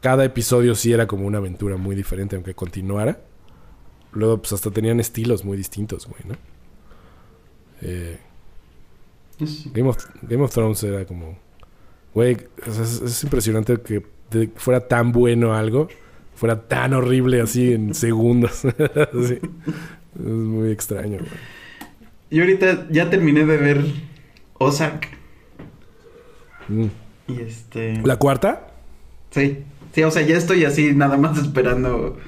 Cada 0.00 0.24
episodio 0.24 0.74
sí 0.74 0.90
era 0.90 1.06
como 1.06 1.26
una 1.26 1.36
aventura 1.36 1.76
muy 1.76 1.94
diferente, 1.94 2.34
aunque 2.34 2.54
continuara. 2.54 3.20
Luego, 4.12 4.38
pues 4.38 4.54
hasta 4.54 4.70
tenían 4.70 5.00
estilos 5.00 5.44
muy 5.44 5.58
distintos, 5.58 6.06
güey, 6.06 6.22
¿no? 6.26 6.34
Eh, 7.82 8.18
Game 9.72 9.88
of, 9.88 9.96
Game 10.22 10.42
of 10.42 10.52
Thrones 10.52 10.82
era 10.82 11.04
como... 11.04 11.38
Güey, 12.14 12.36
es, 12.66 12.78
es 13.02 13.22
impresionante 13.24 13.76
que 13.80 14.02
de- 14.30 14.50
fuera 14.56 14.86
tan 14.88 15.12
bueno 15.12 15.54
algo, 15.54 15.88
fuera 16.34 16.66
tan 16.66 16.92
horrible 16.94 17.40
así 17.40 17.72
en 17.72 17.94
segundos. 17.94 18.62
Sí. 19.26 19.38
Es 20.18 20.24
muy 20.24 20.72
extraño, 20.72 21.18
güey. 21.18 21.30
Y 22.30 22.40
ahorita 22.40 22.88
ya 22.90 23.08
terminé 23.08 23.44
de 23.46 23.56
ver 23.56 23.84
Ozark. 24.54 25.08
Mm. 26.68 26.86
Y 27.28 27.40
este... 27.40 28.00
¿La 28.04 28.16
cuarta? 28.16 28.72
Sí. 29.30 29.62
Sí, 29.94 30.02
o 30.02 30.10
sea, 30.10 30.22
ya 30.22 30.36
estoy 30.36 30.64
así 30.64 30.92
nada 30.94 31.16
más 31.16 31.38
esperando... 31.38 32.18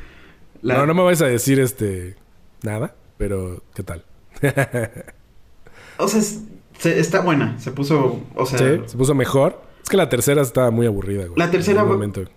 La... 0.62 0.76
No, 0.78 0.86
no 0.86 0.94
me 0.94 1.02
vais 1.02 1.20
a 1.22 1.26
decir 1.26 1.58
este... 1.58 2.14
Nada, 2.62 2.94
pero 3.18 3.62
¿qué 3.74 3.82
tal? 3.82 4.04
O 6.02 6.08
sea, 6.08 6.20
es- 6.20 6.42
se- 6.78 6.98
está 6.98 7.20
buena. 7.20 7.58
Se 7.58 7.70
puso... 7.72 8.20
O 8.34 8.46
sea... 8.46 8.58
¿Sí? 8.58 8.82
¿Se 8.86 8.96
puso 8.96 9.14
mejor? 9.14 9.60
Es 9.82 9.88
que 9.88 9.96
la 9.96 10.08
tercera 10.08 10.42
estaba 10.42 10.70
muy 10.70 10.86
aburrida, 10.86 11.24
güey. 11.26 11.38
La 11.38 11.50
tercera 11.50 11.84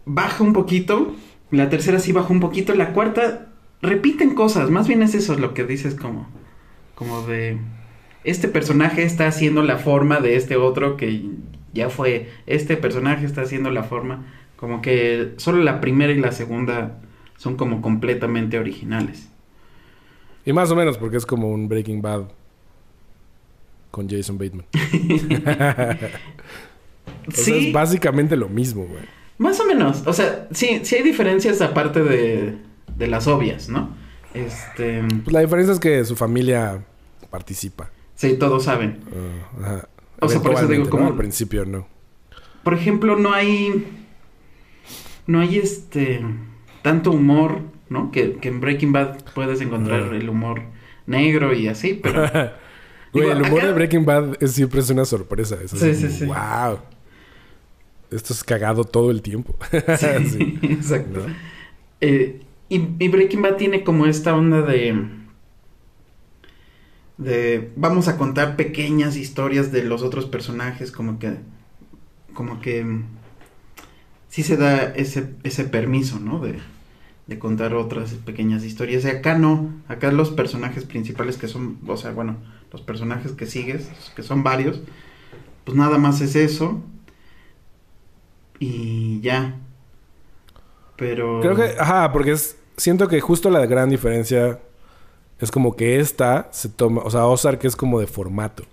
baja 0.05 0.43
un 0.43 0.53
poquito. 0.53 1.13
La 1.51 1.69
tercera 1.69 1.99
sí 1.99 2.11
baja 2.11 2.31
un 2.33 2.39
poquito. 2.39 2.73
La 2.75 2.93
cuarta 2.93 3.47
repiten 3.81 4.33
cosas. 4.35 4.69
Más 4.69 4.87
bien 4.87 5.01
es 5.01 5.15
eso 5.15 5.37
lo 5.37 5.53
que 5.53 5.63
dices 5.65 5.95
como... 5.95 6.27
Como 6.95 7.25
de... 7.27 7.57
Este 8.23 8.47
personaje 8.47 9.03
está 9.03 9.27
haciendo 9.27 9.63
la 9.63 9.77
forma 9.77 10.19
de 10.21 10.35
este 10.37 10.55
otro 10.55 10.95
que 10.95 11.25
ya 11.73 11.89
fue. 11.89 12.29
Este 12.45 12.77
personaje 12.77 13.25
está 13.25 13.41
haciendo 13.41 13.69
la 13.71 13.83
forma. 13.83 14.25
Como 14.55 14.81
que 14.81 15.33
solo 15.37 15.61
la 15.61 15.81
primera 15.81 16.13
y 16.13 16.19
la 16.19 16.31
segunda 16.31 16.99
son 17.35 17.57
como 17.57 17.81
completamente 17.81 18.57
originales. 18.57 19.27
Y 20.45 20.53
más 20.53 20.71
o 20.71 20.75
menos 20.75 20.97
porque 20.97 21.17
es 21.17 21.25
como 21.25 21.49
un 21.49 21.67
Breaking 21.67 22.01
Bad 22.01 22.23
con 23.93 24.09
Jason 24.09 24.39
Bateman. 24.39 24.65
O 27.27 27.31
sea, 27.31 27.43
sí, 27.45 27.67
es 27.67 27.73
básicamente 27.73 28.35
lo 28.35 28.49
mismo, 28.49 28.85
güey. 28.85 29.03
más 29.37 29.57
o 29.61 29.65
menos. 29.65 30.03
O 30.05 30.11
sea, 30.13 30.47
sí, 30.51 30.81
sí 30.83 30.95
hay 30.95 31.03
diferencias 31.03 31.61
aparte 31.61 32.03
de, 32.03 32.57
de 32.97 33.07
las 33.07 33.27
obvias, 33.27 33.69
¿no? 33.69 33.95
Este... 34.33 35.01
Pues 35.23 35.31
la 35.31 35.39
diferencia 35.39 35.73
es 35.73 35.79
que 35.79 36.03
su 36.03 36.15
familia 36.17 36.83
participa. 37.29 37.91
Sí, 38.15 38.35
todos 38.37 38.63
saben. 38.65 38.99
Ah, 39.13 39.61
ajá. 39.61 39.87
O 40.19 40.27
sea, 40.27 40.41
por 40.41 40.53
eso 40.53 40.67
digo 40.67 40.89
como- 40.89 41.03
¿no? 41.03 41.09
Al 41.11 41.15
principio 41.17 41.65
no. 41.65 41.87
Por 42.63 42.73
ejemplo, 42.73 43.17
no 43.17 43.31
hay. 43.33 43.85
No 45.27 45.39
hay 45.39 45.57
este. 45.57 46.25
Tanto 46.81 47.11
humor, 47.11 47.61
¿no? 47.89 48.11
Que, 48.11 48.33
que 48.33 48.49
en 48.49 48.59
Breaking 48.59 48.91
Bad 48.91 49.17
puedes 49.33 49.61
encontrar 49.61 50.03
Ajá. 50.03 50.15
el 50.15 50.27
humor 50.29 50.61
negro 51.05 51.53
y 51.53 51.67
así, 51.69 51.93
pero. 52.01 52.25
Güey, 53.13 53.27
Digo, 53.27 53.37
el 53.39 53.43
humor 53.45 53.59
acá- 53.59 53.67
de 53.67 53.73
Breaking 53.73 54.05
Bad 54.05 54.37
es, 54.43 54.51
siempre 54.53 54.79
es 54.79 54.89
una 54.89 55.05
sorpresa. 55.05 55.57
Es 55.63 55.73
así 55.73 55.93
Sí, 55.93 56.07
sí, 56.09 56.17
sí. 56.19 56.25
Wow. 56.25 56.79
Esto 58.11 58.33
es 58.33 58.43
cagado 58.43 58.83
todo 58.83 59.11
el 59.11 59.21
tiempo. 59.21 59.55
sí, 59.71 60.29
Sí, 60.29 60.59
exacto. 60.63 61.27
¿no? 61.27 61.35
Eh, 62.01 62.41
y, 62.69 62.75
y 62.99 63.07
Breaking 63.07 63.41
Bad 63.41 63.55
tiene 63.57 63.83
como 63.83 64.05
esta 64.07 64.35
onda 64.35 64.61
de. 64.61 64.95
de 67.17 67.71
vamos 67.75 68.07
a 68.07 68.17
contar 68.17 68.55
pequeñas 68.55 69.15
historias 69.15 69.71
de 69.71 69.83
los 69.83 70.01
otros 70.03 70.25
personajes, 70.25 70.91
como 70.91 71.19
que, 71.19 71.37
como 72.33 72.59
que 72.61 72.85
sí 74.29 74.43
se 74.43 74.57
da 74.57 74.83
ese, 74.95 75.29
ese 75.43 75.63
permiso, 75.65 76.19
¿no? 76.19 76.39
De, 76.39 76.55
de 77.27 77.39
contar 77.39 77.73
otras 77.75 78.11
pequeñas 78.13 78.63
historias. 78.63 79.05
Y 79.05 79.09
acá 79.09 79.37
no, 79.37 79.71
acá 79.87 80.11
los 80.11 80.31
personajes 80.31 80.85
principales 80.85 81.37
que 81.37 81.47
son, 81.47 81.77
o 81.87 81.97
sea, 81.97 82.11
bueno, 82.11 82.37
los 82.73 82.81
personajes 82.81 83.31
que 83.31 83.45
sigues, 83.45 83.89
que 84.15 84.23
son 84.23 84.43
varios, 84.43 84.81
pues 85.63 85.77
nada 85.77 85.97
más 85.97 86.19
es 86.19 86.35
eso. 86.35 86.81
Y 88.59 89.21
ya. 89.21 89.59
Pero... 90.97 91.39
Creo 91.41 91.55
que, 91.55 91.75
ajá, 91.79 92.11
porque 92.11 92.31
es, 92.31 92.57
siento 92.75 93.07
que 93.07 93.21
justo 93.21 93.49
la 93.49 93.65
gran 93.65 93.89
diferencia 93.89 94.59
es 95.39 95.51
como 95.51 95.75
que 95.75 95.99
esta 95.99 96.49
se 96.51 96.69
toma, 96.69 97.01
o 97.03 97.09
sea, 97.09 97.25
Ozark 97.27 97.63
es 97.65 97.75
como 97.75 97.99
de 97.99 98.07
formato. 98.07 98.63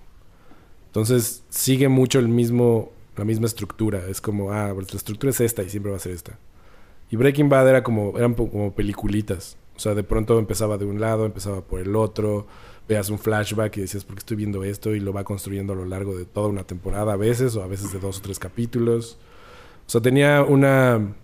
Entonces 0.86 1.44
sigue 1.50 1.88
mucho 1.88 2.18
el 2.18 2.28
mismo, 2.28 2.92
la 3.16 3.24
misma 3.24 3.46
estructura. 3.46 4.02
Es 4.08 4.20
como, 4.20 4.52
ah, 4.52 4.70
pues 4.74 4.92
la 4.92 4.96
estructura 4.96 5.30
es 5.30 5.40
esta 5.40 5.62
y 5.62 5.68
siempre 5.68 5.92
va 5.92 5.98
a 5.98 6.00
ser 6.00 6.12
esta. 6.12 6.38
Y 7.10 7.16
Breaking 7.16 7.48
Bad 7.48 7.68
era 7.68 7.82
como, 7.82 8.16
eran 8.16 8.34
como 8.34 8.72
peliculitas. 8.72 9.56
O 9.76 9.78
sea, 9.80 9.94
de 9.94 10.02
pronto 10.02 10.38
empezaba 10.38 10.78
de 10.78 10.84
un 10.84 11.00
lado, 11.00 11.26
empezaba 11.26 11.60
por 11.60 11.80
el 11.80 11.96
otro. 11.96 12.46
Veas 12.90 13.08
un 13.08 13.20
flashback 13.20 13.76
y 13.76 13.82
decías, 13.82 14.02
¿por 14.02 14.16
qué 14.16 14.18
estoy 14.18 14.36
viendo 14.36 14.64
esto? 14.64 14.96
Y 14.96 14.98
lo 14.98 15.12
va 15.12 15.22
construyendo 15.22 15.74
a 15.74 15.76
lo 15.76 15.84
largo 15.84 16.18
de 16.18 16.24
toda 16.24 16.48
una 16.48 16.64
temporada 16.64 17.12
a 17.12 17.16
veces, 17.16 17.54
o 17.54 17.62
a 17.62 17.68
veces 17.68 17.92
de 17.92 18.00
dos 18.00 18.18
o 18.18 18.20
tres 18.20 18.40
capítulos. 18.40 19.16
O 19.86 19.90
sea, 19.90 20.00
tenía 20.00 20.42
una... 20.42 21.14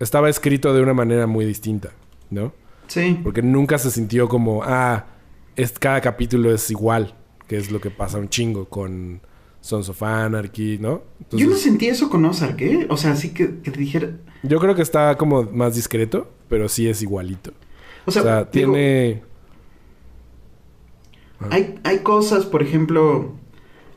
Estaba 0.00 0.28
escrito 0.28 0.74
de 0.74 0.82
una 0.82 0.94
manera 0.94 1.28
muy 1.28 1.44
distinta, 1.44 1.92
¿no? 2.30 2.52
Sí. 2.88 3.20
Porque 3.22 3.40
nunca 3.40 3.78
se 3.78 3.88
sintió 3.92 4.28
como, 4.28 4.64
ah, 4.64 5.06
es, 5.54 5.70
cada 5.78 6.00
capítulo 6.00 6.52
es 6.52 6.72
igual, 6.72 7.14
que 7.46 7.56
es 7.56 7.70
lo 7.70 7.80
que 7.80 7.90
pasa 7.90 8.18
un 8.18 8.28
chingo 8.28 8.68
con 8.68 9.20
Sons 9.60 9.88
of 9.88 10.02
Anarchy, 10.02 10.78
¿no? 10.80 11.02
Yo 11.30 11.46
no 11.48 11.54
sentí 11.54 11.86
eso 11.86 12.10
con 12.10 12.24
Ozark, 12.24 12.60
¿eh? 12.62 12.86
O 12.90 12.96
sea, 12.96 13.14
sí 13.14 13.30
que, 13.30 13.60
que 13.60 13.70
te 13.70 13.78
dijera... 13.78 14.10
yo 14.42 14.58
creo 14.58 14.74
que 14.74 14.82
está 14.82 15.16
como 15.16 15.44
más 15.44 15.76
discreto, 15.76 16.28
pero 16.48 16.68
sí 16.68 16.88
es 16.88 17.00
igualito. 17.00 17.52
O 18.06 18.10
O 18.10 18.10
sea, 18.10 18.22
sea, 18.22 18.36
digo, 18.38 18.50
tiene... 18.50 19.22
Hay, 21.50 21.78
hay 21.84 21.98
cosas, 22.00 22.44
por 22.46 22.62
ejemplo... 22.62 23.32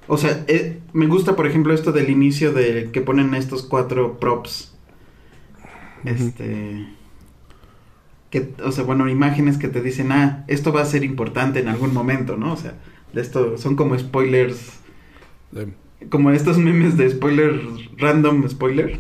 O 0.07 0.17
sea, 0.17 0.43
eh, 0.47 0.79
me 0.91 1.05
gusta, 1.05 1.35
por 1.35 1.45
ejemplo, 1.45 1.73
esto 1.73 1.91
del 1.91 2.09
inicio 2.09 2.51
de 2.51 2.89
que 2.91 3.01
ponen 3.01 3.35
estos 3.35 3.63
cuatro 3.63 4.19
props. 4.19 4.75
Este... 6.05 6.87
Que, 8.29 8.53
o 8.63 8.71
sea, 8.71 8.83
bueno, 8.83 9.09
imágenes 9.09 9.57
que 9.57 9.69
te 9.69 9.81
dicen, 9.81 10.11
ah, 10.11 10.43
esto 10.47 10.71
va 10.71 10.81
a 10.81 10.85
ser 10.85 11.03
importante 11.03 11.59
en 11.59 11.67
algún 11.67 11.93
momento, 11.93 12.37
¿no? 12.37 12.53
O 12.53 12.57
sea, 12.57 12.75
de 13.13 13.21
esto 13.21 13.57
son 13.57 13.75
como 13.75 13.97
spoilers, 13.97 14.79
como 16.09 16.31
estos 16.31 16.57
memes 16.57 16.97
de 16.97 17.09
spoiler, 17.09 17.59
random 17.97 18.47
spoiler. 18.47 18.99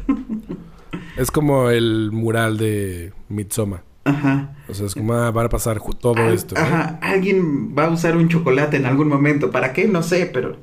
es 1.17 1.31
como 1.31 1.69
el 1.69 2.11
mural 2.11 2.57
de 2.57 3.13
Midsommar. 3.29 3.83
Ajá. 4.03 4.55
O 4.67 4.73
sea, 4.73 4.85
es 4.85 4.95
como, 4.95 5.13
ah, 5.13 5.31
va 5.31 5.43
a 5.43 5.49
pasar 5.49 5.79
todo 5.99 6.27
Al- 6.27 6.33
esto. 6.33 6.55
¿no? 6.55 6.61
Ajá, 6.61 6.99
alguien 7.01 7.75
va 7.77 7.85
a 7.85 7.89
usar 7.91 8.15
un 8.17 8.29
chocolate 8.29 8.77
en 8.77 8.85
algún 8.85 9.07
momento. 9.07 9.51
¿Para 9.51 9.73
qué? 9.73 9.87
No 9.87 10.03
sé, 10.03 10.25
pero, 10.31 10.57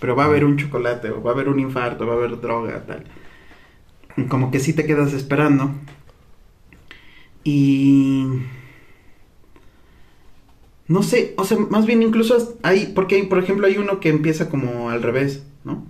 pero 0.00 0.16
va 0.16 0.24
a 0.24 0.26
haber 0.26 0.44
un 0.44 0.56
chocolate, 0.56 1.10
o 1.10 1.22
va 1.22 1.30
a 1.32 1.34
haber 1.34 1.48
un 1.48 1.60
infarto, 1.60 2.06
va 2.06 2.14
a 2.14 2.16
haber 2.16 2.40
droga, 2.40 2.84
tal. 2.86 3.04
Como 4.28 4.50
que 4.50 4.58
sí 4.60 4.72
te 4.72 4.86
quedas 4.86 5.12
esperando. 5.12 5.72
Y. 7.44 8.26
No 10.88 11.02
sé, 11.04 11.34
o 11.36 11.44
sea, 11.44 11.56
más 11.70 11.86
bien 11.86 12.02
incluso 12.02 12.56
hay, 12.62 12.86
porque 12.94 13.14
hay, 13.16 13.22
por 13.26 13.38
ejemplo, 13.38 13.66
hay 13.66 13.76
uno 13.78 14.00
que 14.00 14.08
empieza 14.08 14.48
como 14.48 14.90
al 14.90 15.02
revés, 15.02 15.44
¿no? 15.64 15.84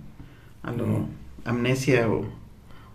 A 0.61 0.71
lo 0.71 0.83
Ujú. 0.83 1.07
amnesia 1.43 2.07
o, 2.07 2.25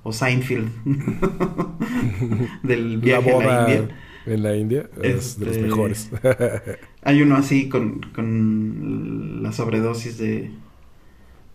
o 0.07 0.13
Seinfeld 0.13 0.71
del 2.63 3.01
La 3.01 3.21
viaje 3.21 3.33
a 3.33 3.37
la 3.37 3.49
India. 3.49 3.89
en 4.27 4.43
la 4.43 4.57
India 4.57 4.91
es 5.03 5.39
de 5.39 5.47
los 5.47 5.57
Este, 5.57 5.61
mejores. 5.61 6.11
Hay 7.03 7.23
uno 7.23 7.37
así 7.37 7.69
con, 7.69 8.01
con 8.15 9.43
la 9.43 9.53
sobredosis 9.53 10.19
de, 10.19 10.51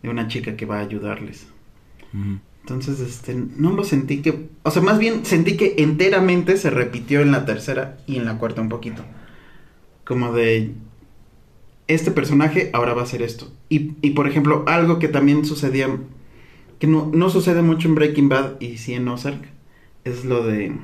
de 0.03 0.09
una 0.09 0.27
chica 0.27 0.55
que 0.55 0.65
va 0.65 0.77
a 0.79 0.81
ayudarles. 0.81 1.47
Entonces, 2.61 2.99
este, 2.99 3.33
no 3.35 3.71
lo 3.73 3.83
sentí 3.83 4.21
que, 4.21 4.49
o 4.63 4.71
sea, 4.71 4.81
más 4.81 4.99
bien 4.99 5.25
sentí 5.25 5.57
que 5.57 5.75
enteramente 5.79 6.57
se 6.57 6.69
repitió 6.69 7.21
en 7.21 7.31
la 7.31 7.45
tercera 7.45 7.97
y 8.07 8.17
en 8.17 8.25
la 8.25 8.37
cuarta 8.37 8.61
un 8.61 8.69
poquito. 8.69 9.03
Como 10.05 10.33
de, 10.33 10.75
este 11.87 12.11
personaje 12.11 12.69
ahora 12.73 12.93
va 12.93 13.01
a 13.01 13.03
hacer 13.05 13.21
esto. 13.21 13.51
Y, 13.69 13.93
y 14.01 14.11
por 14.11 14.27
ejemplo, 14.27 14.63
algo 14.67 14.99
que 14.99 15.07
también 15.07 15.45
sucedía, 15.45 15.87
que 16.81 16.87
no, 16.87 17.11
no 17.13 17.29
sucede 17.29 17.61
mucho 17.61 17.87
en 17.87 17.93
Breaking 17.93 18.27
Bad 18.27 18.59
y 18.59 18.77
sí 18.77 18.95
en 18.95 19.07
Ozark, 19.07 19.39
es 20.03 20.25
lo 20.25 20.43
de 20.43 20.75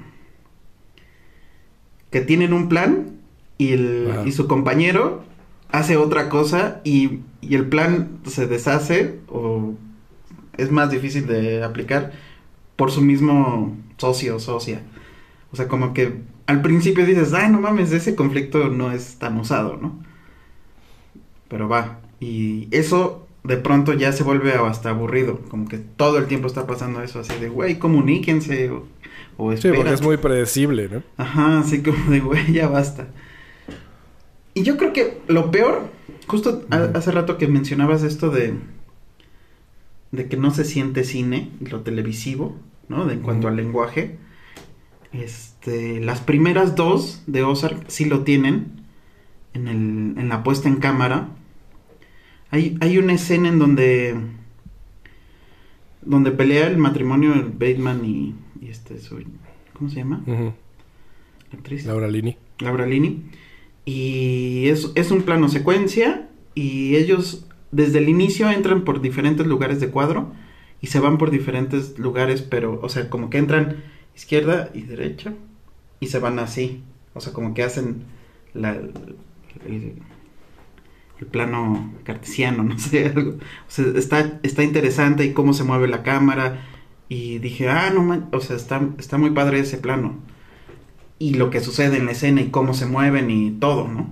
que 2.11 2.21
tienen 2.21 2.53
un 2.53 2.69
plan 2.69 3.17
y, 3.57 3.69
el, 3.69 4.07
y 4.23 4.31
su 4.31 4.47
compañero 4.47 5.23
hace 5.71 5.97
otra 5.97 6.29
cosa 6.29 6.81
y, 6.83 7.21
y 7.41 7.55
el 7.55 7.67
plan 7.67 8.19
se 8.27 8.45
deshace 8.45 9.19
o 9.27 9.73
es 10.57 10.71
más 10.71 10.91
difícil 10.91 11.25
de 11.25 11.63
aplicar 11.63 12.11
por 12.75 12.91
su 12.91 13.01
mismo 13.01 13.75
socio 13.97 14.35
o 14.35 14.39
socia. 14.39 14.83
O 15.51 15.55
sea, 15.55 15.67
como 15.67 15.95
que 15.95 16.21
al 16.45 16.61
principio 16.61 17.07
dices, 17.07 17.33
ay, 17.33 17.49
no 17.49 17.59
mames, 17.59 17.91
ese 17.91 18.15
conflicto 18.15 18.67
no 18.67 18.91
es 18.91 19.15
tan 19.17 19.35
usado, 19.39 19.77
¿no? 19.77 19.99
Pero 21.47 21.67
va. 21.67 22.01
Y 22.19 22.67
eso 22.69 23.26
de 23.47 23.57
pronto 23.57 23.93
ya 23.93 24.11
se 24.11 24.23
vuelve 24.23 24.53
hasta 24.53 24.89
aburrido. 24.89 25.39
Como 25.49 25.67
que 25.67 25.77
todo 25.77 26.17
el 26.17 26.27
tiempo 26.27 26.47
está 26.47 26.67
pasando 26.67 27.01
eso 27.01 27.19
así 27.19 27.33
de, 27.39 27.49
güey, 27.49 27.79
comuníquense 27.79 28.69
o, 28.71 28.85
o 29.37 29.51
Sí, 29.55 29.69
porque 29.69 29.93
es 29.93 30.01
espérate". 30.01 30.03
muy 30.03 30.17
predecible, 30.17 30.89
¿no? 30.89 31.03
Ajá, 31.17 31.59
así 31.59 31.81
como 31.81 32.11
de, 32.11 32.19
güey, 32.19 32.51
ya 32.53 32.67
basta. 32.67 33.07
Y 34.53 34.63
yo 34.63 34.77
creo 34.77 34.91
que 34.93 35.19
lo 35.27 35.51
peor, 35.51 35.89
justo 36.27 36.65
a- 36.71 36.91
hace 36.97 37.11
rato 37.11 37.37
que 37.37 37.47
mencionabas 37.47 38.03
esto 38.03 38.29
de, 38.31 38.55
de 40.11 40.27
que 40.27 40.37
no 40.37 40.51
se 40.51 40.63
siente 40.65 41.03
cine, 41.03 41.49
lo 41.59 41.81
televisivo, 41.81 42.55
¿no? 42.89 43.05
De, 43.05 43.13
en 43.15 43.21
cuanto 43.21 43.47
al 43.47 43.55
lenguaje. 43.55 44.17
Este, 45.13 45.99
las 46.01 46.19
primeras 46.21 46.75
dos 46.75 47.23
de 47.27 47.43
Ozark 47.43 47.85
sí 47.87 48.05
lo 48.05 48.23
tienen 48.23 48.83
en, 49.53 49.67
el, 49.67 50.19
en 50.19 50.29
la 50.29 50.43
puesta 50.43 50.67
en 50.67 50.77
cámara. 50.77 51.29
Hay, 52.51 52.77
hay 52.81 52.97
una 52.97 53.13
escena 53.13 53.49
en 53.49 53.59
donde 53.59 54.15
donde 56.01 56.31
pelea 56.31 56.67
el 56.67 56.77
matrimonio 56.77 57.33
el 57.33 57.49
Bateman 57.49 58.05
y, 58.05 58.33
y 58.61 58.69
este 58.69 58.99
su, 58.99 59.21
¿cómo 59.73 59.89
se 59.89 59.97
llama? 59.97 60.23
Ujú. 60.25 60.53
La 61.51 61.57
actriz. 61.57 61.85
Laura 61.85 62.07
Lini. 62.07 62.37
Laura 62.59 62.85
Lini. 62.85 63.23
Y 63.85 64.67
es, 64.67 64.91
es 64.95 65.11
un 65.11 65.23
plano 65.23 65.49
secuencia 65.49 66.29
y 66.55 66.95
ellos 66.95 67.45
desde 67.71 67.99
el 67.99 68.09
inicio 68.09 68.49
entran 68.49 68.83
por 68.83 69.01
diferentes 69.01 69.45
lugares 69.45 69.79
de 69.79 69.89
cuadro 69.89 70.31
y 70.81 70.87
se 70.87 70.99
van 70.99 71.17
por 71.17 71.31
diferentes 71.31 71.97
lugares, 71.99 72.41
pero, 72.41 72.79
o 72.81 72.89
sea, 72.89 73.09
como 73.09 73.29
que 73.29 73.37
entran 73.37 73.83
izquierda 74.15 74.69
y 74.73 74.81
derecha 74.81 75.33
y 75.99 76.07
se 76.07 76.19
van 76.19 76.39
así. 76.39 76.81
O 77.13 77.19
sea, 77.19 77.33
como 77.33 77.53
que 77.53 77.63
hacen 77.63 78.03
la, 78.53 78.73
el, 79.65 79.93
el 81.19 81.27
plano 81.27 81.93
cartesiano, 82.03 82.63
no 82.63 82.77
sé, 82.79 83.05
algo. 83.07 83.31
O 83.31 83.69
sea, 83.69 83.85
está, 83.95 84.39
está 84.43 84.63
interesante 84.63 85.25
y 85.25 85.33
cómo 85.33 85.53
se 85.53 85.63
mueve 85.63 85.87
la 85.87 86.03
cámara. 86.03 86.63
Y 87.09 87.39
dije, 87.39 87.69
ah, 87.69 87.89
no 87.93 88.03
man, 88.03 88.27
o 88.33 88.41
sea, 88.41 88.55
está, 88.55 88.81
está 88.97 89.17
muy 89.17 89.31
padre 89.31 89.59
ese 89.59 89.77
plano 89.77 90.17
y 91.19 91.33
lo 91.33 91.49
que 91.49 91.61
sucede 91.61 91.97
en 91.97 92.05
la 92.05 92.11
escena 92.11 92.41
y 92.41 92.49
cómo 92.49 92.73
se 92.73 92.85
mueven 92.85 93.31
y 93.31 93.51
todo, 93.51 93.87
¿no? 93.87 94.09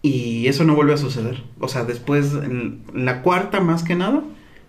Y 0.00 0.46
eso 0.46 0.64
no 0.64 0.74
vuelve 0.74 0.94
a 0.94 0.98
suceder. 0.98 1.42
O 1.60 1.68
sea, 1.68 1.84
después, 1.84 2.32
en 2.32 2.82
la 2.94 3.22
cuarta 3.22 3.60
más 3.60 3.82
que 3.82 3.94
nada, 3.94 4.22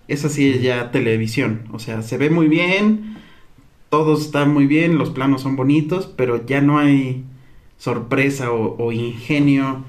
es 0.07 0.25
así 0.25 0.59
ya 0.59 0.91
televisión. 0.91 1.63
O 1.71 1.79
sea, 1.79 2.01
se 2.01 2.17
ve 2.17 2.29
muy 2.29 2.47
bien, 2.47 3.17
todo 3.89 4.17
está 4.17 4.45
muy 4.45 4.65
bien, 4.65 4.97
los 4.97 5.11
planos 5.11 5.41
son 5.41 5.55
bonitos, 5.55 6.07
pero 6.07 6.45
ya 6.45 6.61
no 6.61 6.79
hay 6.79 7.23
sorpresa 7.77 8.51
o, 8.51 8.75
o 8.77 8.91
ingenio 8.91 9.85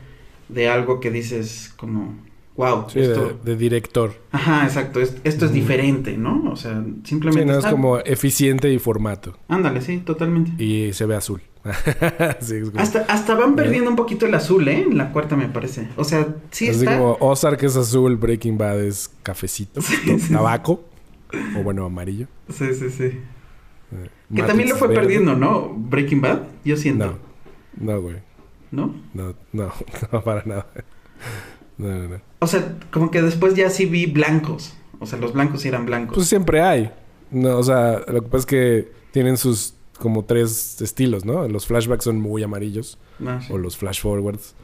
de 0.53 0.69
algo 0.69 1.01
que 1.01 1.11
dices 1.11 1.73
como, 1.77 2.15
wow, 2.57 2.87
Sí, 2.89 3.01
esto... 3.01 3.39
de, 3.45 3.51
de 3.53 3.57
director. 3.57 4.13
Ajá, 4.33 4.65
exacto, 4.65 5.01
es- 5.01 5.17
esto 5.25 5.47
es 5.47 5.53
diferente, 5.53 6.17
¿no? 6.17 6.51
O 6.51 6.57
sea, 6.57 6.83
Sí, 6.85 7.01
simplemente... 7.11 7.53
no, 7.53 7.59
es 7.59 7.67
como 7.67 7.99
eficiente 7.99 8.73
y 8.73 8.79
formato. 8.79 9.37
Ándale, 9.49 9.81
sí, 9.81 9.99
totalmente. 9.99 10.63
Y 10.63 10.93
se 10.93 11.07
ve 11.07 11.17
azul. 11.17 11.41
Sí, 12.41 12.57
es 12.57 12.71
como- 12.71 12.81
Hasta, 12.81 13.01
hasta 13.09 13.35
van 13.35 13.55
perdiendo 13.55 13.91
un 13.91 13.97
poquito 13.97 14.27
el 14.27 14.35
azul, 14.35 14.67
¿eh? 14.69 14.83
En 14.83 14.97
la 14.99 15.13
cuarta 15.13 15.37
me 15.37 15.49
parece. 15.49 15.89
O 15.97 16.05
sea, 16.05 16.27
sí 16.51 16.69
así 16.69 16.79
está. 16.81 16.97
como 16.99 17.17
Ozark 17.21 17.63
es 17.63 17.77
azul, 17.77 18.17
Breaking 18.17 18.57
Bad 18.59 18.81
es 18.83 19.11
cafecito, 19.23 19.81
Sí, 19.83 19.97
tabaco, 20.33 20.85
o 21.59 21.63
bueno, 21.63 21.85
amarillo. 21.85 22.27
Sí, 22.49 22.75
sí, 22.75 22.91
sí. 22.91 23.05
Eh, 23.05 24.09
Que 24.35 24.43
también 24.43 24.69
lo 24.71 24.77
fue 24.77 24.89
verde. 24.89 25.03
perdiendo, 25.03 25.35
¿no? 25.37 25.73
Breaking 25.77 26.21
Bad, 26.21 26.43
yo 26.65 26.77
siento. 26.77 27.19
No, 27.79 27.93
no, 27.95 28.01
güey. 28.01 28.17
¿No? 28.71 28.95
No, 29.14 29.35
no, 29.53 29.73
no, 30.12 30.23
para 30.25 30.45
nada. 30.45 30.66
No, 31.79 31.89
no, 31.89 32.09
no. 32.09 32.21
O 32.41 32.47
sea, 32.47 32.77
como 32.91 33.11
que 33.11 33.23
después 33.23 33.55
ya 33.55 33.71
sí 33.71 33.87
vi 33.87 34.07
blancos. 34.07 34.75
O 34.99 35.07
sea, 35.07 35.18
los 35.18 35.33
blancos 35.33 35.62
sí 35.62 35.68
eran 35.68 35.87
blancos. 35.87 36.14
Pues 36.14 36.29
siempre 36.29 36.61
hay. 36.61 36.91
No, 37.31 37.59
o 37.59 37.62
sea, 37.62 38.01
lo 38.09 38.23
que 38.23 38.29
pasa 38.29 38.39
es 38.39 38.47
que 38.47 38.93
tienen 39.12 39.37
sus 39.37 39.75
como 39.99 40.25
tres 40.25 40.81
estilos, 40.81 41.25
¿no? 41.25 41.47
Los 41.49 41.66
flashbacks 41.66 42.05
son 42.05 42.21
muy 42.21 42.43
amarillos 42.43 42.99
Ah, 43.27 43.41
sí. 43.47 43.53
o 43.53 43.59
los 43.59 43.77
flash 43.77 44.01
forwards. 44.01 44.55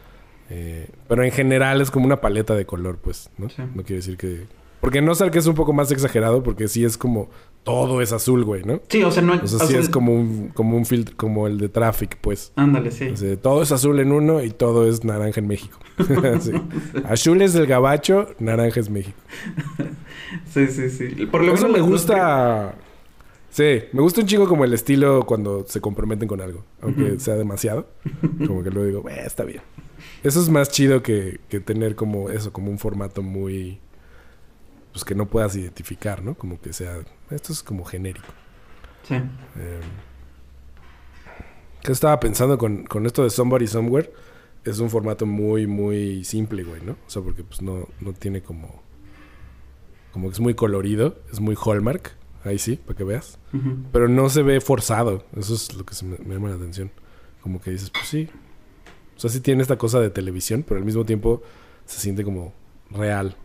Eh, 0.49 0.89
pero 1.09 1.25
en 1.25 1.33
general 1.33 1.81
es 1.81 1.91
como 1.91 2.07
una 2.07 2.21
paleta 2.21 2.55
de 2.55 2.65
color, 2.67 2.99
pues, 2.99 3.31
¿no? 3.39 3.49
Sí. 3.49 3.63
No 3.75 3.83
quiere 3.83 3.97
decir 3.97 4.17
que... 4.17 4.45
Porque 4.81 5.03
no 5.03 5.15
que 5.31 5.39
es 5.39 5.47
un 5.47 5.55
poco 5.55 5.73
más 5.73 5.91
exagerado 5.91 6.43
porque 6.43 6.69
sí 6.69 6.85
es 6.85 6.97
como... 6.99 7.29
Todo 7.65 8.01
es 8.01 8.13
azul, 8.13 8.45
güey, 8.45 8.63
¿no? 8.63 8.81
Sí, 8.89 9.03
o 9.03 9.11
sea, 9.11 9.23
no. 9.25 9.35
O 9.43 9.47
sea, 9.47 9.67
sí 9.67 9.75
es 9.75 9.89
como 9.89 10.15
un, 10.15 10.51
como 10.55 10.77
un 10.77 10.87
filtro, 10.87 11.17
como 11.17 11.49
el 11.49 11.59
de 11.59 11.69
Traffic, 11.69 12.17
pues. 12.21 12.53
Ándale, 12.55 12.93
sí. 12.93 13.09
O 13.09 13.17
sea, 13.17 13.37
todo 13.37 13.63
es 13.63 13.73
azul 13.73 13.99
en 13.99 14.13
uno 14.13 14.41
y 14.45 14.51
todo 14.51 14.89
es 14.89 15.03
naranja 15.03 15.41
en 15.41 15.49
México. 15.49 15.77
Sí. 16.41 16.53
Azul 17.05 17.43
es 17.43 17.55
del 17.55 17.67
gabacho, 17.67 18.29
naranja 18.39 18.79
es 18.81 18.89
México. 18.91 19.19
Sí, 20.53 20.67
sí, 20.69 20.91
sí. 20.91 21.27
Por 21.27 21.43
lo 21.43 21.55
menos 21.55 21.71
me 21.71 21.79
dos 21.79 21.89
gusta. 21.89 22.75
Sí, 23.51 23.81
me 23.93 24.03
gusta 24.03 24.21
un 24.21 24.27
chico 24.27 24.47
como 24.49 24.65
el 24.65 24.73
estilo 24.75 25.25
cuando 25.25 25.65
se 25.67 25.81
comprometen 25.81 26.29
con 26.29 26.41
algo, 26.41 26.65
aunque 26.83 27.19
sea 27.21 27.35
demasiado. 27.37 27.89
Como 28.47 28.63
que 28.63 28.71
luego 28.71 28.87
digo, 28.87 29.09
"Eh, 29.09 29.23
está 29.25 29.45
bien. 29.45 29.63
Eso 30.23 30.41
es 30.41 30.49
más 30.49 30.69
chido 30.71 31.03
que, 31.03 31.41
que 31.49 31.61
tener 31.61 31.95
como 31.95 32.29
eso, 32.31 32.53
como 32.53 32.71
un 32.71 32.79
formato 32.79 33.23
muy. 33.23 33.79
Pues 34.97 35.05
que 35.05 35.15
no 35.15 35.27
puedas 35.27 35.55
identificar, 35.55 36.25
¿no? 36.25 36.37
Como 36.37 36.59
que 36.59 36.73
sea. 36.73 36.97
Esto 37.29 37.53
es 37.53 37.63
como 37.63 37.85
genérico. 37.85 38.29
Sí. 39.07 39.17
Eh, 39.17 39.81
¿Qué 41.83 41.93
estaba 41.93 42.19
pensando 42.19 42.57
con, 42.57 42.85
con 42.85 43.05
esto 43.05 43.23
de 43.23 43.29
Somebody 43.29 43.67
Somewhere? 43.67 44.11
Es 44.65 44.79
un 44.79 44.89
formato 44.89 45.27
muy, 45.27 45.67
muy 45.67 46.25
simple, 46.25 46.65
güey, 46.65 46.81
¿no? 46.81 46.93
O 46.93 47.11
sea, 47.11 47.21
porque 47.21 47.45
pues 47.45 47.61
no, 47.61 47.87
no 48.01 48.15
tiene 48.15 48.41
como... 48.41 48.83
Como 50.15 50.29
que 50.29 50.33
es 50.33 50.41
muy 50.41 50.55
colorido, 50.55 51.19
es 51.31 51.41
muy 51.41 51.57
hallmark. 51.57 52.17
Ahí 52.45 52.59
sí, 52.59 52.77
para 52.77 52.97
que 52.97 53.05
veas. 53.05 53.39
Pero 53.93 54.09
no 54.09 54.31
se 54.31 54.43
ve 54.43 54.63
forzado. 54.63 55.27
Eso 55.37 55.53
es 55.53 55.75
lo 55.75 55.85
que 55.85 55.95
se 55.95 56.07
me, 56.07 56.17
me 56.25 56.37
llama 56.37 56.49
la 56.49 56.55
atención. 56.55 56.91
Como 57.43 57.61
que 57.61 57.71
dices, 57.71 57.91
pues 57.91 58.07
sí. 58.07 58.31
O 59.15 59.21
sea, 59.21 59.29
sí 59.29 59.41
tiene 59.41 59.61
esta 59.61 59.77
cosa 59.77 60.01
de 60.01 60.09
televisión, 60.09 60.65
pero 60.67 60.79
al 60.79 60.87
mismo 60.87 61.05
tiempo 61.05 61.43
se 61.85 62.01
siente 62.01 62.25
como 62.25 62.55
real. 62.91 63.37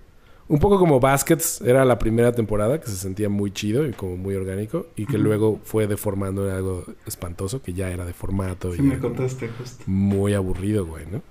Un 0.51 0.59
poco 0.59 0.77
como 0.77 0.99
Baskets 0.99 1.61
era 1.61 1.85
la 1.85 1.97
primera 1.97 2.33
temporada, 2.33 2.77
que 2.81 2.87
se 2.87 2.97
sentía 2.97 3.29
muy 3.29 3.51
chido 3.51 3.87
y 3.87 3.93
como 3.93 4.17
muy 4.17 4.35
orgánico, 4.35 4.87
y 4.97 5.05
que 5.05 5.17
luego 5.17 5.61
fue 5.63 5.87
deformando 5.87 6.45
en 6.45 6.53
algo 6.53 6.83
espantoso, 7.07 7.61
que 7.61 7.71
ya 7.71 7.89
era 7.89 8.03
de 8.03 8.11
formato 8.11 8.73
Sí, 8.73 8.79
y 8.79 8.81
me 8.81 8.99
contaste 8.99 9.47
justo. 9.47 9.81
muy 9.87 10.33
aburrido, 10.33 10.85
güey, 10.85 11.05
¿no? 11.09 11.21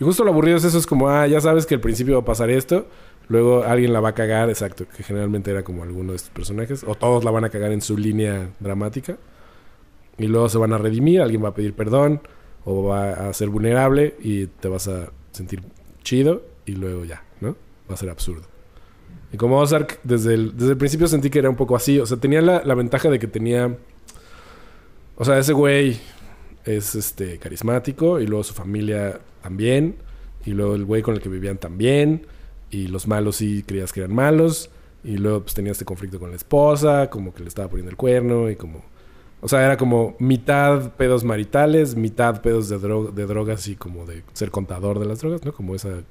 Y 0.00 0.04
justo 0.04 0.24
lo 0.24 0.30
aburrido 0.30 0.56
es 0.56 0.64
eso, 0.64 0.78
es 0.78 0.86
como, 0.86 1.10
ah, 1.10 1.26
ya 1.26 1.38
sabes 1.42 1.66
que 1.66 1.74
al 1.74 1.82
principio 1.82 2.14
va 2.14 2.20
a 2.22 2.24
pasar 2.24 2.48
esto, 2.48 2.86
luego 3.28 3.62
alguien 3.62 3.92
la 3.92 4.00
va 4.00 4.08
a 4.08 4.14
cagar, 4.14 4.48
exacto, 4.48 4.86
que 4.88 5.02
generalmente 5.02 5.50
era 5.50 5.62
como 5.64 5.82
alguno 5.82 6.12
de 6.12 6.16
estos 6.16 6.30
personajes, 6.30 6.82
o 6.82 6.94
todos 6.94 7.24
la 7.24 7.30
van 7.30 7.44
a 7.44 7.50
cagar 7.50 7.72
en 7.72 7.82
su 7.82 7.98
línea 7.98 8.52
dramática, 8.58 9.18
y 10.16 10.28
luego 10.28 10.48
se 10.48 10.56
van 10.56 10.72
a 10.72 10.78
redimir, 10.78 11.20
alguien 11.20 11.44
va 11.44 11.48
a 11.48 11.54
pedir 11.54 11.74
perdón, 11.74 12.22
o 12.64 12.84
va 12.84 13.28
a 13.28 13.34
ser 13.34 13.50
vulnerable, 13.50 14.16
y 14.22 14.46
te 14.46 14.68
vas 14.68 14.88
a 14.88 15.10
sentir 15.30 15.62
chido, 16.02 16.40
y 16.64 16.72
luego 16.72 17.04
ya, 17.04 17.22
¿no? 17.42 17.54
Va 17.86 17.96
a 17.96 17.98
ser 17.98 18.08
absurdo. 18.08 18.51
Y 19.32 19.36
como 19.36 19.58
Ozark, 19.58 20.00
desde 20.02 20.34
el, 20.34 20.56
desde 20.56 20.72
el 20.72 20.76
principio 20.76 21.06
sentí 21.08 21.30
que 21.30 21.38
era 21.38 21.48
un 21.50 21.56
poco 21.56 21.74
así, 21.76 21.98
o 21.98 22.06
sea, 22.06 22.18
tenía 22.18 22.42
la, 22.42 22.62
la 22.64 22.74
ventaja 22.74 23.08
de 23.10 23.18
que 23.18 23.26
tenía... 23.26 23.76
O 25.16 25.24
sea, 25.24 25.38
ese 25.38 25.52
güey 25.52 25.98
es 26.64 26.94
este 26.94 27.38
carismático 27.38 28.20
y 28.20 28.26
luego 28.26 28.44
su 28.44 28.54
familia 28.54 29.20
también. 29.42 29.96
Y 30.44 30.50
luego 30.50 30.74
el 30.74 30.84
güey 30.84 31.02
con 31.02 31.14
el 31.14 31.20
que 31.20 31.28
vivían 31.28 31.58
también. 31.58 32.26
Y 32.70 32.88
los 32.88 33.06
malos 33.06 33.36
sí 33.36 33.62
creías 33.66 33.92
que 33.92 34.00
eran 34.00 34.14
malos. 34.14 34.70
Y 35.04 35.16
luego 35.16 35.42
pues 35.42 35.54
tenía 35.54 35.72
este 35.72 35.84
conflicto 35.84 36.18
con 36.18 36.30
la 36.30 36.36
esposa, 36.36 37.10
como 37.10 37.34
que 37.34 37.42
le 37.42 37.48
estaba 37.48 37.68
poniendo 37.68 37.90
el 37.90 37.96
cuerno 37.96 38.50
y 38.50 38.56
como 38.56 38.82
o 39.44 39.48
sea, 39.48 39.64
era 39.64 39.76
como 39.76 40.14
mitad 40.20 40.92
pedos 40.92 41.24
maritales, 41.24 41.96
mitad 41.96 42.40
pedos 42.42 42.68
de, 42.68 42.78
dro- 42.78 43.10
de 43.10 43.26
drogas 43.26 43.66
y 43.66 43.74
como 43.74 44.06
de 44.06 44.22
ser 44.34 44.52
contador 44.52 45.00
de 45.00 45.06
las 45.06 45.18
drogas, 45.18 45.44
¿no? 45.44 45.52
Como 45.52 45.74
esa 45.74 46.02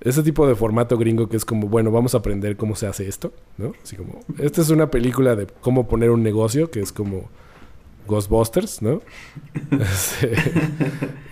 ese 0.00 0.22
tipo 0.22 0.46
de 0.46 0.54
formato 0.54 0.98
gringo 0.98 1.28
que 1.28 1.36
es 1.36 1.44
como, 1.44 1.68
bueno, 1.68 1.90
vamos 1.90 2.14
a 2.14 2.18
aprender 2.18 2.56
cómo 2.56 2.76
se 2.76 2.86
hace 2.86 3.08
esto, 3.08 3.32
¿no? 3.58 3.72
Así 3.82 3.96
como, 3.96 4.20
esta 4.38 4.60
es 4.60 4.70
una 4.70 4.90
película 4.90 5.36
de 5.36 5.46
cómo 5.60 5.88
poner 5.88 6.10
un 6.10 6.22
negocio, 6.22 6.70
que 6.70 6.80
es 6.80 6.92
como 6.92 7.28
Ghostbusters, 8.06 8.82
¿no? 8.82 9.00
Este, 9.70 10.32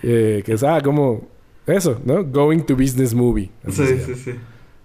eh, 0.02 0.42
que 0.44 0.52
es, 0.54 0.62
ah, 0.62 0.80
como 0.82 1.28
eso, 1.66 2.00
¿no? 2.04 2.24
Going 2.24 2.60
to 2.60 2.74
business 2.74 3.14
movie. 3.14 3.50
Sí, 3.68 3.86
sí, 4.04 4.14
sí. 4.14 4.32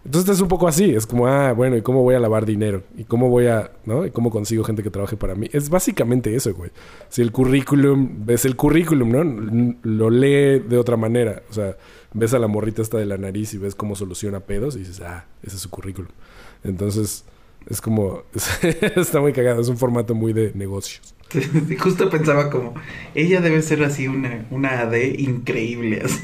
Entonces 0.05 0.37
es 0.37 0.41
un 0.41 0.47
poco 0.47 0.67
así, 0.67 0.91
es 0.95 1.05
como, 1.05 1.27
ah, 1.27 1.51
bueno, 1.51 1.75
¿y 1.75 1.81
cómo 1.81 2.03
voy 2.03 2.15
a 2.15 2.19
lavar 2.19 2.45
dinero? 2.45 2.83
¿Y 2.97 3.03
cómo 3.03 3.29
voy 3.29 3.47
a, 3.47 3.71
no? 3.85 4.05
¿Y 4.05 4.11
cómo 4.11 4.31
consigo 4.31 4.63
gente 4.63 4.81
que 4.81 4.89
trabaje 4.89 5.17
para 5.17 5.35
mí? 5.35 5.49
Es 5.51 5.69
básicamente 5.69 6.33
eso, 6.35 6.53
güey. 6.53 6.71
Si 7.09 7.21
el 7.21 7.31
currículum, 7.31 8.25
ves 8.25 8.45
el 8.45 8.55
currículum, 8.55 9.09
¿no? 9.09 9.77
Lo 9.83 10.09
lee 10.09 10.59
de 10.59 10.77
otra 10.77 10.95
manera. 10.95 11.43
O 11.49 11.53
sea, 11.53 11.75
ves 12.13 12.33
a 12.33 12.39
la 12.39 12.47
morrita 12.47 12.81
esta 12.81 12.97
de 12.97 13.05
la 13.05 13.17
nariz 13.17 13.53
y 13.53 13.57
ves 13.57 13.75
cómo 13.75 13.95
soluciona 13.95 14.39
pedos 14.41 14.75
y 14.75 14.79
dices, 14.79 15.01
ah, 15.01 15.25
ese 15.43 15.55
es 15.57 15.61
su 15.61 15.69
currículum. 15.69 16.11
Entonces, 16.63 17.25
es 17.67 17.81
como, 17.81 18.23
está 18.95 19.21
muy 19.21 19.33
cagado, 19.33 19.61
es 19.61 19.67
un 19.69 19.77
formato 19.77 20.15
muy 20.15 20.33
de 20.33 20.51
negocios. 20.55 21.13
Sí, 21.29 21.41
sí, 21.67 21.75
justo 21.77 22.09
pensaba 22.09 22.49
como, 22.49 22.73
ella 23.15 23.41
debe 23.41 23.61
ser 23.61 23.83
así 23.83 24.07
una, 24.07 24.45
una 24.49 24.79
AD 24.81 24.95
increíble. 25.19 26.01
así. 26.05 26.23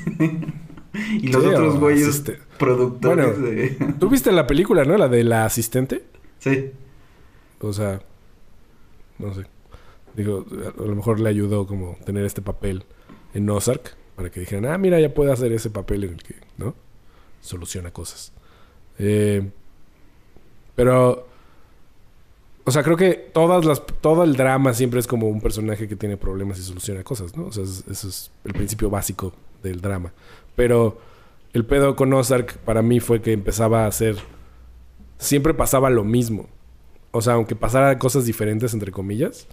y 1.22 1.28
los 1.28 1.44
Sí, 1.44 1.50
otros 1.50 1.80
güeyes 1.80 2.08
asiste- 2.08 2.40
productores 2.58 3.38
Bueno. 3.40 3.48
de... 3.52 3.78
¿Tú 4.00 4.10
viste 4.10 4.32
la 4.32 4.48
película, 4.48 4.84
no? 4.86 4.98
La 4.98 5.08
de 5.10 5.24
la 5.24 5.46
asistente. 5.46 6.04
Sí, 6.40 6.72
O 7.60 7.74
sea, 7.74 8.02
no 9.20 9.34
sé. 9.34 9.46
Digo, 10.16 10.46
a 10.78 10.82
lo 10.82 10.96
mejor 10.96 11.20
le 11.20 11.28
ayudó 11.30 11.68
como 11.68 11.98
tener 12.06 12.24
este 12.26 12.42
papel 12.42 12.86
en 13.34 13.50
Ozark 13.50 13.96
para 14.16 14.30
que 14.30 14.40
dijeran, 14.40 14.66
ah, 14.72 14.78
mira, 14.78 15.00
ya 15.00 15.14
puede 15.14 15.32
hacer 15.32 15.52
ese 15.52 15.70
papel 15.70 16.04
en 16.06 16.14
el 16.14 16.24
que, 16.24 16.36
¿no? 16.58 16.74
Soluciona 17.42 17.92
cosas. 17.92 18.32
Eh, 18.98 19.50
pero, 20.76 21.28
o 22.64 22.72
sea, 22.72 22.84
creo 22.84 22.98
que 22.98 23.14
todas 23.34 23.66
las, 23.66 23.84
todo 24.02 24.24
el 24.24 24.36
drama 24.36 24.74
siempre 24.74 25.00
es 25.00 25.08
como 25.08 25.28
un 25.28 25.42
personaje 25.42 25.88
que 25.88 25.96
tiene 25.96 26.18
problemas 26.18 26.60
y 26.60 26.64
soluciona 26.64 27.04
cosas, 27.04 27.36
¿no? 27.36 27.46
O 27.48 27.52
sea, 27.52 27.64
es- 27.64 27.84
eso 27.90 28.08
es 28.08 28.32
el 28.44 28.54
principio 28.54 28.90
básico 28.90 29.34
del 29.64 29.82
drama. 29.82 30.14
Pero 30.56 31.00
el 31.54 31.66
pedo 31.66 31.96
con 31.96 32.12
Ozark 32.14 32.58
para 32.60 32.82
mí 32.82 33.00
fue 33.00 33.22
que 33.22 33.32
empezaba 33.34 33.86
a 33.86 33.88
hacer 33.88 34.18
siempre 35.18 35.54
pasaba 35.54 35.90
lo 35.90 36.04
mismo. 36.04 36.48
O 37.12 37.22
sea, 37.22 37.34
aunque 37.34 37.56
pasara 37.56 37.98
cosas 38.00 38.26
diferentes, 38.26 38.74
entre 38.74 38.92
comillas, 38.92 39.48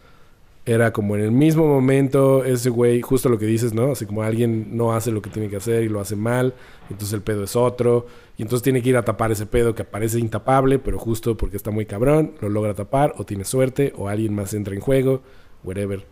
era 0.65 0.93
como 0.93 1.17
en 1.17 1.23
el 1.23 1.33
mismo 1.33 1.67
momento, 1.67 2.45
ese 2.45 2.71
güey, 2.71 3.01
justo 3.03 3.29
lo 3.29 3.39
que 3.39 3.47
dices, 3.47 3.75
¿no? 3.75 3.93
Así 3.93 4.07
como 4.07 4.23
alguien 4.23 4.77
no 4.77 4.93
hace 4.93 5.11
lo 5.11 5.21
que 5.21 5.29
tiene 5.29 5.49
que 5.49 5.57
hacer 5.57 5.83
y 5.83 5.89
lo 5.89 6.01
hace 6.01 6.15
mal, 6.15 6.55
entonces 6.89 7.13
el 7.15 7.23
pedo 7.23 7.45
es 7.45 7.57
otro, 7.57 8.07
y 8.39 8.43
entonces 8.43 8.63
tiene 8.63 8.81
que 8.81 8.91
ir 8.91 8.97
a 8.97 9.05
tapar 9.05 9.33
ese 9.33 9.47
pedo 9.47 9.75
que 9.75 9.85
parece 9.85 10.21
intapable, 10.21 10.79
pero 10.79 10.99
justo 10.99 11.37
porque 11.37 11.57
está 11.57 11.73
muy 11.73 11.87
cabrón, 11.87 12.35
lo 12.41 12.49
logra 12.49 12.75
tapar, 12.75 13.15
o 13.19 13.25
tiene 13.25 13.45
suerte, 13.45 13.93
o 13.97 14.09
alguien 14.09 14.35
más 14.35 14.55
entra 14.55 14.75
en 14.75 14.81
juego, 14.81 15.23
whatever. 15.65 16.07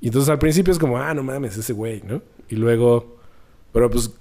Y 0.00 0.08
entonces 0.08 0.28
al 0.28 0.38
principio 0.38 0.72
es 0.72 0.78
como, 0.78 0.98
ah, 0.98 1.14
no 1.14 1.22
mames, 1.22 1.56
ese 1.56 1.72
güey, 1.72 2.02
¿no? 2.06 2.20
Y 2.50 2.56
luego, 2.56 3.16
pero 3.72 3.88
pues 3.90 4.14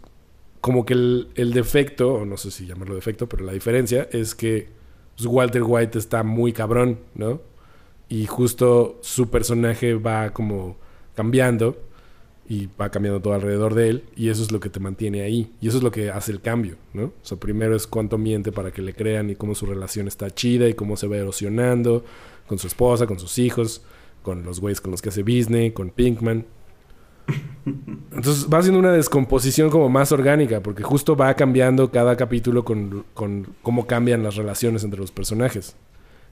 como 0.62 0.86
que 0.86 0.94
el, 0.94 1.52
defecto, 1.54 2.14
o 2.14 2.26
no 2.26 2.38
sé 2.38 2.50
si 2.50 2.66
llamarlo 2.66 2.96
defecto, 2.96 3.28
pero 3.28 3.46
la 3.46 3.52
diferencia 3.52 4.08
es 4.12 4.34
que 4.34 4.70
pues, 5.16 5.28
Walter 5.28 5.64
White 5.64 6.00
está 6.00 6.24
muy 6.24 6.54
cabrón, 6.54 7.00
¿no? 7.14 7.42
Y 8.10 8.26
justo 8.28 9.00
su 9.02 9.30
personaje 9.30 9.96
va 9.96 10.32
como 10.32 10.78
cambiando 11.16 11.78
y 12.48 12.70
va 12.80 12.90
cambiando 12.90 13.22
todo 13.22 13.34
alrededor 13.34 13.74
de 13.74 13.90
él 13.90 14.04
y 14.16 14.30
eso 14.30 14.44
es 14.44 14.52
lo 14.52 14.60
que 14.60 14.70
te 14.70 14.80
mantiene 14.80 15.24
ahí 15.24 15.52
y 15.62 15.68
eso 15.68 15.78
es 15.78 15.84
lo 15.84 15.92
que 15.92 16.12
hace 16.12 16.32
el 16.32 16.42
cambio, 16.42 16.76
¿no? 16.94 17.12
O 17.32 17.36
primero 17.38 17.76
es 17.76 17.88
cuánto 17.88 18.18
miente 18.18 18.52
para 18.52 18.72
que 18.72 18.84
le 18.84 18.94
crean 18.94 19.32
y 19.32 19.36
cómo 19.36 19.56
su 19.56 19.66
relación 19.66 20.08
está 20.08 20.30
chida 20.30 20.68
y 20.68 20.76
cómo 20.76 20.96
se 20.96 21.08
va 21.08 21.18
erosionando 21.18 22.06
con 22.46 22.60
su 22.60 22.68
esposa, 22.68 23.08
con 23.08 23.20
sus 23.20 23.40
hijos, 23.40 23.82
con 24.22 24.44
los 24.44 24.60
güeyes 24.60 24.80
con 24.80 24.92
los 24.92 25.02
que 25.02 25.10
hace 25.10 25.24
Disney, 25.24 25.72
con 25.72 25.90
Pinkman. 25.90 26.46
Entonces 27.66 28.48
va 28.54 28.60
haciendo 28.60 28.80
una 28.80 28.92
descomposición 28.92 29.72
como 29.72 29.90
más 29.90 30.12
orgánica, 30.12 30.62
porque 30.62 30.84
justo 30.84 31.16
va 31.16 31.34
cambiando 31.34 31.90
cada 31.90 32.16
capítulo 32.16 32.64
con, 32.64 33.06
con 33.16 33.48
cómo 33.64 33.88
cambian 33.88 34.22
las 34.22 34.36
relaciones 34.36 34.84
entre 34.84 35.00
los 35.00 35.12
personajes. 35.12 35.76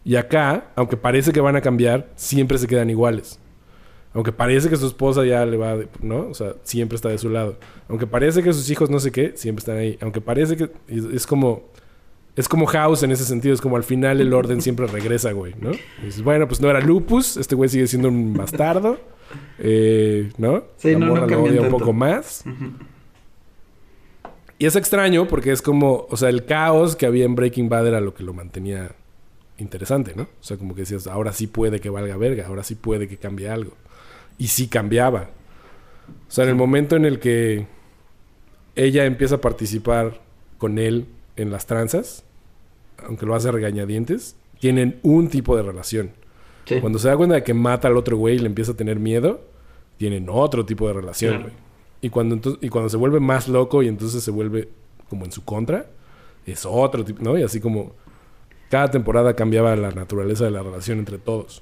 Y 0.05 0.15
acá, 0.15 0.71
aunque 0.75 0.97
parece 0.97 1.31
que 1.31 1.39
van 1.41 1.55
a 1.55 1.61
cambiar, 1.61 2.09
siempre 2.15 2.57
se 2.57 2.67
quedan 2.67 2.89
iguales. 2.89 3.39
Aunque 4.13 4.31
parece 4.31 4.69
que 4.69 4.75
su 4.75 4.85
esposa 4.85 5.25
ya 5.25 5.45
le 5.45 5.57
va, 5.57 5.75
de- 5.77 5.87
¿no? 6.01 6.27
O 6.27 6.33
sea, 6.33 6.53
siempre 6.63 6.95
está 6.97 7.09
de 7.09 7.17
su 7.17 7.29
lado. 7.29 7.57
Aunque 7.87 8.05
parece 8.05 8.43
que 8.43 8.53
sus 8.53 8.69
hijos 8.69 8.89
no 8.89 8.99
sé 8.99 9.11
qué, 9.11 9.31
siempre 9.35 9.61
están 9.61 9.77
ahí. 9.77 9.97
Aunque 10.01 10.21
parece 10.21 10.55
que 10.57 10.69
es 10.87 11.25
como... 11.25 11.71
Es 12.35 12.49
como 12.49 12.65
House 12.65 13.03
en 13.03 13.11
ese 13.11 13.25
sentido. 13.25 13.53
Es 13.53 13.61
como 13.61 13.75
al 13.75 13.83
final 13.83 14.19
el 14.19 14.33
orden 14.33 14.61
siempre 14.61 14.87
regresa, 14.87 15.31
güey, 15.33 15.53
¿no? 15.59 15.71
Y 15.71 16.05
dices, 16.05 16.23
bueno, 16.23 16.47
pues 16.47 16.59
no 16.61 16.69
era 16.69 16.79
Lupus. 16.81 17.37
Este 17.37 17.53
güey 17.55 17.69
sigue 17.69 17.85
siendo 17.87 18.07
un 18.09 18.33
bastardo. 18.33 18.99
Eh, 19.59 20.31
¿No? 20.37 20.63
Sí, 20.77 20.93
La 20.93 20.99
no, 20.99 21.05
no 21.05 21.11
morra 21.13 21.21
lo 21.25 21.27
cambian 21.27 21.53
odia 21.57 21.61
un 21.61 21.69
poco 21.69 21.93
más. 21.93 22.43
Y 24.59 24.65
es 24.65 24.75
extraño 24.75 25.27
porque 25.27 25.51
es 25.51 25.61
como... 25.61 26.07
O 26.09 26.17
sea, 26.17 26.29
el 26.29 26.45
caos 26.45 26.95
que 26.95 27.05
había 27.05 27.25
en 27.25 27.35
Breaking 27.35 27.69
Bad 27.69 27.87
era 27.87 28.01
lo 28.01 28.13
que 28.13 28.23
lo 28.23 28.33
mantenía 28.33 28.95
interesante, 29.57 30.13
¿no? 30.15 30.23
O 30.23 30.27
sea, 30.43 30.57
como 30.57 30.73
que 30.75 30.81
decías, 30.81 31.07
ahora 31.07 31.31
sí 31.33 31.47
puede 31.47 31.79
que 31.79 31.89
valga 31.89 32.17
verga. 32.17 32.47
Ahora 32.47 32.63
sí 32.63 32.75
puede 32.75 33.07
que 33.07 33.17
cambie 33.17 33.49
algo. 33.49 33.73
Y 34.37 34.47
sí 34.47 34.67
cambiaba. 34.67 35.29
O 36.27 36.31
sea, 36.31 36.43
en 36.45 36.49
el 36.51 36.55
momento 36.55 36.95
en 36.95 37.05
el 37.05 37.19
que 37.19 37.67
ella 38.75 39.05
empieza 39.05 39.35
a 39.35 39.41
participar 39.41 40.21
con 40.57 40.77
él 40.79 41.05
en 41.35 41.51
las 41.51 41.65
tranzas, 41.65 42.23
aunque 43.05 43.25
lo 43.25 43.35
hace 43.35 43.49
a 43.49 43.51
regañadientes, 43.51 44.35
tienen 44.59 44.99
un 45.03 45.27
tipo 45.29 45.55
de 45.55 45.63
relación. 45.63 46.11
Sí. 46.65 46.79
Cuando 46.79 46.97
se 46.99 47.07
da 47.09 47.17
cuenta 47.17 47.35
de 47.35 47.43
que 47.43 47.53
mata 47.53 47.87
al 47.87 47.97
otro 47.97 48.17
güey 48.17 48.35
y 48.35 48.39
le 48.39 48.47
empieza 48.47 48.71
a 48.71 48.75
tener 48.75 48.99
miedo, 48.99 49.41
tienen 49.97 50.27
otro 50.29 50.65
tipo 50.65 50.87
de 50.87 50.93
relación, 50.93 51.31
Claro. 51.35 51.43
güey. 51.49 51.63
Y 52.01 52.09
cuando, 52.09 52.35
entonces, 52.35 52.61
y 52.63 52.69
cuando 52.69 52.89
se 52.89 52.97
vuelve 52.97 53.19
más 53.19 53.47
loco 53.47 53.81
y 53.83 53.87
entonces 53.87 54.23
se 54.23 54.31
vuelve 54.31 54.67
como 55.09 55.23
en 55.25 55.31
su 55.31 55.43
contra, 55.45 55.85
es 56.45 56.65
otro 56.65 57.05
tipo, 57.05 57.23
¿no? 57.23 57.37
Y 57.37 57.43
así 57.43 57.59
como 57.61 57.93
cada 58.73 58.89
temporada 58.89 59.35
cambiaba 59.35 59.75
la 59.75 59.91
naturaleza 59.91 60.45
de 60.45 60.49
la 60.49 60.63
relación 60.63 60.97
entre 60.97 61.19
todos. 61.19 61.61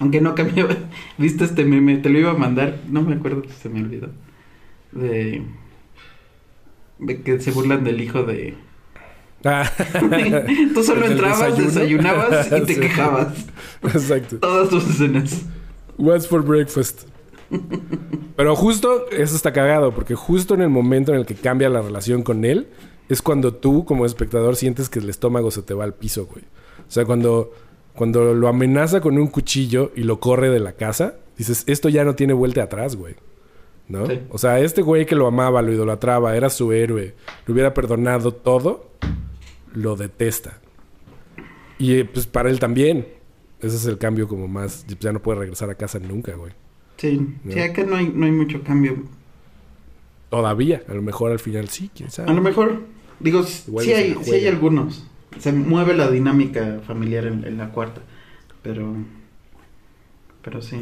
Aunque 0.00 0.22
no 0.22 0.34
cambiaba. 0.34 0.74
¿Viste 1.18 1.44
este 1.44 1.66
meme? 1.66 1.98
Te 1.98 2.08
lo 2.08 2.18
iba 2.18 2.30
a 2.30 2.34
mandar. 2.34 2.78
No 2.88 3.02
me 3.02 3.14
acuerdo, 3.14 3.42
se 3.60 3.68
me 3.68 3.82
olvidó. 3.82 4.08
De. 4.92 5.42
De 6.98 7.20
que 7.20 7.40
se 7.40 7.50
burlan 7.50 7.84
del 7.84 8.00
hijo 8.00 8.22
de. 8.22 8.54
Ah, 9.44 9.70
Tú 10.74 10.82
solo 10.82 11.02
¿El 11.04 11.08
del 11.10 11.12
entrabas, 11.18 11.58
desayuno? 11.58 11.66
desayunabas 11.66 12.46
y 12.46 12.60
te 12.64 12.74
Sí. 12.74 12.80
quejabas. 12.80 13.46
Exacto. 13.82 14.38
Todas 14.38 14.70
tus 14.70 14.88
escenas. 14.88 15.44
What's 15.98 16.26
for 16.26 16.42
breakfast? 16.42 17.02
Pero 18.36 18.56
justo 18.56 19.10
eso 19.10 19.36
está 19.36 19.52
cagado, 19.52 19.92
porque 19.94 20.14
justo 20.14 20.54
en 20.54 20.62
el 20.62 20.70
momento 20.70 21.12
en 21.12 21.18
el 21.20 21.26
que 21.26 21.34
cambia 21.34 21.68
la 21.68 21.82
relación 21.82 22.22
con 22.22 22.46
él, 22.46 22.66
es 23.08 23.22
cuando 23.22 23.54
tú, 23.54 23.84
como 23.84 24.06
espectador, 24.06 24.56
sientes 24.56 24.88
que 24.88 24.98
el 24.98 25.08
estómago 25.10 25.50
se 25.50 25.62
te 25.62 25.74
va 25.74 25.84
al 25.84 25.94
piso, 25.94 26.26
güey. 26.26 26.44
O 26.86 26.90
sea, 26.90 27.04
cuando, 27.04 27.52
cuando 27.94 28.34
lo 28.34 28.48
amenaza 28.48 29.00
con 29.00 29.18
un 29.18 29.26
cuchillo 29.28 29.92
y 29.94 30.02
lo 30.02 30.20
corre 30.20 30.50
de 30.50 30.60
la 30.60 30.72
casa, 30.72 31.16
dices, 31.36 31.64
esto 31.66 31.88
ya 31.88 32.04
no 32.04 32.14
tiene 32.14 32.32
vuelta 32.32 32.62
atrás, 32.62 32.96
güey. 32.96 33.14
¿No? 33.88 34.06
Sí. 34.06 34.20
O 34.30 34.38
sea, 34.38 34.60
este 34.60 34.80
güey 34.80 35.04
que 35.04 35.14
lo 35.14 35.26
amaba, 35.26 35.60
lo 35.60 35.70
idolatraba, 35.72 36.36
era 36.36 36.48
su 36.48 36.72
héroe, 36.72 37.14
le 37.46 37.52
hubiera 37.52 37.74
perdonado 37.74 38.32
todo, 38.32 38.90
lo 39.74 39.96
detesta. 39.96 40.60
Y 41.78 41.96
eh, 41.98 42.04
pues 42.06 42.26
para 42.26 42.48
él 42.50 42.58
también. 42.58 43.06
Ese 43.60 43.76
es 43.76 43.86
el 43.86 43.96
cambio 43.98 44.28
como 44.28 44.46
más... 44.46 44.84
Ya 45.00 45.12
no 45.12 45.20
puede 45.20 45.38
regresar 45.40 45.70
a 45.70 45.74
casa 45.74 45.98
nunca, 45.98 46.34
güey. 46.34 46.52
Sí, 46.98 47.18
No. 47.44 47.52
sí, 47.52 47.60
acá 47.60 47.82
no 47.84 47.96
hay, 47.96 48.08
no 48.14 48.26
hay 48.26 48.32
mucho 48.32 48.62
cambio. 48.62 48.96
Todavía. 50.30 50.82
A 50.88 50.94
lo 50.94 51.02
mejor 51.02 51.30
al 51.32 51.38
final 51.38 51.68
sí, 51.68 51.90
quién 51.94 52.10
sabe. 52.10 52.30
A 52.30 52.34
lo 52.34 52.42
mejor, 52.42 52.82
digo, 53.24 53.44
Igual 53.66 53.84
sí 53.84 53.92
hay, 53.92 54.16
sí 54.22 54.30
hay 54.32 54.46
algunos. 54.46 55.04
Se 55.40 55.50
mueve 55.52 55.94
la 55.94 56.08
dinámica 56.10 56.80
familiar 56.86 57.26
en, 57.26 57.44
en 57.44 57.58
la 57.58 57.70
cuarta. 57.70 58.00
Pero. 58.62 58.94
Pero 60.42 60.62
sí. 60.62 60.80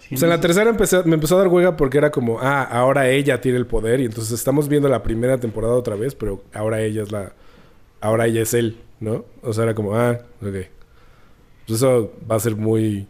Sí, 0.00 0.14
O 0.14 0.18
sea, 0.18 0.26
en 0.26 0.30
la 0.30 0.40
tercera 0.40 0.70
empecé- 0.70 1.04
me 1.04 1.14
empezó 1.14 1.36
a 1.36 1.38
dar 1.38 1.48
hueva 1.48 1.76
porque 1.76 1.98
era 1.98 2.10
como, 2.10 2.38
ah, 2.40 2.62
ahora 2.62 3.08
ella 3.10 3.40
tiene 3.40 3.58
el 3.58 3.66
poder 3.66 4.00
y 4.00 4.06
entonces 4.06 4.32
estamos 4.32 4.68
viendo 4.68 4.88
la 4.88 5.02
primera 5.02 5.38
temporada 5.38 5.74
otra 5.74 5.96
vez, 5.96 6.14
pero 6.14 6.42
ahora 6.52 6.80
ella 6.82 7.02
es 7.02 7.12
la... 7.12 7.32
Ahora 8.00 8.26
ella 8.26 8.42
es 8.42 8.54
él, 8.54 8.78
¿no? 9.00 9.24
O 9.42 9.52
sea, 9.52 9.64
era 9.64 9.74
como, 9.74 9.94
ah, 9.96 10.20
ok. 10.40 10.54
Pues 11.66 11.76
eso 11.82 12.12
va 12.30 12.36
a 12.36 12.40
ser 12.40 12.56
muy... 12.56 13.06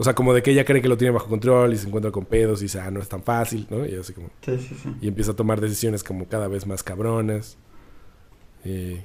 O 0.00 0.04
sea, 0.04 0.14
como 0.14 0.32
de 0.32 0.42
que 0.42 0.50
ella 0.52 0.64
cree 0.64 0.80
que 0.80 0.88
lo 0.88 0.96
tiene 0.96 1.12
bajo 1.12 1.28
control 1.28 1.74
y 1.74 1.76
se 1.76 1.86
encuentra 1.86 2.10
con 2.10 2.24
pedos 2.24 2.60
y 2.62 2.64
dice, 2.64 2.80
ah, 2.80 2.90
no 2.90 3.00
es 3.00 3.08
tan 3.10 3.22
fácil, 3.22 3.66
¿no? 3.68 3.84
Y 3.84 3.94
así 3.96 4.14
como... 4.14 4.30
Sí, 4.40 4.56
sí, 4.56 4.74
sí. 4.82 4.88
Y 5.02 5.08
empieza 5.08 5.32
a 5.32 5.36
tomar 5.36 5.60
decisiones 5.60 6.02
como 6.02 6.26
cada 6.26 6.48
vez 6.48 6.66
más 6.66 6.82
cabronas. 6.82 7.58
Y... 8.64 8.96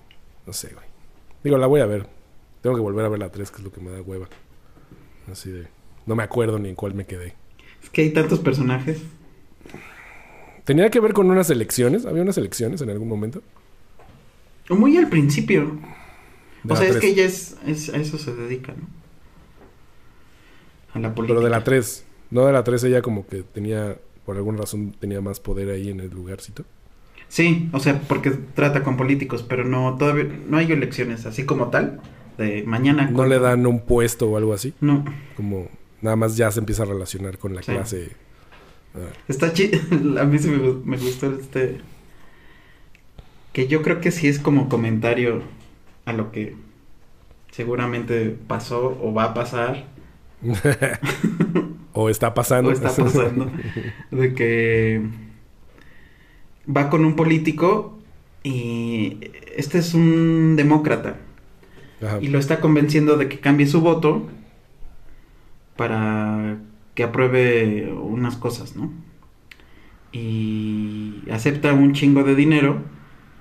No 0.47 0.53
sé, 0.53 0.69
güey. 0.73 0.85
Digo, 1.43 1.57
la 1.57 1.67
voy 1.67 1.81
a 1.81 1.85
ver. 1.85 2.07
Tengo 2.61 2.77
que 2.77 2.81
volver 2.81 3.03
a 3.05 3.09
ver 3.09 3.19
la 3.19 3.29
3, 3.29 3.51
que 3.51 3.57
es 3.57 3.63
lo 3.65 3.73
que 3.73 3.81
me 3.81 3.91
da 3.91 4.01
hueva. 4.01 4.29
Así 5.29 5.49
de... 5.51 5.67
No 6.05 6.15
me 6.15 6.23
acuerdo 6.23 6.59
ni 6.59 6.69
en 6.69 6.75
cuál 6.75 6.93
me 6.93 7.05
quedé. 7.05 7.35
Es 7.83 7.89
que 7.89 8.03
hay 8.03 8.11
tantos 8.11 8.39
personajes. 8.39 9.01
¿Tenía 10.63 10.89
que 10.89 11.01
ver 11.01 11.11
con 11.11 11.29
unas 11.29 11.49
elecciones? 11.49 12.05
¿Había 12.05 12.23
unas 12.23 12.37
elecciones 12.37 12.81
en 12.81 12.89
algún 12.89 13.09
momento? 13.09 13.41
Muy 14.69 14.97
al 14.97 15.09
principio. 15.09 15.77
De 16.63 16.73
o 16.73 16.77
sea, 16.77 16.87
es 16.87 16.97
que 16.97 17.07
ella 17.09 17.25
es, 17.25 17.57
es- 17.67 17.89
a 17.89 17.97
eso 17.97 18.17
se 18.17 18.33
dedica, 18.33 18.73
¿no? 18.73 18.87
A 20.95 20.99
la 20.99 21.13
política. 21.13 21.35
Pero 21.35 21.41
de 21.45 21.51
la 21.51 21.63
3. 21.63 22.05
No 22.31 22.45
de 22.47 22.53
la 22.53 22.63
3 22.63 22.83
ella 22.85 23.01
como 23.03 23.27
que 23.27 23.43
tenía... 23.43 23.97
Por 24.25 24.37
alguna 24.37 24.57
razón 24.61 24.95
tenía 24.99 25.21
más 25.21 25.39
poder 25.39 25.69
ahí 25.69 25.89
en 25.91 25.99
el 25.99 26.09
lugarcito. 26.09 26.63
Sí, 27.27 27.69
o 27.73 27.79
sea, 27.79 28.01
porque 28.07 28.31
trata 28.31 28.81
con 28.83 28.97
políticos, 28.97 29.43
pero 29.47 29.63
no 29.65 29.95
todavía 29.99 30.27
no 30.47 30.57
hay 30.57 30.71
elecciones 30.71 31.27
así 31.27 31.45
como 31.45 31.69
tal 31.69 31.99
de 32.39 32.63
mañana. 32.63 33.07
No 33.11 33.17
con- 33.17 33.29
le 33.29 33.37
dan 33.39 33.67
un 33.67 33.81
puesto 33.81 34.27
o 34.29 34.37
algo 34.37 34.53
así. 34.53 34.73
No, 34.81 35.05
Como 35.37 35.69
nada 36.01 36.15
más 36.15 36.37
ya 36.37 36.49
se 36.51 36.59
empieza 36.59 36.83
a 36.83 36.85
relacionar 36.87 37.37
con 37.37 37.53
la 37.53 37.61
Sí. 37.61 37.71
clase. 37.71 38.09
Ah, 38.95 39.11
está 39.27 39.53
chido. 39.53 39.79
A 40.19 40.23
mí 40.23 40.39
sí 40.39 40.49
me, 40.49 40.57
me 40.85 40.97
gustó 40.97 41.31
este 41.35 41.77
que 43.53 43.67
yo 43.67 43.81
creo 43.81 44.01
que 44.01 44.11
sí 44.11 44.27
es 44.27 44.39
como 44.39 44.69
comentario 44.69 45.41
a 46.05 46.13
lo 46.13 46.31
que 46.31 46.55
seguramente 47.51 48.35
pasó 48.47 48.97
o 49.01 49.13
va 49.13 49.25
a 49.25 49.33
pasar 49.33 49.85
o 51.93 52.09
está 52.09 52.33
pasando. 52.33 52.69
o 52.69 52.73
está 52.73 52.89
pasando 52.95 53.51
de 54.11 54.33
que 54.33 55.01
va 56.67 56.89
con 56.89 57.05
un 57.05 57.15
político 57.15 57.97
y 58.43 59.19
este 59.55 59.77
es 59.79 59.93
un 59.93 60.55
demócrata 60.55 61.17
Ajá. 62.03 62.19
y 62.21 62.27
lo 62.27 62.39
está 62.39 62.59
convenciendo 62.59 63.17
de 63.17 63.27
que 63.29 63.39
cambie 63.39 63.67
su 63.67 63.81
voto 63.81 64.27
para 65.75 66.57
que 66.93 67.03
apruebe 67.03 67.91
unas 67.91 68.37
cosas, 68.37 68.75
¿no? 68.75 68.91
Y 70.11 71.23
acepta 71.29 71.73
un 71.73 71.93
chingo 71.93 72.23
de 72.23 72.35
dinero 72.35 72.77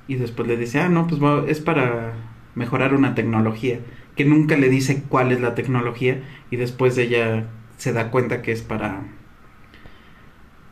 y 0.08 0.16
después 0.16 0.48
le 0.48 0.56
dice, 0.56 0.80
ah, 0.80 0.88
no, 0.88 1.06
pues 1.06 1.22
va- 1.22 1.44
es 1.46 1.60
para 1.60 2.14
mejorar 2.56 2.94
una 2.94 3.14
tecnología, 3.14 3.78
que 4.16 4.24
nunca 4.24 4.56
le 4.56 4.68
dice 4.68 5.02
cuál 5.08 5.32
es 5.32 5.40
la 5.40 5.54
tecnología 5.54 6.22
y 6.50 6.56
después 6.56 6.96
ella 6.98 7.46
se 7.78 7.92
da 7.92 8.10
cuenta 8.10 8.42
que 8.42 8.52
es 8.52 8.62
para 8.62 9.02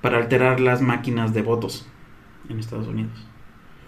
para 0.01 0.19
alterar 0.19 0.61
las 0.61 0.83
máquinas 0.83 1.33
de 1.35 1.43
votos 1.43 1.87
en 2.49 2.59
Estados 2.59 2.89
Unidos 2.89 3.27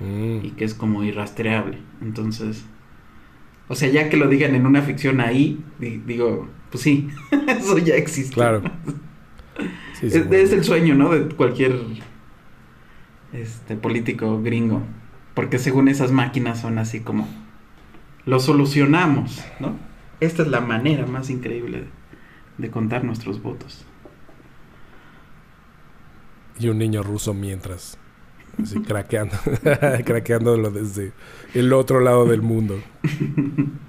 Mm. 0.01 0.45
y 0.45 0.51
que 0.57 0.65
es 0.65 0.75
como 0.75 1.05
irrastreable. 1.05 1.79
Entonces, 2.03 2.65
o 3.69 3.77
sea, 3.77 3.89
ya 3.91 4.09
que 4.09 4.17
lo 4.17 4.27
digan 4.29 4.57
en 4.57 4.67
una 4.67 4.83
ficción 4.83 5.21
ahí, 5.21 5.65
di- 5.79 6.03
digo, 6.05 6.49
pues 6.73 6.83
sí, 6.83 7.09
eso 7.49 7.79
ya 7.79 7.95
existe. 7.95 8.35
Claro. 8.35 8.63
Sí, 10.01 10.07
Es, 10.09 10.17
es 10.17 10.53
el 10.53 10.65
sueño, 10.65 10.97
¿no? 10.97 11.11
De 11.11 11.33
cualquier 11.37 11.77
este 13.33 13.77
político 13.77 14.43
gringo, 14.43 14.83
porque 15.35 15.59
según 15.61 15.87
esas 15.89 16.11
máquinas 16.11 16.61
son 16.61 16.79
así 16.79 16.99
como 17.01 17.29
lo 18.27 18.41
solucionamos, 18.41 19.43
¿no? 19.61 19.77
Esta 20.21 20.43
es 20.43 20.49
la 20.49 20.61
manera 20.61 21.07
más 21.07 21.31
increíble 21.31 21.85
de, 22.59 22.71
contar 22.71 23.05
nuestros 23.05 23.43
votos. 23.43 23.85
Y 26.59 26.69
un 26.69 26.79
niño 26.79 27.03
ruso 27.03 27.35
mientras. 27.35 27.99
Así 28.63 28.81
craqueando. 28.87 29.37
craqueándolo 30.05 30.71
desde 30.71 31.13
el 31.53 31.73
otro 31.73 32.01
lado 32.01 32.27
del 32.27 32.43
mundo. 32.43 32.81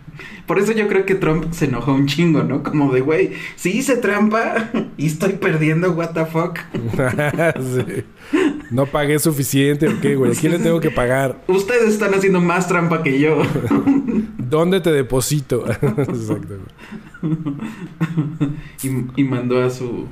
Por 0.46 0.60
eso 0.60 0.72
yo 0.72 0.88
creo 0.88 1.06
que 1.06 1.16
Trump 1.16 1.52
se 1.52 1.66
enojó 1.66 1.94
un 1.94 2.06
chingo, 2.06 2.44
¿no? 2.44 2.64
Como 2.64 2.94
de, 2.94 3.02
güey, 3.02 3.34
si 3.56 3.72
hice 3.72 3.98
trampa 3.98 4.70
y 4.98 5.08
estoy 5.08 5.34
perdiendo, 5.34 5.92
what 5.92 6.12
the 6.12 6.26
fuck. 6.26 6.60
Sí. 7.60 8.04
No 8.72 8.86
pagué 8.86 9.20
suficiente, 9.20 9.88
¿o 9.88 10.00
qué, 10.02 10.16
güey? 10.16 10.32
¿A 10.32 10.36
quién 10.36 10.54
le 10.54 10.60
tengo 10.60 10.80
que 10.80 10.92
pagar? 10.92 11.44
Ustedes 11.48 11.90
están 11.94 12.14
haciendo 12.14 12.42
más 12.42 12.68
trampa 12.68 13.04
que 13.04 13.20
yo. 13.20 13.42
¿Dónde 14.58 14.80
te 14.80 14.92
deposito? 14.92 15.66
Exacto. 15.70 16.56
y, 18.84 19.22
y 19.22 19.24
mandó 19.26 19.62
a 19.62 19.70
su 19.70 20.08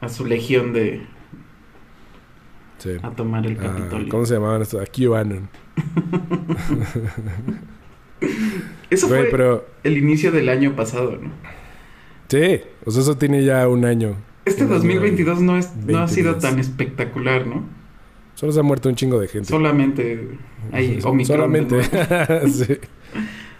a 0.00 0.08
su 0.08 0.24
legión 0.24 0.72
de 0.72 1.02
Sí. 2.78 2.92
a 3.02 3.10
tomar 3.10 3.44
el 3.46 3.58
Ah, 3.58 3.74
Capitolio. 3.76 4.08
¿Cómo 4.08 4.24
se 4.24 4.34
llamaban 4.34 4.62
estos? 4.62 4.80
A 4.80 4.86
QAnon. 4.86 5.48
Eso 8.90 9.08
Güey, 9.08 9.22
fue 9.22 9.30
pero... 9.30 9.66
el 9.84 9.96
inicio 9.98 10.32
del 10.32 10.48
año 10.48 10.74
pasado, 10.76 11.18
¿no? 11.20 11.30
Sí. 12.28 12.60
O 12.84 12.90
sea, 12.90 13.02
eso 13.02 13.16
tiene 13.18 13.44
ya 13.44 13.66
un 13.68 13.84
año. 13.84 14.16
Este 14.44 14.64
Un 14.64 14.70
año 14.70 14.76
2022 14.78 15.40
no 15.42 15.56
es 15.58 15.74
no 15.76 15.98
ha 15.98 16.06
20 16.06 16.14
sido 16.14 16.36
tan 16.36 16.58
espectacular, 16.58 17.46
¿no? 17.46 17.64
Solo 18.40 18.52
se 18.52 18.60
ha 18.60 18.62
muerto 18.62 18.88
un 18.88 18.94
chingo 18.94 19.20
de 19.20 19.28
gente. 19.28 19.50
Solamente 19.50 20.38
hay 20.72 20.98
Omicron. 21.04 21.26
Solamente. 21.26 21.82
sí. 22.48 22.78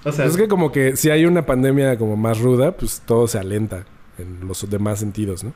O 0.03 0.11
sea, 0.13 0.25
es 0.25 0.35
que 0.35 0.49
como 0.49 0.73
que 0.73 0.97
si 0.97 1.11
hay 1.11 1.27
una 1.27 1.45
pandemia 1.45 1.99
como 1.99 2.17
más 2.17 2.41
ruda, 2.41 2.75
pues 2.75 3.03
todo 3.05 3.29
se 3.29 3.39
alenta 3.39 3.85
en 4.17 4.49
los 4.49 4.71
demás 4.71 4.99
sentidos, 4.99 5.45
¿no? 5.45 5.53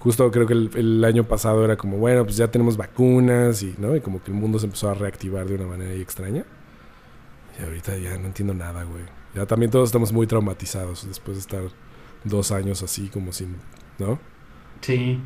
Justo 0.00 0.30
creo 0.30 0.46
que 0.46 0.52
el, 0.52 0.70
el 0.74 1.02
año 1.06 1.24
pasado 1.24 1.64
era 1.64 1.78
como, 1.78 1.96
bueno, 1.96 2.24
pues 2.24 2.36
ya 2.36 2.50
tenemos 2.50 2.76
vacunas 2.76 3.62
y, 3.62 3.74
¿no? 3.78 3.96
Y 3.96 4.02
como 4.02 4.22
que 4.22 4.30
el 4.30 4.36
mundo 4.36 4.58
se 4.58 4.66
empezó 4.66 4.90
a 4.90 4.92
reactivar 4.94 5.46
de 5.46 5.54
una 5.54 5.66
manera 5.66 5.92
ahí 5.92 6.02
extraña. 6.02 6.44
Y 7.58 7.64
ahorita 7.64 7.96
ya 7.96 8.18
no 8.18 8.26
entiendo 8.26 8.52
nada, 8.52 8.82
güey. 8.84 9.04
Ya 9.34 9.46
también 9.46 9.70
todos 9.70 9.88
estamos 9.88 10.12
muy 10.12 10.26
traumatizados 10.26 11.08
después 11.08 11.38
de 11.38 11.40
estar 11.40 11.62
dos 12.24 12.52
años 12.52 12.82
así 12.82 13.08
como 13.08 13.32
sin, 13.32 13.56
¿no? 13.98 14.18
sí. 14.82 15.18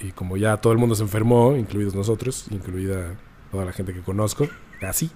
Y 0.00 0.12
como 0.12 0.36
ya 0.36 0.56
todo 0.58 0.72
el 0.72 0.78
mundo 0.78 0.94
se 0.94 1.02
enfermó, 1.02 1.56
incluidos 1.56 1.94
nosotros, 1.94 2.46
incluida 2.50 3.16
toda 3.50 3.64
la 3.64 3.72
gente 3.72 3.92
que 3.92 4.00
conozco, 4.00 4.46
casi. 4.80 5.10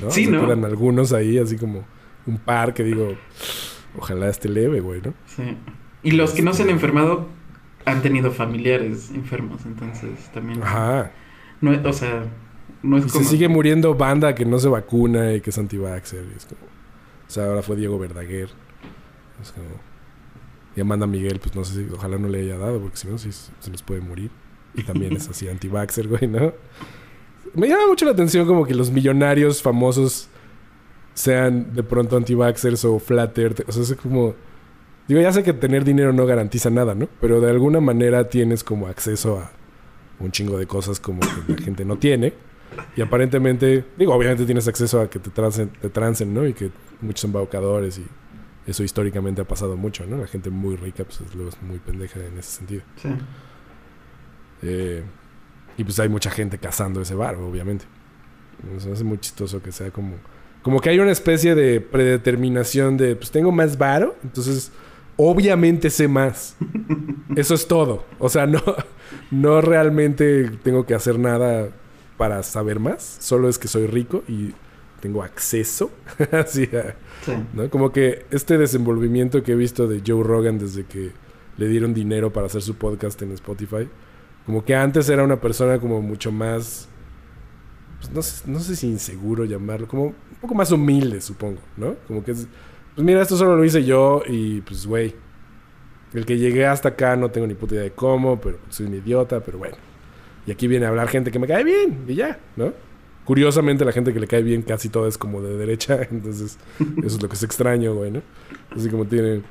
¿no? 0.00 0.10
Sí, 0.10 0.24
Se 0.26 0.30
¿no? 0.30 0.40
quedan 0.44 0.64
algunos 0.64 1.12
ahí, 1.12 1.38
así 1.38 1.56
como 1.56 1.84
un 2.26 2.38
par 2.38 2.74
que 2.74 2.84
digo, 2.84 3.16
ojalá 3.96 4.28
esté 4.28 4.48
leve, 4.48 4.80
güey, 4.80 5.00
¿no? 5.00 5.14
Sí. 5.26 5.56
Y 6.02 6.10
los 6.12 6.32
que 6.32 6.42
no 6.42 6.52
se 6.52 6.62
han 6.62 6.70
enfermado 6.70 7.26
han 7.84 8.02
tenido 8.02 8.30
familiares 8.32 9.10
enfermos, 9.14 9.64
entonces 9.64 10.30
también. 10.32 10.62
Ajá. 10.62 11.10
No, 11.60 11.70
o 11.88 11.92
sea, 11.92 12.24
no 12.82 12.98
es 12.98 13.06
Y 13.06 13.10
como. 13.10 13.24
se 13.24 13.30
sigue 13.30 13.48
muriendo 13.48 13.94
banda 13.94 14.34
que 14.34 14.44
no 14.44 14.58
se 14.58 14.68
vacuna 14.68 15.32
y 15.32 15.40
que 15.40 15.50
es 15.50 15.58
anti-vaxxer. 15.58 16.24
es 16.36 16.44
como... 16.46 16.60
O 17.26 17.30
sea, 17.30 17.46
ahora 17.46 17.62
fue 17.62 17.76
Diego 17.76 17.98
Verdaguer. 17.98 18.50
Es 19.40 19.52
como... 19.52 19.66
Y 20.78 20.80
Amanda 20.80 21.08
Miguel, 21.08 21.40
pues 21.40 21.56
no 21.56 21.64
sé 21.64 21.74
si... 21.74 21.92
Ojalá 21.92 22.18
no 22.18 22.28
le 22.28 22.40
haya 22.40 22.56
dado, 22.56 22.80
porque 22.80 22.96
si 22.96 23.08
no, 23.08 23.18
sí 23.18 23.30
se 23.32 23.68
les 23.68 23.82
puede 23.82 24.00
morir. 24.00 24.30
Y 24.74 24.84
también 24.84 25.16
es 25.16 25.28
así 25.28 25.48
anti-vaxxer, 25.48 26.06
güey, 26.06 26.28
¿no? 26.28 26.52
Me 27.52 27.66
llama 27.66 27.88
mucho 27.88 28.04
la 28.04 28.12
atención 28.12 28.46
como 28.46 28.64
que 28.64 28.76
los 28.76 28.92
millonarios 28.92 29.60
famosos 29.60 30.28
sean 31.14 31.74
de 31.74 31.82
pronto 31.82 32.16
anti-vaxxers 32.16 32.84
o 32.84 33.00
flat 33.00 33.36
earth. 33.38 33.68
O 33.68 33.72
sea, 33.72 33.82
es 33.82 33.92
como... 34.00 34.36
Digo, 35.08 35.20
ya 35.20 35.32
sé 35.32 35.42
que 35.42 35.52
tener 35.52 35.82
dinero 35.82 36.12
no 36.12 36.26
garantiza 36.26 36.70
nada, 36.70 36.94
¿no? 36.94 37.08
Pero 37.20 37.40
de 37.40 37.50
alguna 37.50 37.80
manera 37.80 38.28
tienes 38.28 38.62
como 38.62 38.86
acceso 38.86 39.40
a 39.40 39.50
un 40.20 40.30
chingo 40.30 40.58
de 40.58 40.68
cosas 40.68 41.00
como 41.00 41.18
que 41.18 41.54
la 41.54 41.60
gente 41.60 41.84
no 41.84 41.96
tiene. 41.96 42.34
Y 42.94 43.00
aparentemente, 43.00 43.84
digo, 43.96 44.14
obviamente 44.14 44.44
tienes 44.44 44.68
acceso 44.68 45.00
a 45.00 45.10
que 45.10 45.18
te 45.18 45.30
transen, 45.30 45.70
te 45.70 45.90
transen, 45.90 46.32
¿no? 46.32 46.46
Y 46.46 46.52
que 46.52 46.70
muchos 47.00 47.24
embaucadores 47.24 47.98
y 47.98 48.06
eso 48.68 48.84
históricamente 48.84 49.40
ha 49.40 49.44
pasado 49.48 49.76
mucho, 49.76 50.06
¿no? 50.06 50.18
La 50.18 50.26
gente 50.28 50.50
muy 50.50 50.76
rica, 50.76 51.02
pues 51.04 51.20
es- 51.20 51.34
luego 51.34 51.50
es 51.50 51.60
muy 51.62 51.78
pendeja 51.78 52.20
en 52.20 52.38
ese 52.38 52.50
sentido. 52.58 52.82
Sí. 53.02 53.08
Eh, 54.62 55.02
y 55.76 55.84
pues 55.84 55.98
hay 56.00 56.08
mucha 56.08 56.30
gente 56.30 56.58
cazando 56.58 57.00
ese 57.00 57.14
bar, 57.14 57.36
obviamente. 57.36 57.84
Me 58.68 58.92
hace 58.92 59.04
muy 59.04 59.18
chistoso 59.18 59.62
que 59.62 59.72
sea 59.72 59.90
como... 59.90 60.16
Como 60.62 60.80
que 60.80 60.90
hay 60.90 60.98
una 60.98 61.12
especie 61.12 61.54
de 61.54 61.80
predeterminación 61.80 62.96
de, 62.96 63.14
pues 63.14 63.30
tengo 63.30 63.52
más 63.52 63.78
varo, 63.78 64.16
entonces 64.24 64.72
obviamente 65.16 65.88
sé 65.88 66.08
más. 66.08 66.56
Eso 67.36 67.54
es 67.54 67.66
todo. 67.68 68.04
O 68.18 68.28
sea, 68.28 68.46
no, 68.46 68.60
no 69.30 69.60
realmente 69.60 70.50
tengo 70.62 70.84
que 70.84 70.94
hacer 70.94 71.18
nada 71.18 71.70
para 72.16 72.42
saber 72.42 72.80
más. 72.80 73.18
Solo 73.20 73.48
es 73.48 73.56
que 73.58 73.68
soy 73.68 73.86
rico 73.86 74.24
y 74.28 74.52
tengo 75.00 75.22
acceso. 75.22 75.90
Así, 76.32 76.64
a- 76.76 76.94
Sí. 77.24 77.32
¿no? 77.52 77.68
Como 77.68 77.90
que 77.92 78.24
este 78.30 78.56
desenvolvimiento 78.58 79.42
que 79.42 79.52
he 79.52 79.56
visto 79.56 79.88
de 79.88 80.02
Joe 80.06 80.22
Rogan 80.22 80.58
desde 80.58 80.84
que 80.84 81.10
le 81.56 81.66
dieron 81.68 81.92
dinero 81.92 82.32
para 82.32 82.46
hacer 82.46 82.62
su 82.62 82.76
podcast 82.76 83.20
en 83.22 83.32
Spotify, 83.32 83.88
como 84.46 84.64
que 84.64 84.76
antes 84.76 85.08
era 85.08 85.24
una 85.24 85.40
persona 85.40 85.80
como 85.80 86.00
mucho 86.00 86.30
más, 86.30 86.88
pues 87.98 88.12
no 88.12 88.22
sé, 88.22 88.48
no 88.48 88.60
sé 88.60 88.76
si 88.76 88.86
inseguro 88.86 89.44
llamarlo, 89.44 89.88
como 89.88 90.04
un 90.04 90.14
poco 90.40 90.54
más 90.54 90.70
humilde, 90.70 91.20
supongo, 91.20 91.60
¿no? 91.76 91.96
Como 92.06 92.22
que 92.24 92.30
es, 92.30 92.46
pues 92.94 93.04
mira, 93.04 93.20
esto 93.20 93.36
solo 93.36 93.56
lo 93.56 93.64
hice 93.64 93.84
yo 93.84 94.22
y 94.28 94.60
pues 94.60 94.86
güey, 94.86 95.14
el 96.14 96.24
que 96.24 96.38
llegué 96.38 96.66
hasta 96.66 96.90
acá 96.90 97.16
no 97.16 97.30
tengo 97.32 97.48
ni 97.48 97.54
puta 97.54 97.74
idea 97.74 97.84
de 97.84 97.90
cómo, 97.92 98.40
pero 98.40 98.58
soy 98.68 98.86
un 98.86 98.94
idiota, 98.94 99.40
pero 99.40 99.58
bueno. 99.58 99.76
Y 100.46 100.52
aquí 100.52 100.68
viene 100.68 100.86
a 100.86 100.90
hablar 100.90 101.08
gente 101.08 101.30
que 101.32 101.38
me 101.40 101.48
cae 101.48 101.64
bien 101.64 102.04
y 102.06 102.14
ya, 102.14 102.38
¿no? 102.56 102.72
Curiosamente, 103.28 103.84
la 103.84 103.92
gente 103.92 104.14
que 104.14 104.20
le 104.20 104.26
cae 104.26 104.42
bien 104.42 104.62
casi 104.62 104.88
toda 104.88 105.06
es 105.06 105.18
como 105.18 105.42
de 105.42 105.54
derecha, 105.54 106.00
entonces 106.10 106.56
eso 106.96 107.16
es 107.18 107.22
lo 107.22 107.28
que 107.28 107.34
es 107.34 107.42
extraño, 107.42 107.94
güey, 107.94 108.10
¿no? 108.10 108.22
Así 108.74 108.88
como 108.88 109.04
tiene, 109.04 109.42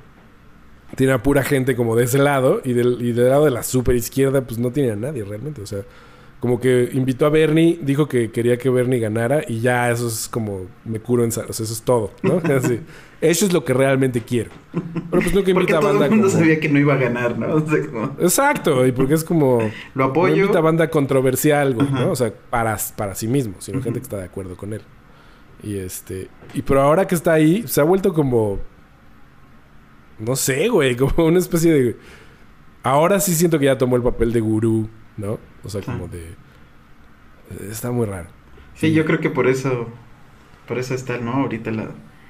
tiene 0.95 1.13
a 1.13 1.21
pura 1.21 1.43
gente 1.43 1.75
como 1.75 1.95
de 1.95 2.05
ese 2.05 2.17
lado 2.17 2.59
y 2.63 2.73
del, 2.73 2.99
y 2.99 3.11
del 3.11 3.29
lado 3.29 3.45
de 3.45 3.51
la 3.51 3.61
super 3.61 3.95
izquierda, 3.95 4.41
pues 4.41 4.57
no 4.57 4.71
tiene 4.71 4.93
a 4.93 4.95
nadie 4.95 5.23
realmente, 5.23 5.61
o 5.61 5.67
sea, 5.67 5.83
como 6.39 6.59
que 6.59 6.89
invitó 6.93 7.25
a 7.25 7.29
Bernie, 7.29 7.79
dijo 7.81 8.07
que 8.07 8.29
quería 8.31 8.57
que 8.57 8.69
Bernie 8.69 8.99
ganara 8.99 9.41
y 9.47 9.59
ya 9.61 9.89
eso 9.89 10.07
es 10.07 10.27
como 10.27 10.67
me 10.85 10.99
curo 10.99 11.23
en, 11.23 11.29
o 11.29 11.31
sea, 11.31 11.45
eso 11.49 11.63
es 11.63 11.81
todo, 11.81 12.11
¿no? 12.21 12.37
Así, 12.55 12.79
eso 13.21 13.45
es 13.47 13.53
lo 13.53 13.65
que 13.65 13.73
realmente 13.73 14.21
quiero. 14.21 14.51
Pero 14.71 14.83
pues 15.09 15.33
nunca 15.33 15.51
Porque 15.51 15.51
invita 15.51 15.77
a 15.77 15.79
todo 15.81 15.89
banda 15.89 16.05
el 16.05 16.11
mundo 16.11 16.27
como- 16.27 16.37
sabía 16.39 16.59
que 16.59 16.69
no 16.69 16.77
iba 16.77 16.93
a 16.93 16.97
ganar, 16.97 17.39
¿no? 17.39 17.47
O 17.55 17.67
sea, 17.67 17.85
como, 17.87 18.15
Exacto, 18.19 18.85
y 18.85 18.91
porque 18.91 19.15
es 19.15 19.23
como... 19.23 19.59
lo 19.95 20.03
No 20.05 20.11
apoyo. 20.11 20.35
invita 20.35 20.59
a 20.59 20.61
banda 20.61 20.89
controversial, 20.91 21.73
güey. 21.73 21.89
¿no? 21.89 22.11
O 22.11 22.15
sea, 22.15 22.31
para, 22.51 22.77
para 22.95 23.15
sí 23.15 23.27
mismo, 23.27 23.55
sino 23.57 23.81
gente 23.81 23.99
que 23.99 24.03
está 24.03 24.17
de 24.17 24.25
acuerdo 24.25 24.55
con 24.55 24.73
él. 24.73 24.81
Y 25.63 25.77
este... 25.77 26.27
Y 26.53 26.61
pero 26.61 26.81
ahora 26.81 27.07
que 27.07 27.15
está 27.15 27.33
ahí, 27.33 27.63
se 27.67 27.81
ha 27.81 27.83
vuelto 27.83 28.13
como... 28.13 28.59
No 30.19 30.35
sé, 30.35 30.69
güey, 30.69 30.95
como 30.97 31.25
una 31.27 31.39
especie 31.39 31.71
de... 31.73 31.97
Ahora 32.83 33.19
sí 33.19 33.33
siento 33.33 33.57
que 33.57 33.65
ya 33.65 33.77
tomó 33.77 33.95
el 33.95 34.03
papel 34.03 34.31
de 34.31 34.39
gurú, 34.39 34.87
¿no? 35.17 35.39
O 35.63 35.69
sea, 35.69 35.81
como 35.81 36.07
de... 36.07 36.35
Está 37.69 37.91
muy 37.91 38.05
raro. 38.05 38.29
Sí, 38.75 38.93
yo 38.93 39.05
creo 39.05 39.19
que 39.19 39.29
por 39.29 39.47
eso, 39.47 39.87
por 40.67 40.77
eso 40.77 40.93
está, 40.93 41.17
¿no? 41.17 41.33
Ahorita 41.33 41.71
la... 41.71 41.89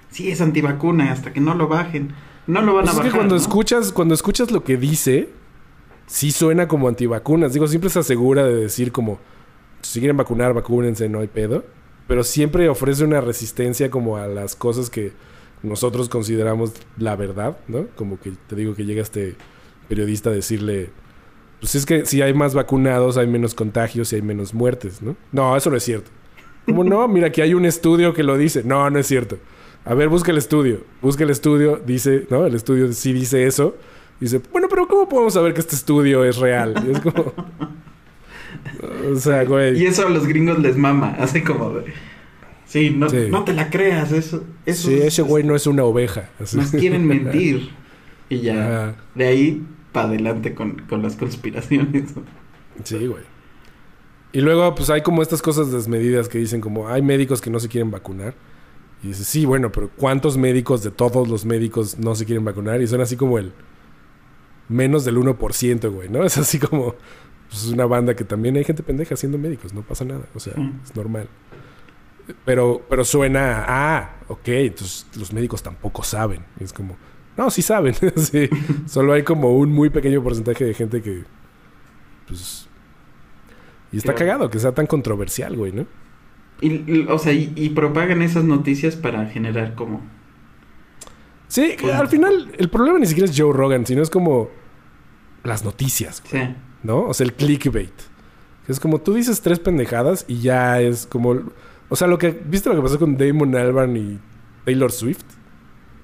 Sí, 0.10 0.32
es 0.32 0.40
antivacuna, 0.42 1.12
hasta 1.12 1.34
que 1.34 1.42
no 1.42 1.54
lo 1.54 1.68
bajen. 1.68 2.14
No 2.48 2.62
lo 2.62 2.76
van 2.76 2.86
Pues 2.86 2.90
a 2.90 2.92
es 2.92 2.98
bajar, 2.98 3.12
que 3.12 3.16
cuando 3.18 3.36
¿no? 3.36 3.42
escuchas, 3.42 3.92
cuando 3.92 4.14
escuchas 4.14 4.52
lo 4.52 4.64
que 4.64 4.78
dice, 4.78 5.30
sí 6.06 6.32
suena 6.32 6.68
como 6.68 6.88
antivacunas. 6.88 7.54
Digo, 7.54 7.68
siempre 7.68 7.90
se 7.90 8.00
asegura 8.00 8.46
de 8.46 8.56
decir 8.56 8.92
como, 8.92 9.20
si 9.82 10.00
quieren 10.00 10.16
vacunar, 10.18 10.54
vacúnense, 10.54 11.10
no 11.10 11.20
hay 11.20 11.28
pedo. 11.28 11.66
Pero 12.08 12.24
siempre 12.24 12.70
ofrece 12.70 13.04
una 13.04 13.20
resistencia 13.20 13.92
como 13.92 14.16
a 14.16 14.28
las 14.28 14.56
cosas 14.56 14.90
que 14.90 15.12
nosotros 15.62 16.08
consideramos 16.08 16.72
la 16.98 17.18
verdad, 17.18 17.58
¿no? 17.68 17.88
Como 17.98 18.18
que 18.20 18.32
te 18.48 18.56
digo 18.56 18.76
que 18.76 18.86
llega 18.86 19.02
este 19.02 19.36
periodista 19.90 20.30
a 20.30 20.34
decirle, 20.34 20.92
pues 21.60 21.76
es 21.76 21.86
que 21.86 22.06
si 22.06 22.22
hay 22.22 22.34
más 22.34 22.54
vacunados, 22.54 23.18
hay 23.18 23.28
menos 23.28 23.54
contagios 23.56 24.12
y 24.14 24.18
hay 24.18 24.22
menos 24.22 24.54
muertes, 24.54 25.02
¿no? 25.02 25.16
No, 25.32 25.56
eso 25.58 25.70
no 25.70 25.78
es 25.78 25.84
cierto. 25.84 26.10
Como 26.66 26.84
no, 26.84 27.08
mira, 27.08 27.28
aquí 27.28 27.42
hay 27.42 27.54
un 27.54 27.66
estudio 27.66 28.14
que 28.14 28.24
lo 28.24 28.38
dice. 28.38 28.64
No, 28.64 28.90
no 28.90 29.00
es 29.00 29.08
cierto. 29.08 29.38
A 29.86 29.94
ver, 29.94 30.10
busca 30.10 30.32
el 30.32 30.38
estudio. 30.38 30.82
Busca 31.02 31.24
el 31.24 31.30
estudio, 31.30 31.82
dice, 31.86 32.28
¿no? 32.30 32.46
El 32.46 32.56
estudio 32.56 32.92
sí 32.94 33.14
dice 33.14 33.46
eso. 33.48 33.76
Dice, 34.20 34.42
bueno, 34.52 34.68
pero 34.70 34.88
¿cómo 34.88 35.08
podemos 35.08 35.34
saber 35.34 35.54
que 35.54 35.62
este 35.62 35.76
estudio 35.76 36.24
es 36.26 36.38
real? 36.38 36.74
Y 36.88 36.92
es 36.92 37.00
como. 37.00 37.34
o 39.14 39.16
sea, 39.20 39.44
güey. 39.46 39.82
Y 39.82 39.86
eso 39.86 40.06
a 40.08 40.10
los 40.10 40.28
gringos 40.28 40.60
les 40.60 40.76
mama, 40.78 41.16
así 41.20 41.42
como 41.42 41.72
de... 41.72 41.86
Sí, 42.66 42.90
no, 42.90 43.10
Sí. 43.10 43.28
no 43.30 43.46
te 43.46 43.54
la 43.54 43.70
creas, 43.70 44.12
eso... 44.12 44.44
eso 44.66 44.88
Sí, 44.90 44.96
es- 44.96 45.06
ese 45.06 45.22
güey 45.22 45.44
no 45.44 45.56
es 45.56 45.68
una 45.68 45.84
oveja. 45.84 46.30
Así. 46.40 46.58
Nos 46.58 46.72
quieren 46.72 47.08
mentir. 47.08 47.70
Y 48.30 48.42
ya, 48.42 48.96
de 49.16 49.26
ahí 49.26 49.64
para 49.98 50.10
adelante 50.10 50.54
con, 50.54 50.82
con 50.88 51.02
las 51.02 51.16
conspiraciones. 51.16 52.14
Sí, 52.84 53.08
güey. 53.08 53.24
Y 54.32 54.42
luego, 54.42 54.76
pues 54.76 54.90
hay 54.92 55.02
como 55.02 55.22
estas 55.24 55.42
cosas 55.42 55.72
desmedidas 55.72 56.30
que 56.30 56.38
dicen 56.38 56.62
como, 56.62 56.88
hay 56.90 57.02
médicos 57.02 57.42
que 57.42 57.50
no 57.50 57.60
se 57.60 57.68
quieren 57.68 57.90
vacunar. 57.90 58.36
Y 59.04 59.08
dices, 59.08 59.28
sí, 59.28 59.46
bueno, 59.46 59.72
pero 59.72 59.90
¿cuántos 59.96 60.38
médicos 60.38 60.84
de 60.84 60.92
todos 60.92 61.28
los 61.28 61.46
médicos 61.46 61.98
no 61.98 62.14
se 62.14 62.26
quieren 62.26 62.46
vacunar? 62.46 62.82
Y 62.82 62.88
son 62.88 63.02
así 63.02 63.16
como 63.16 63.40
el 63.40 63.54
menos 64.70 65.06
del 65.06 65.18
1%, 65.18 65.92
güey, 65.92 66.10
¿no? 66.10 66.24
Es 66.26 66.38
así 66.38 66.60
como, 66.60 66.94
pues 67.50 67.64
es 67.64 67.70
una 67.72 67.86
banda 67.86 68.16
que 68.16 68.24
también 68.24 68.56
hay 68.58 68.64
gente 68.64 68.84
pendeja 68.84 69.16
siendo 69.16 69.38
médicos, 69.38 69.74
no 69.74 69.82
pasa 69.82 70.06
nada, 70.06 70.26
o 70.36 70.40
sea, 70.40 70.54
Sí. 70.54 70.72
es 70.84 70.96
normal. 70.96 71.28
Pero, 72.46 72.82
pero 72.90 73.04
suena, 73.06 73.64
ah, 73.68 74.18
ok, 74.28 74.48
entonces 74.50 75.08
los 75.18 75.32
médicos 75.34 75.64
tampoco 75.64 76.04
saben. 76.04 76.44
Es 76.60 76.74
como, 76.74 76.98
no, 77.38 77.50
sí 77.50 77.62
saben. 77.62 77.94
sí. 78.16 78.50
Solo 78.88 79.14
hay 79.14 79.24
como 79.24 79.56
un 79.58 79.72
muy 79.72 79.90
pequeño 79.90 80.22
porcentaje 80.24 80.66
de 80.66 80.74
gente 80.74 81.02
que, 81.02 81.24
pues... 82.28 82.68
Y 83.92 83.98
está 83.98 84.14
Claro. 84.14 84.32
cagado 84.32 84.50
que 84.50 84.60
sea 84.60 84.74
tan 84.74 84.86
controversial, 84.88 85.56
güey, 85.56 85.72
¿no? 85.72 85.86
Y, 86.60 86.70
y, 86.92 87.06
o 87.10 87.18
sea, 87.20 87.32
y, 87.34 87.54
y 87.56 87.70
propagan 87.70 88.22
esas 88.22 88.44
noticias 88.44 88.96
para 88.96 89.26
generar 89.28 89.76
como... 89.76 90.02
Sí, 91.48 91.76
Pues- 91.80 91.94
al 91.94 92.08
final 92.10 92.52
el 92.58 92.70
problema 92.70 93.00
ni 93.00 93.06
siquiera 93.06 93.30
es 93.30 93.40
Joe 93.40 93.54
Rogan, 93.54 93.86
sino 93.86 94.02
es 94.02 94.10
como 94.10 94.50
las 95.44 95.64
noticias, 95.64 96.22
Sí, 96.30 96.40
¿no? 96.84 97.04
O 97.04 97.14
sea, 97.14 97.26
el 97.26 97.34
clickbait. 97.34 97.94
Es 98.68 98.82
como 98.82 99.00
tú 99.00 99.14
dices 99.14 99.40
tres 99.42 99.60
pendejadas 99.60 100.26
y 100.28 100.42
ya 100.42 100.82
es 100.82 101.06
como... 101.08 101.40
O 101.88 101.96
sea, 101.96 102.08
lo 102.08 102.18
que... 102.18 102.38
¿Viste 102.46 102.68
lo 102.68 102.76
que 102.76 102.82
pasó 102.82 103.00
con 103.00 103.16
Damon 103.18 103.56
Albarn 103.56 103.96
y 103.96 104.20
Taylor 104.66 104.92
Swift? 104.92 105.24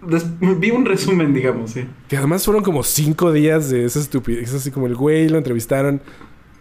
Vi 0.60 0.72
un 0.72 0.86
resumen, 0.86 1.34
digamos, 1.34 1.72
sí. 1.72 1.86
Que 2.08 2.18
además 2.18 2.46
fueron 2.46 2.64
como 2.64 2.84
cinco 2.84 3.32
días 3.32 3.70
de 3.70 3.86
esa 3.86 4.00
estupidez. 4.00 4.50
Es 4.50 4.56
así 4.56 4.72
como 4.72 4.88
el 4.88 4.96
güey 4.96 5.30
lo 5.30 5.38
entrevistaron 5.38 6.02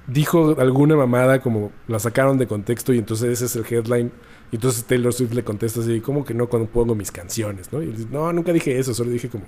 dijo 0.06 0.56
alguna 0.58 0.96
mamada 0.96 1.40
como 1.40 1.72
la 1.88 1.98
sacaron 1.98 2.38
de 2.38 2.46
contexto 2.46 2.92
y 2.92 2.98
entonces 2.98 3.30
ese 3.30 3.44
es 3.46 3.56
el 3.56 3.64
headline. 3.68 4.10
Y 4.50 4.56
entonces 4.56 4.84
Taylor 4.84 5.12
Swift 5.12 5.32
le 5.32 5.44
contesta 5.44 5.80
así, 5.80 6.00
¿cómo 6.00 6.24
que 6.24 6.34
no 6.34 6.46
cuando 6.48 6.68
pongo 6.68 6.94
mis 6.94 7.10
canciones? 7.10 7.72
¿no? 7.72 7.82
Y 7.82 7.86
él 7.86 7.96
dice, 7.96 8.08
no, 8.10 8.32
nunca 8.32 8.52
dije 8.52 8.78
eso, 8.78 8.92
solo 8.92 9.10
dije 9.10 9.28
como, 9.28 9.44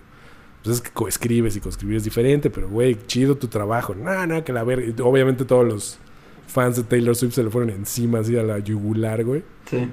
pues 0.63 0.77
es 0.77 0.83
que 0.83 0.91
coescribes 0.91 1.57
y 1.57 1.61
coescribir 1.61 1.99
es 1.99 2.05
diferente, 2.05 2.49
pero 2.49 2.69
güey, 2.69 2.97
chido 3.07 3.37
tu 3.37 3.49
trabajo. 3.49 3.95
No, 3.95 4.27
no, 4.27 4.43
que 4.45 4.53
la 4.53 4.65
verga. 4.65 4.87
Y 4.87 4.95
Obviamente 5.03 5.45
todos 5.45 5.67
los 5.67 5.99
fans 6.47 6.77
de 6.77 6.85
Taylor 6.85 7.15
Swift 7.15 7.35
se 7.35 7.43
le 7.43 7.51
fueron 7.51 7.71
encima 7.71 8.21
así 8.21 8.37
a 8.37 8.43
la 8.43 8.59
yugular, 8.61 9.25
güey. 9.25 9.43
Sí. 9.67 9.89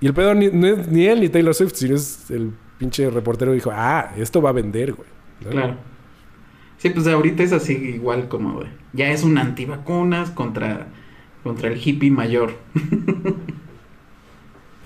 Y 0.00 0.06
el 0.06 0.14
pedo 0.14 0.34
ni, 0.34 0.48
no 0.48 0.66
es 0.66 0.88
ni 0.88 1.06
él 1.06 1.20
ni 1.20 1.28
Taylor 1.28 1.54
Swift, 1.54 1.74
sino 1.74 1.94
es 1.94 2.30
el 2.30 2.52
pinche 2.78 3.10
reportero 3.10 3.52
dijo, 3.52 3.70
ah, 3.72 4.12
esto 4.16 4.40
va 4.40 4.50
a 4.50 4.54
vender, 4.54 4.94
güey. 4.94 5.08
¿no? 5.44 5.50
Claro. 5.50 5.76
Sí, 6.78 6.90
pues 6.90 7.06
ahorita 7.06 7.42
es 7.42 7.52
así 7.52 7.72
igual 7.72 8.28
como 8.28 8.60
de, 8.60 8.68
ya 8.92 9.10
es 9.10 9.24
un 9.24 9.36
antivacunas 9.36 10.30
contra 10.30 10.86
contra 11.42 11.68
el 11.68 11.80
hippie 11.82 12.10
mayor. 12.10 12.52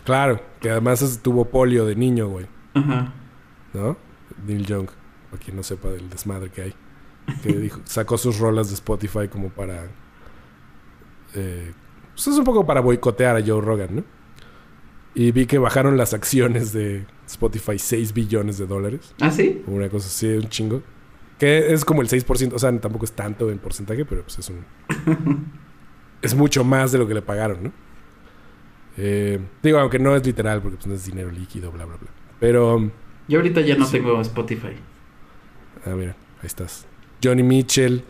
Claro, 0.04 0.40
que 0.60 0.68
además 0.68 1.20
tuvo 1.22 1.44
polio 1.44 1.86
de 1.86 1.94
niño, 1.94 2.26
güey. 2.28 2.46
Ajá. 2.74 3.12
¿No? 3.72 3.96
Neil 4.44 4.66
Young, 4.66 4.88
para 5.30 5.42
quien 5.42 5.56
no 5.56 5.62
sepa 5.62 5.90
del 5.90 6.10
desmadre 6.10 6.50
que 6.50 6.62
hay. 6.62 6.74
Que 7.42 7.52
dijo, 7.58 7.80
sacó 7.84 8.18
sus 8.18 8.38
rolas 8.38 8.68
de 8.68 8.74
Spotify 8.74 9.28
como 9.28 9.50
para. 9.50 9.84
Eh, 11.34 11.72
pues 12.14 12.26
es 12.26 12.36
un 12.36 12.44
poco 12.44 12.66
para 12.66 12.80
boicotear 12.80 13.36
a 13.36 13.46
Joe 13.46 13.60
Rogan, 13.60 13.96
¿no? 13.96 14.04
Y 15.14 15.30
vi 15.32 15.46
que 15.46 15.58
bajaron 15.58 15.96
las 15.96 16.14
acciones 16.14 16.72
de 16.72 17.04
Spotify 17.26 17.78
6 17.78 18.14
billones 18.14 18.58
de 18.58 18.66
dólares. 18.66 19.14
¿Ah, 19.20 19.30
sí? 19.30 19.62
Una 19.66 19.88
cosa 19.88 20.06
así, 20.08 20.26
un 20.28 20.48
chingo. 20.48 20.82
Que 21.38 21.72
es 21.72 21.84
como 21.84 22.02
el 22.02 22.08
6%, 22.08 22.52
o 22.54 22.58
sea, 22.58 22.70
tampoco 22.80 23.04
es 23.04 23.12
tanto 23.12 23.50
en 23.50 23.58
porcentaje, 23.58 24.04
pero 24.04 24.22
pues 24.22 24.38
es 24.38 24.48
un... 24.48 24.64
es 26.22 26.34
mucho 26.34 26.64
más 26.64 26.92
de 26.92 26.98
lo 26.98 27.06
que 27.06 27.14
le 27.14 27.22
pagaron, 27.22 27.64
¿no? 27.64 27.72
Eh, 28.96 29.38
digo, 29.62 29.78
aunque 29.78 29.98
no 29.98 30.14
es 30.14 30.24
literal, 30.24 30.60
porque 30.62 30.76
pues 30.76 30.86
no 30.86 30.94
es 30.94 31.04
dinero 31.04 31.30
líquido, 31.30 31.70
bla, 31.72 31.84
bla, 31.84 31.96
bla. 31.96 32.08
Pero, 32.38 32.90
Yo 33.28 33.38
ahorita 33.38 33.60
ya 33.62 33.76
no 33.76 33.84
Sí. 33.86 33.92
tengo 33.98 34.20
Spotify. 34.20 34.74
ah, 35.84 35.90
mira, 35.96 36.12
ahí 36.40 36.46
estás. 36.46 36.86
Johnny 37.22 37.42
Mitchell. 37.42 38.02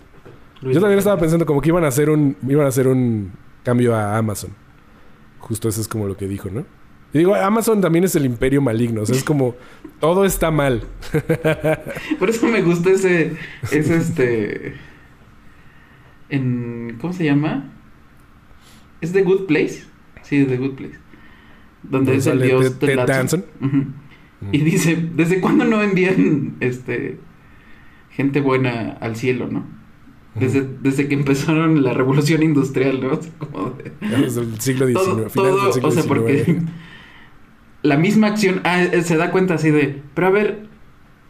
Luis 0.60 0.74
Yo 0.74 0.80
también 0.80 0.98
estaba 0.98 1.18
pensando 1.18 1.44
como 1.46 1.60
que 1.60 1.68
iban 1.70 1.84
a 1.84 1.88
hacer 1.88 2.10
un, 2.10 2.36
iban 2.48 2.66
a 2.66 2.68
hacer 2.68 2.86
un 2.86 3.32
cambio 3.64 3.94
a 3.94 4.16
Amazon. 4.16 4.50
Justo 5.38 5.68
eso 5.68 5.80
es 5.80 5.88
como 5.88 6.06
lo 6.06 6.16
que 6.16 6.28
dijo, 6.28 6.50
¿no? 6.50 6.64
Y 7.14 7.18
digo, 7.18 7.34
Amazon 7.34 7.80
también 7.80 8.04
es 8.04 8.14
el 8.16 8.24
imperio 8.24 8.62
maligno, 8.62 9.02
o 9.02 9.06
sea, 9.06 9.14
es 9.16 9.24
como 9.24 9.54
todo 10.00 10.24
está 10.24 10.50
mal. 10.50 10.82
Por 12.18 12.30
eso 12.30 12.46
me 12.46 12.62
gusta 12.62 12.90
ese 12.90 13.36
ese 13.70 13.96
este 13.96 14.74
en 16.30 16.96
¿cómo 17.00 17.12
se 17.12 17.24
llama? 17.24 17.70
¿Es 19.00 19.12
The 19.12 19.22
Good 19.22 19.46
Place? 19.46 19.82
Sí, 20.22 20.44
The 20.44 20.56
Good 20.56 20.74
Place. 20.74 20.98
Donde 21.82 22.12
Donde 22.12 22.16
es 22.16 22.26
el 22.26 22.40
dios 22.42 22.78
Ted 22.78 22.98
Danson. 23.06 23.44
Y 24.50 24.58
dice, 24.58 24.96
¿desde 25.14 25.40
cuándo 25.40 25.64
no 25.64 25.82
envían 25.82 26.56
este 26.60 27.18
gente 28.10 28.40
buena 28.40 28.96
al 29.00 29.16
cielo, 29.16 29.48
no? 29.48 29.64
Desde, 30.34 30.66
desde 30.80 31.08
que 31.08 31.14
empezaron 31.14 31.82
la 31.82 31.92
revolución 31.92 32.42
industrial, 32.42 33.00
¿no? 33.02 33.20
Como 33.38 33.70
de- 33.72 33.92
Desde 34.00 34.40
el 34.40 34.58
siglo 34.60 34.86
XIX, 34.86 34.94
todo, 35.04 35.28
finales 35.28 35.32
todo, 35.32 35.64
del 35.64 35.72
siglo 35.74 35.88
o 35.88 35.92
sea, 35.92 36.02
XIX. 36.02 36.06
porque 36.08 36.62
la 37.82 37.96
misma 37.96 38.28
acción, 38.28 38.60
ah, 38.64 38.82
eh, 38.82 39.02
se 39.02 39.16
da 39.16 39.30
cuenta 39.30 39.54
así 39.54 39.70
de, 39.70 40.00
pero 40.14 40.28
a 40.28 40.30
ver, 40.30 40.66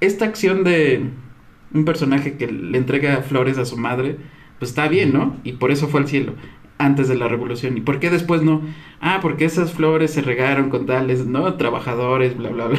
esta 0.01 0.25
acción 0.25 0.65
de 0.65 1.07
un 1.73 1.85
personaje 1.85 2.37
que 2.37 2.47
le 2.51 2.77
entrega 2.79 3.23
flores 3.23 3.59
a 3.59 3.65
su 3.65 3.77
madre, 3.77 4.17
pues 4.59 4.71
está 4.71 4.89
bien, 4.89 5.13
¿no? 5.13 5.37
Y 5.45 5.53
por 5.53 5.71
eso 5.71 5.89
fue 5.89 6.01
al 6.01 6.09
cielo, 6.09 6.35
antes 6.79 7.09
de 7.09 7.15
la 7.17 7.29
revolución. 7.29 7.77
¿Y 7.79 7.81
por 7.81 7.99
qué 8.01 8.11
después 8.11 8.43
no? 8.43 8.63
Ah, 9.01 9.19
porque 9.23 9.45
esas 9.45 9.73
flores 9.73 10.13
se 10.13 10.21
regaron 10.23 10.69
con 10.71 10.87
tales, 10.87 11.27
¿no? 11.27 11.55
Trabajadores, 11.55 12.37
bla, 12.37 12.51
bla, 12.51 12.67
bla. 12.69 12.79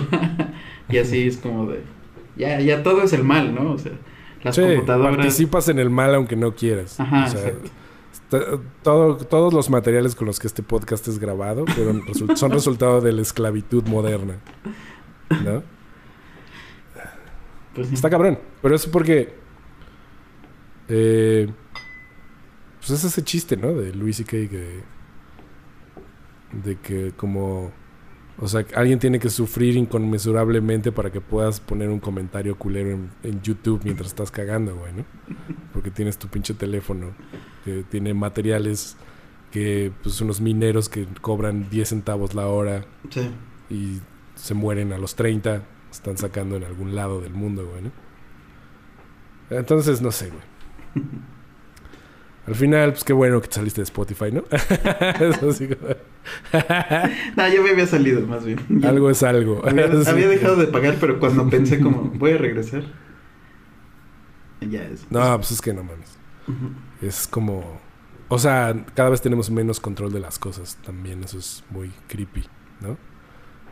y 0.90 0.98
así 0.98 1.28
es 1.28 1.38
como 1.38 1.68
de, 1.68 1.82
ya, 2.36 2.60
ya 2.62 2.84
todo 2.84 3.02
es 3.04 3.14
el 3.14 3.24
mal, 3.24 3.56
¿no? 3.56 3.72
O 3.72 3.78
sea, 3.78 3.94
las 4.44 4.56
Sí, 4.56 4.62
computadoras... 4.62 5.16
participas 5.18 5.68
en 5.70 5.80
el 5.80 5.90
mal 5.90 6.14
aunque 6.16 6.36
no 6.36 6.54
quieras. 6.54 7.00
Ajá, 7.00 7.26
O 7.26 7.28
sea, 7.30 7.40
exacto. 7.40 7.70
Todo, 8.82 9.18
todos 9.18 9.54
los 9.54 9.70
materiales 9.70 10.16
con 10.16 10.28
los 10.28 10.40
que 10.40 10.48
este 10.48 10.64
podcast 10.64 11.08
es 11.08 11.20
grabado 11.20 11.66
fueron 11.68 12.04
son 12.36 12.52
resultado 12.52 13.02
de 13.02 13.12
la 13.14 13.22
esclavitud 13.22 13.84
moderna. 13.88 14.40
¿No? 15.44 15.64
Pues 17.74 17.88
sí. 17.88 17.96
Está 17.96 18.10
cabrón. 18.10 18.40
Pero 18.62 18.76
es 18.76 18.86
porque. 18.88 19.34
eh, 20.88 21.50
pues 22.80 22.92
es 22.92 23.04
ese 23.04 23.24
chiste, 23.24 23.58
¿no? 23.58 23.74
De 23.74 23.94
Luis 23.94 24.20
y 24.20 24.26
que. 24.26 24.84
De 26.52 26.78
que 26.78 27.14
como. 27.16 27.72
O 28.40 28.48
sea, 28.48 28.66
alguien 28.76 28.98
tiene 29.00 29.20
que 29.20 29.30
sufrir 29.30 29.76
inconmensurablemente 29.78 30.92
para 30.92 31.12
que 31.12 31.22
puedas 31.22 31.60
poner 31.60 31.90
un 31.90 32.00
comentario 32.00 32.58
culero 32.58 32.90
en, 32.92 33.10
en 33.22 33.42
YouTube 33.42 33.82
mientras 33.84 34.08
estás 34.10 34.32
cagando, 34.32 34.76
güey, 34.76 34.92
¿no? 34.94 35.06
Porque 35.72 35.92
tienes 35.92 36.18
tu 36.18 36.28
pinche 36.28 36.54
teléfono 36.56 37.12
que 37.64 37.84
tiene 37.90 38.14
materiales 38.16 38.98
que, 39.52 39.92
pues, 40.02 40.20
unos 40.22 40.42
mineros 40.42 40.90
que 40.90 41.06
cobran 41.22 41.70
10 41.70 41.90
centavos 41.90 42.34
la 42.34 42.48
hora 42.48 42.86
Sí. 43.12 43.30
y 43.70 44.00
se 44.36 44.56
mueren 44.56 44.94
a 44.94 44.98
los 44.98 45.14
30, 45.16 45.62
están 45.92 46.18
sacando 46.18 46.56
en 46.56 46.64
algún 46.64 46.96
lado 46.96 47.22
del 47.22 47.34
mundo, 47.34 47.68
güey, 47.70 47.84
¿no? 47.84 47.92
Entonces, 49.52 50.02
no 50.02 50.12
sé, 50.12 50.30
güey. 50.32 51.06
Al 52.46 52.56
final, 52.56 52.92
pues 52.92 53.04
qué 53.06 53.14
bueno 53.14 53.40
que 53.42 53.48
te 53.48 53.56
saliste 53.56 53.80
de 53.82 53.86
Spotify, 53.86 54.32
¿no? 54.32 54.44
Eso 55.20 55.54
sí, 55.54 55.68
como- 55.70 55.96
No, 57.38 57.48
yo 57.54 57.64
me 57.64 57.70
había 57.70 57.88
salido 57.88 58.26
más 58.28 58.44
bien. 58.46 58.60
Algo 58.84 59.10
es 59.10 59.24
algo. 59.24 59.62
Había, 59.66 59.88
Sí. 60.04 60.10
había 60.10 60.28
dejado 60.28 60.58
de 60.58 60.68
pagar, 60.68 60.98
pero 61.00 61.20
cuando 61.20 61.50
pensé 61.50 61.80
como, 61.80 62.12
voy 62.16 62.32
a 62.32 62.38
regresar. 62.38 62.84
Ya 64.62 64.84
es. 64.84 65.06
No, 65.10 65.36
pues 65.38 65.52
es 65.52 65.62
que 65.62 65.74
no 65.74 65.84
mames. 65.84 66.18
Es 67.02 67.28
como... 67.28 67.82
O 68.30 68.40
sea, 68.40 68.86
cada 68.96 69.10
vez 69.10 69.22
tenemos 69.22 69.50
menos 69.52 69.80
control 69.80 70.12
de 70.12 70.20
las 70.20 70.40
cosas. 70.40 70.78
También 70.86 71.24
eso 71.24 71.38
es 71.38 71.64
muy 71.70 71.92
creepy, 72.08 72.44
¿no? 72.82 72.98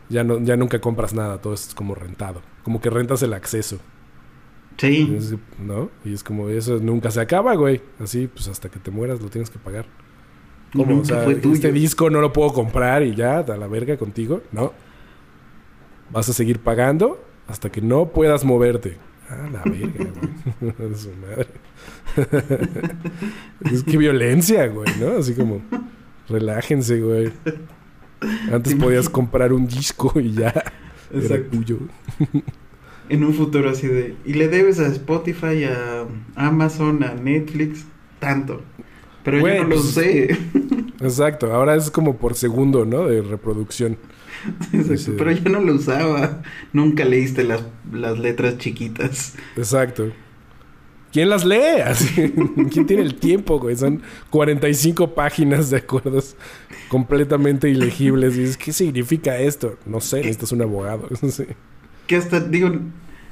Ya, 0.08 0.22
no, 0.24 0.38
ya 0.40 0.56
nunca 0.56 0.80
compras 0.80 1.14
nada, 1.14 1.38
todo 1.40 1.54
es 1.54 1.74
como 1.74 1.94
rentado. 1.94 2.42
Como 2.62 2.80
que 2.80 2.90
rentas 2.90 3.22
el 3.22 3.32
acceso. 3.32 3.78
Sí. 4.78 5.14
Es- 5.16 5.34
¿No? 5.58 5.90
Y 6.04 6.12
es 6.14 6.22
como, 6.24 6.48
eso 6.48 6.78
nunca 6.80 7.10
se 7.10 7.20
acaba, 7.20 7.54
güey. 7.54 7.80
Así, 8.00 8.28
pues 8.32 8.48
hasta 8.48 8.68
que 8.68 8.78
te 8.78 8.90
mueras 8.90 9.20
lo 9.20 9.28
tienes 9.28 9.50
que 9.50 9.58
pagar. 9.58 9.86
¿Cómo? 10.72 11.00
O 11.00 11.04
sea, 11.04 11.24
este 11.26 11.70
disco 11.70 12.08
no 12.08 12.20
lo 12.20 12.32
puedo 12.32 12.52
comprar 12.52 13.02
y 13.02 13.14
ya, 13.14 13.38
a 13.40 13.56
la 13.56 13.66
verga 13.66 13.96
contigo. 13.98 14.40
No. 14.52 14.72
Vas 16.10 16.28
a 16.28 16.32
seguir 16.32 16.58
pagando 16.60 17.22
hasta 17.46 17.70
que 17.70 17.80
no 17.82 18.08
puedas 18.08 18.44
moverte. 18.44 18.96
Ah, 19.28 19.48
la 19.52 19.62
verga, 19.64 20.10
güey. 20.60 20.94
Su 20.96 21.10
madre. 21.20 21.46
es 23.72 23.82
que 23.84 23.96
violencia, 23.98 24.66
güey, 24.68 24.88
¿no? 25.00 25.18
Así 25.18 25.34
como, 25.34 25.62
relájense, 26.28 27.00
güey. 27.00 27.32
Antes 28.52 28.74
¿Te 28.74 28.80
podías 28.80 29.08
comprar 29.08 29.52
un 29.52 29.66
disco 29.66 30.12
y 30.20 30.32
ya 30.32 30.48
era 30.48 30.64
Exacto. 31.14 31.50
tuyo. 31.50 31.78
En 33.08 33.24
un 33.24 33.34
futuro 33.34 33.70
así 33.70 33.86
de. 33.86 34.14
Y 34.24 34.34
le 34.34 34.48
debes 34.48 34.78
a 34.78 34.86
Spotify, 34.86 35.64
a 35.64 36.06
Amazon, 36.36 37.02
a 37.04 37.14
Netflix, 37.14 37.84
tanto. 38.18 38.62
Pero 39.24 39.40
Güey, 39.40 39.56
yo 39.58 39.62
no 39.64 39.68
lo 39.70 39.76
pues- 39.76 39.90
sé. 39.90 40.36
Exacto, 41.00 41.52
ahora 41.52 41.74
es 41.74 41.90
como 41.90 42.16
por 42.16 42.34
segundo, 42.34 42.84
¿no? 42.84 43.06
De 43.06 43.22
reproducción. 43.22 43.98
Exacto. 44.72 45.12
Pero 45.18 45.32
yo 45.32 45.50
no 45.50 45.60
lo 45.60 45.74
usaba. 45.74 46.42
Nunca 46.72 47.04
leíste 47.04 47.44
las, 47.44 47.62
las 47.92 48.18
letras 48.18 48.58
chiquitas. 48.58 49.34
Exacto. 49.56 50.12
¿Quién 51.12 51.28
las 51.28 51.44
lee? 51.44 51.58
¿Quién 52.70 52.86
tiene 52.86 53.02
el 53.02 53.16
tiempo, 53.16 53.58
güey? 53.60 53.76
Son 53.76 54.00
45 54.30 55.14
páginas 55.14 55.68
de 55.68 55.76
acuerdos 55.78 56.36
completamente 56.88 57.68
ilegibles. 57.68 58.34
Y 58.36 58.40
dices, 58.40 58.56
¿qué 58.56 58.72
significa 58.72 59.38
esto? 59.38 59.76
No 59.84 60.00
sé, 60.00 60.18
necesitas 60.18 60.52
un 60.52 60.62
abogado. 60.62 61.08
Sí. 61.30 61.44
Que 62.12 62.16
hasta, 62.18 62.40
digo, 62.40 62.70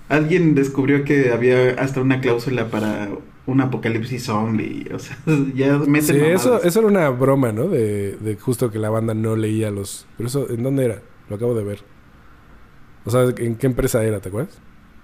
alguien 0.09 0.55
descubrió 0.55 1.05
que 1.05 1.33
había 1.33 1.73
hasta 1.73 2.01
una 2.01 2.21
cláusula 2.21 2.69
para 2.71 3.11
un 3.47 3.61
apocalipsis 3.61 4.25
zombie. 4.25 4.89
O 4.95 4.99
sea, 4.99 5.19
ya 5.55 5.79
meten 5.79 6.03
Sí, 6.03 6.13
mamadas. 6.15 6.41
eso, 6.41 6.63
eso 6.63 6.79
era 6.81 6.89
una 6.89 7.09
broma, 7.11 7.53
¿no? 7.53 7.69
De, 7.69 8.17
de 8.17 8.37
justo 8.37 8.71
que 8.71 8.79
la 8.79 8.91
banda 8.91 9.13
no 9.15 9.37
leía 9.37 9.71
los... 9.71 10.07
Pero 10.17 10.29
eso, 10.29 10.49
¿en 10.51 10.63
dónde 10.63 10.85
era? 10.87 11.03
Lo 11.29 11.37
acabo 11.37 11.55
de 11.55 11.65
ver. 11.65 11.81
O 13.05 13.11
sea, 13.11 13.25
¿en 13.37 13.57
qué 13.57 13.67
empresa 13.67 14.03
era? 14.05 14.21
¿Te 14.21 14.29
acuerdas? 14.29 14.61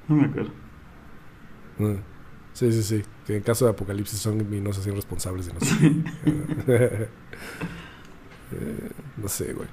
No 0.09 0.17
me 0.17 0.25
acuerdo. 0.27 0.51
Mm. 1.79 1.97
Sí, 2.53 2.73
sí, 2.73 2.83
sí. 2.83 3.03
Que 3.27 3.37
en 3.37 3.43
caso 3.43 3.67
de 3.67 3.73
apocalipsis 3.73 4.19
zombie 4.21 4.61
no 4.61 4.73
se 4.73 4.81
hacían 4.81 4.97
responsables 4.97 5.47
de 5.47 5.53
nosotros. 5.55 5.93
Eh, 8.53 8.91
no 9.17 9.29
sé, 9.29 9.53
güey. 9.53 9.69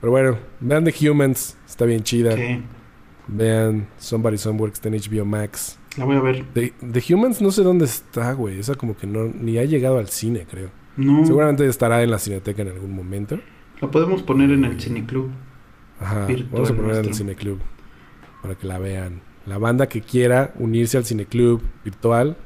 Pero 0.00 0.10
bueno, 0.12 0.38
vean 0.60 0.84
The 0.84 1.10
Humans. 1.10 1.56
Está 1.80 1.86
bien 1.86 2.02
chida. 2.02 2.36
Vean, 3.26 3.88
Somebody 3.96 4.36
Somewhere 4.36 4.70
que 4.70 4.74
está 4.74 4.90
HBO 4.90 5.24
Max. 5.24 5.78
La 5.96 6.04
voy 6.04 6.16
a 6.16 6.20
ver. 6.20 6.44
The, 6.52 6.74
Humans 7.08 7.40
no 7.40 7.50
sé 7.50 7.62
dónde 7.62 7.86
está, 7.86 8.34
güey. 8.34 8.58
Esa 8.58 8.74
como 8.74 8.94
que 8.94 9.06
no, 9.06 9.24
ni 9.28 9.56
ha 9.56 9.64
llegado 9.64 9.96
al 9.96 10.10
cine, 10.10 10.46
creo. 10.46 10.68
No. 10.98 11.24
Seguramente 11.24 11.66
estará 11.66 12.02
en 12.02 12.10
la 12.10 12.18
cineteca 12.18 12.60
en 12.60 12.68
algún 12.68 12.94
momento. 12.94 13.40
La 13.80 13.90
podemos 13.90 14.22
poner 14.22 14.50
en 14.50 14.66
el 14.66 14.72
eh, 14.72 14.78
cineclub. 14.78 15.30
Ajá, 15.98 16.28
vamos 16.52 16.70
a 16.70 16.74
poner 16.74 16.96
en 16.96 17.06
el 17.06 17.14
cineclub. 17.14 17.58
Para 18.42 18.56
que 18.56 18.66
la 18.66 18.78
vean. 18.78 19.22
La 19.46 19.56
banda 19.56 19.88
que 19.88 20.02
quiera 20.02 20.52
unirse 20.58 20.98
al 20.98 21.06
cineclub 21.06 21.62
virtual, 21.82 22.36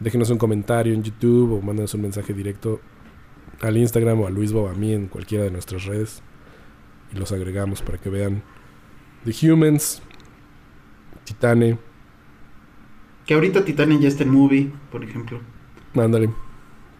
déjenos 0.00 0.28
un 0.28 0.36
comentario 0.36 0.92
en 0.92 1.02
YouTube 1.02 1.54
o 1.54 1.62
mándanos 1.62 1.94
un 1.94 2.02
mensaje 2.02 2.34
directo 2.34 2.78
al 3.62 3.78
Instagram 3.78 4.20
o 4.20 4.26
a 4.26 4.30
Luis 4.30 4.52
Bobamí 4.52 4.92
en 4.92 5.06
cualquiera 5.06 5.44
de 5.44 5.50
nuestras 5.50 5.86
redes. 5.86 6.22
Y 7.14 7.16
los 7.16 7.32
agregamos 7.32 7.80
para 7.80 7.96
que 7.96 8.10
vean 8.10 8.42
The 9.26 9.32
Humans, 9.32 10.00
Titane. 11.24 11.76
Que 13.26 13.34
ahorita 13.34 13.64
Titane 13.64 13.98
ya 13.98 14.06
está 14.06 14.22
en 14.22 14.30
movie, 14.30 14.72
por 14.92 15.02
ejemplo. 15.02 15.40
Mándale, 15.94 16.30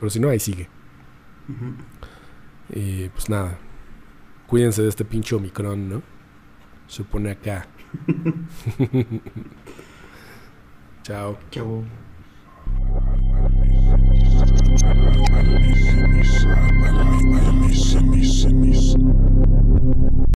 Pero 0.01 0.11
si 0.11 0.19
no, 0.19 0.29
ahí 0.29 0.41
sigue. 0.41 0.69
Y 2.71 3.09
pues 3.11 3.29
nada. 3.29 3.57
Cuídense 4.49 4.83
de 4.83 4.89
este 4.89 5.05
pinche 5.05 5.37
Omicron, 5.37 5.89
¿no? 5.89 6.03
Se 6.89 7.05
pone 7.05 7.31
acá. 7.31 7.69
Chao. 11.05 11.39
Chao. 11.53 11.85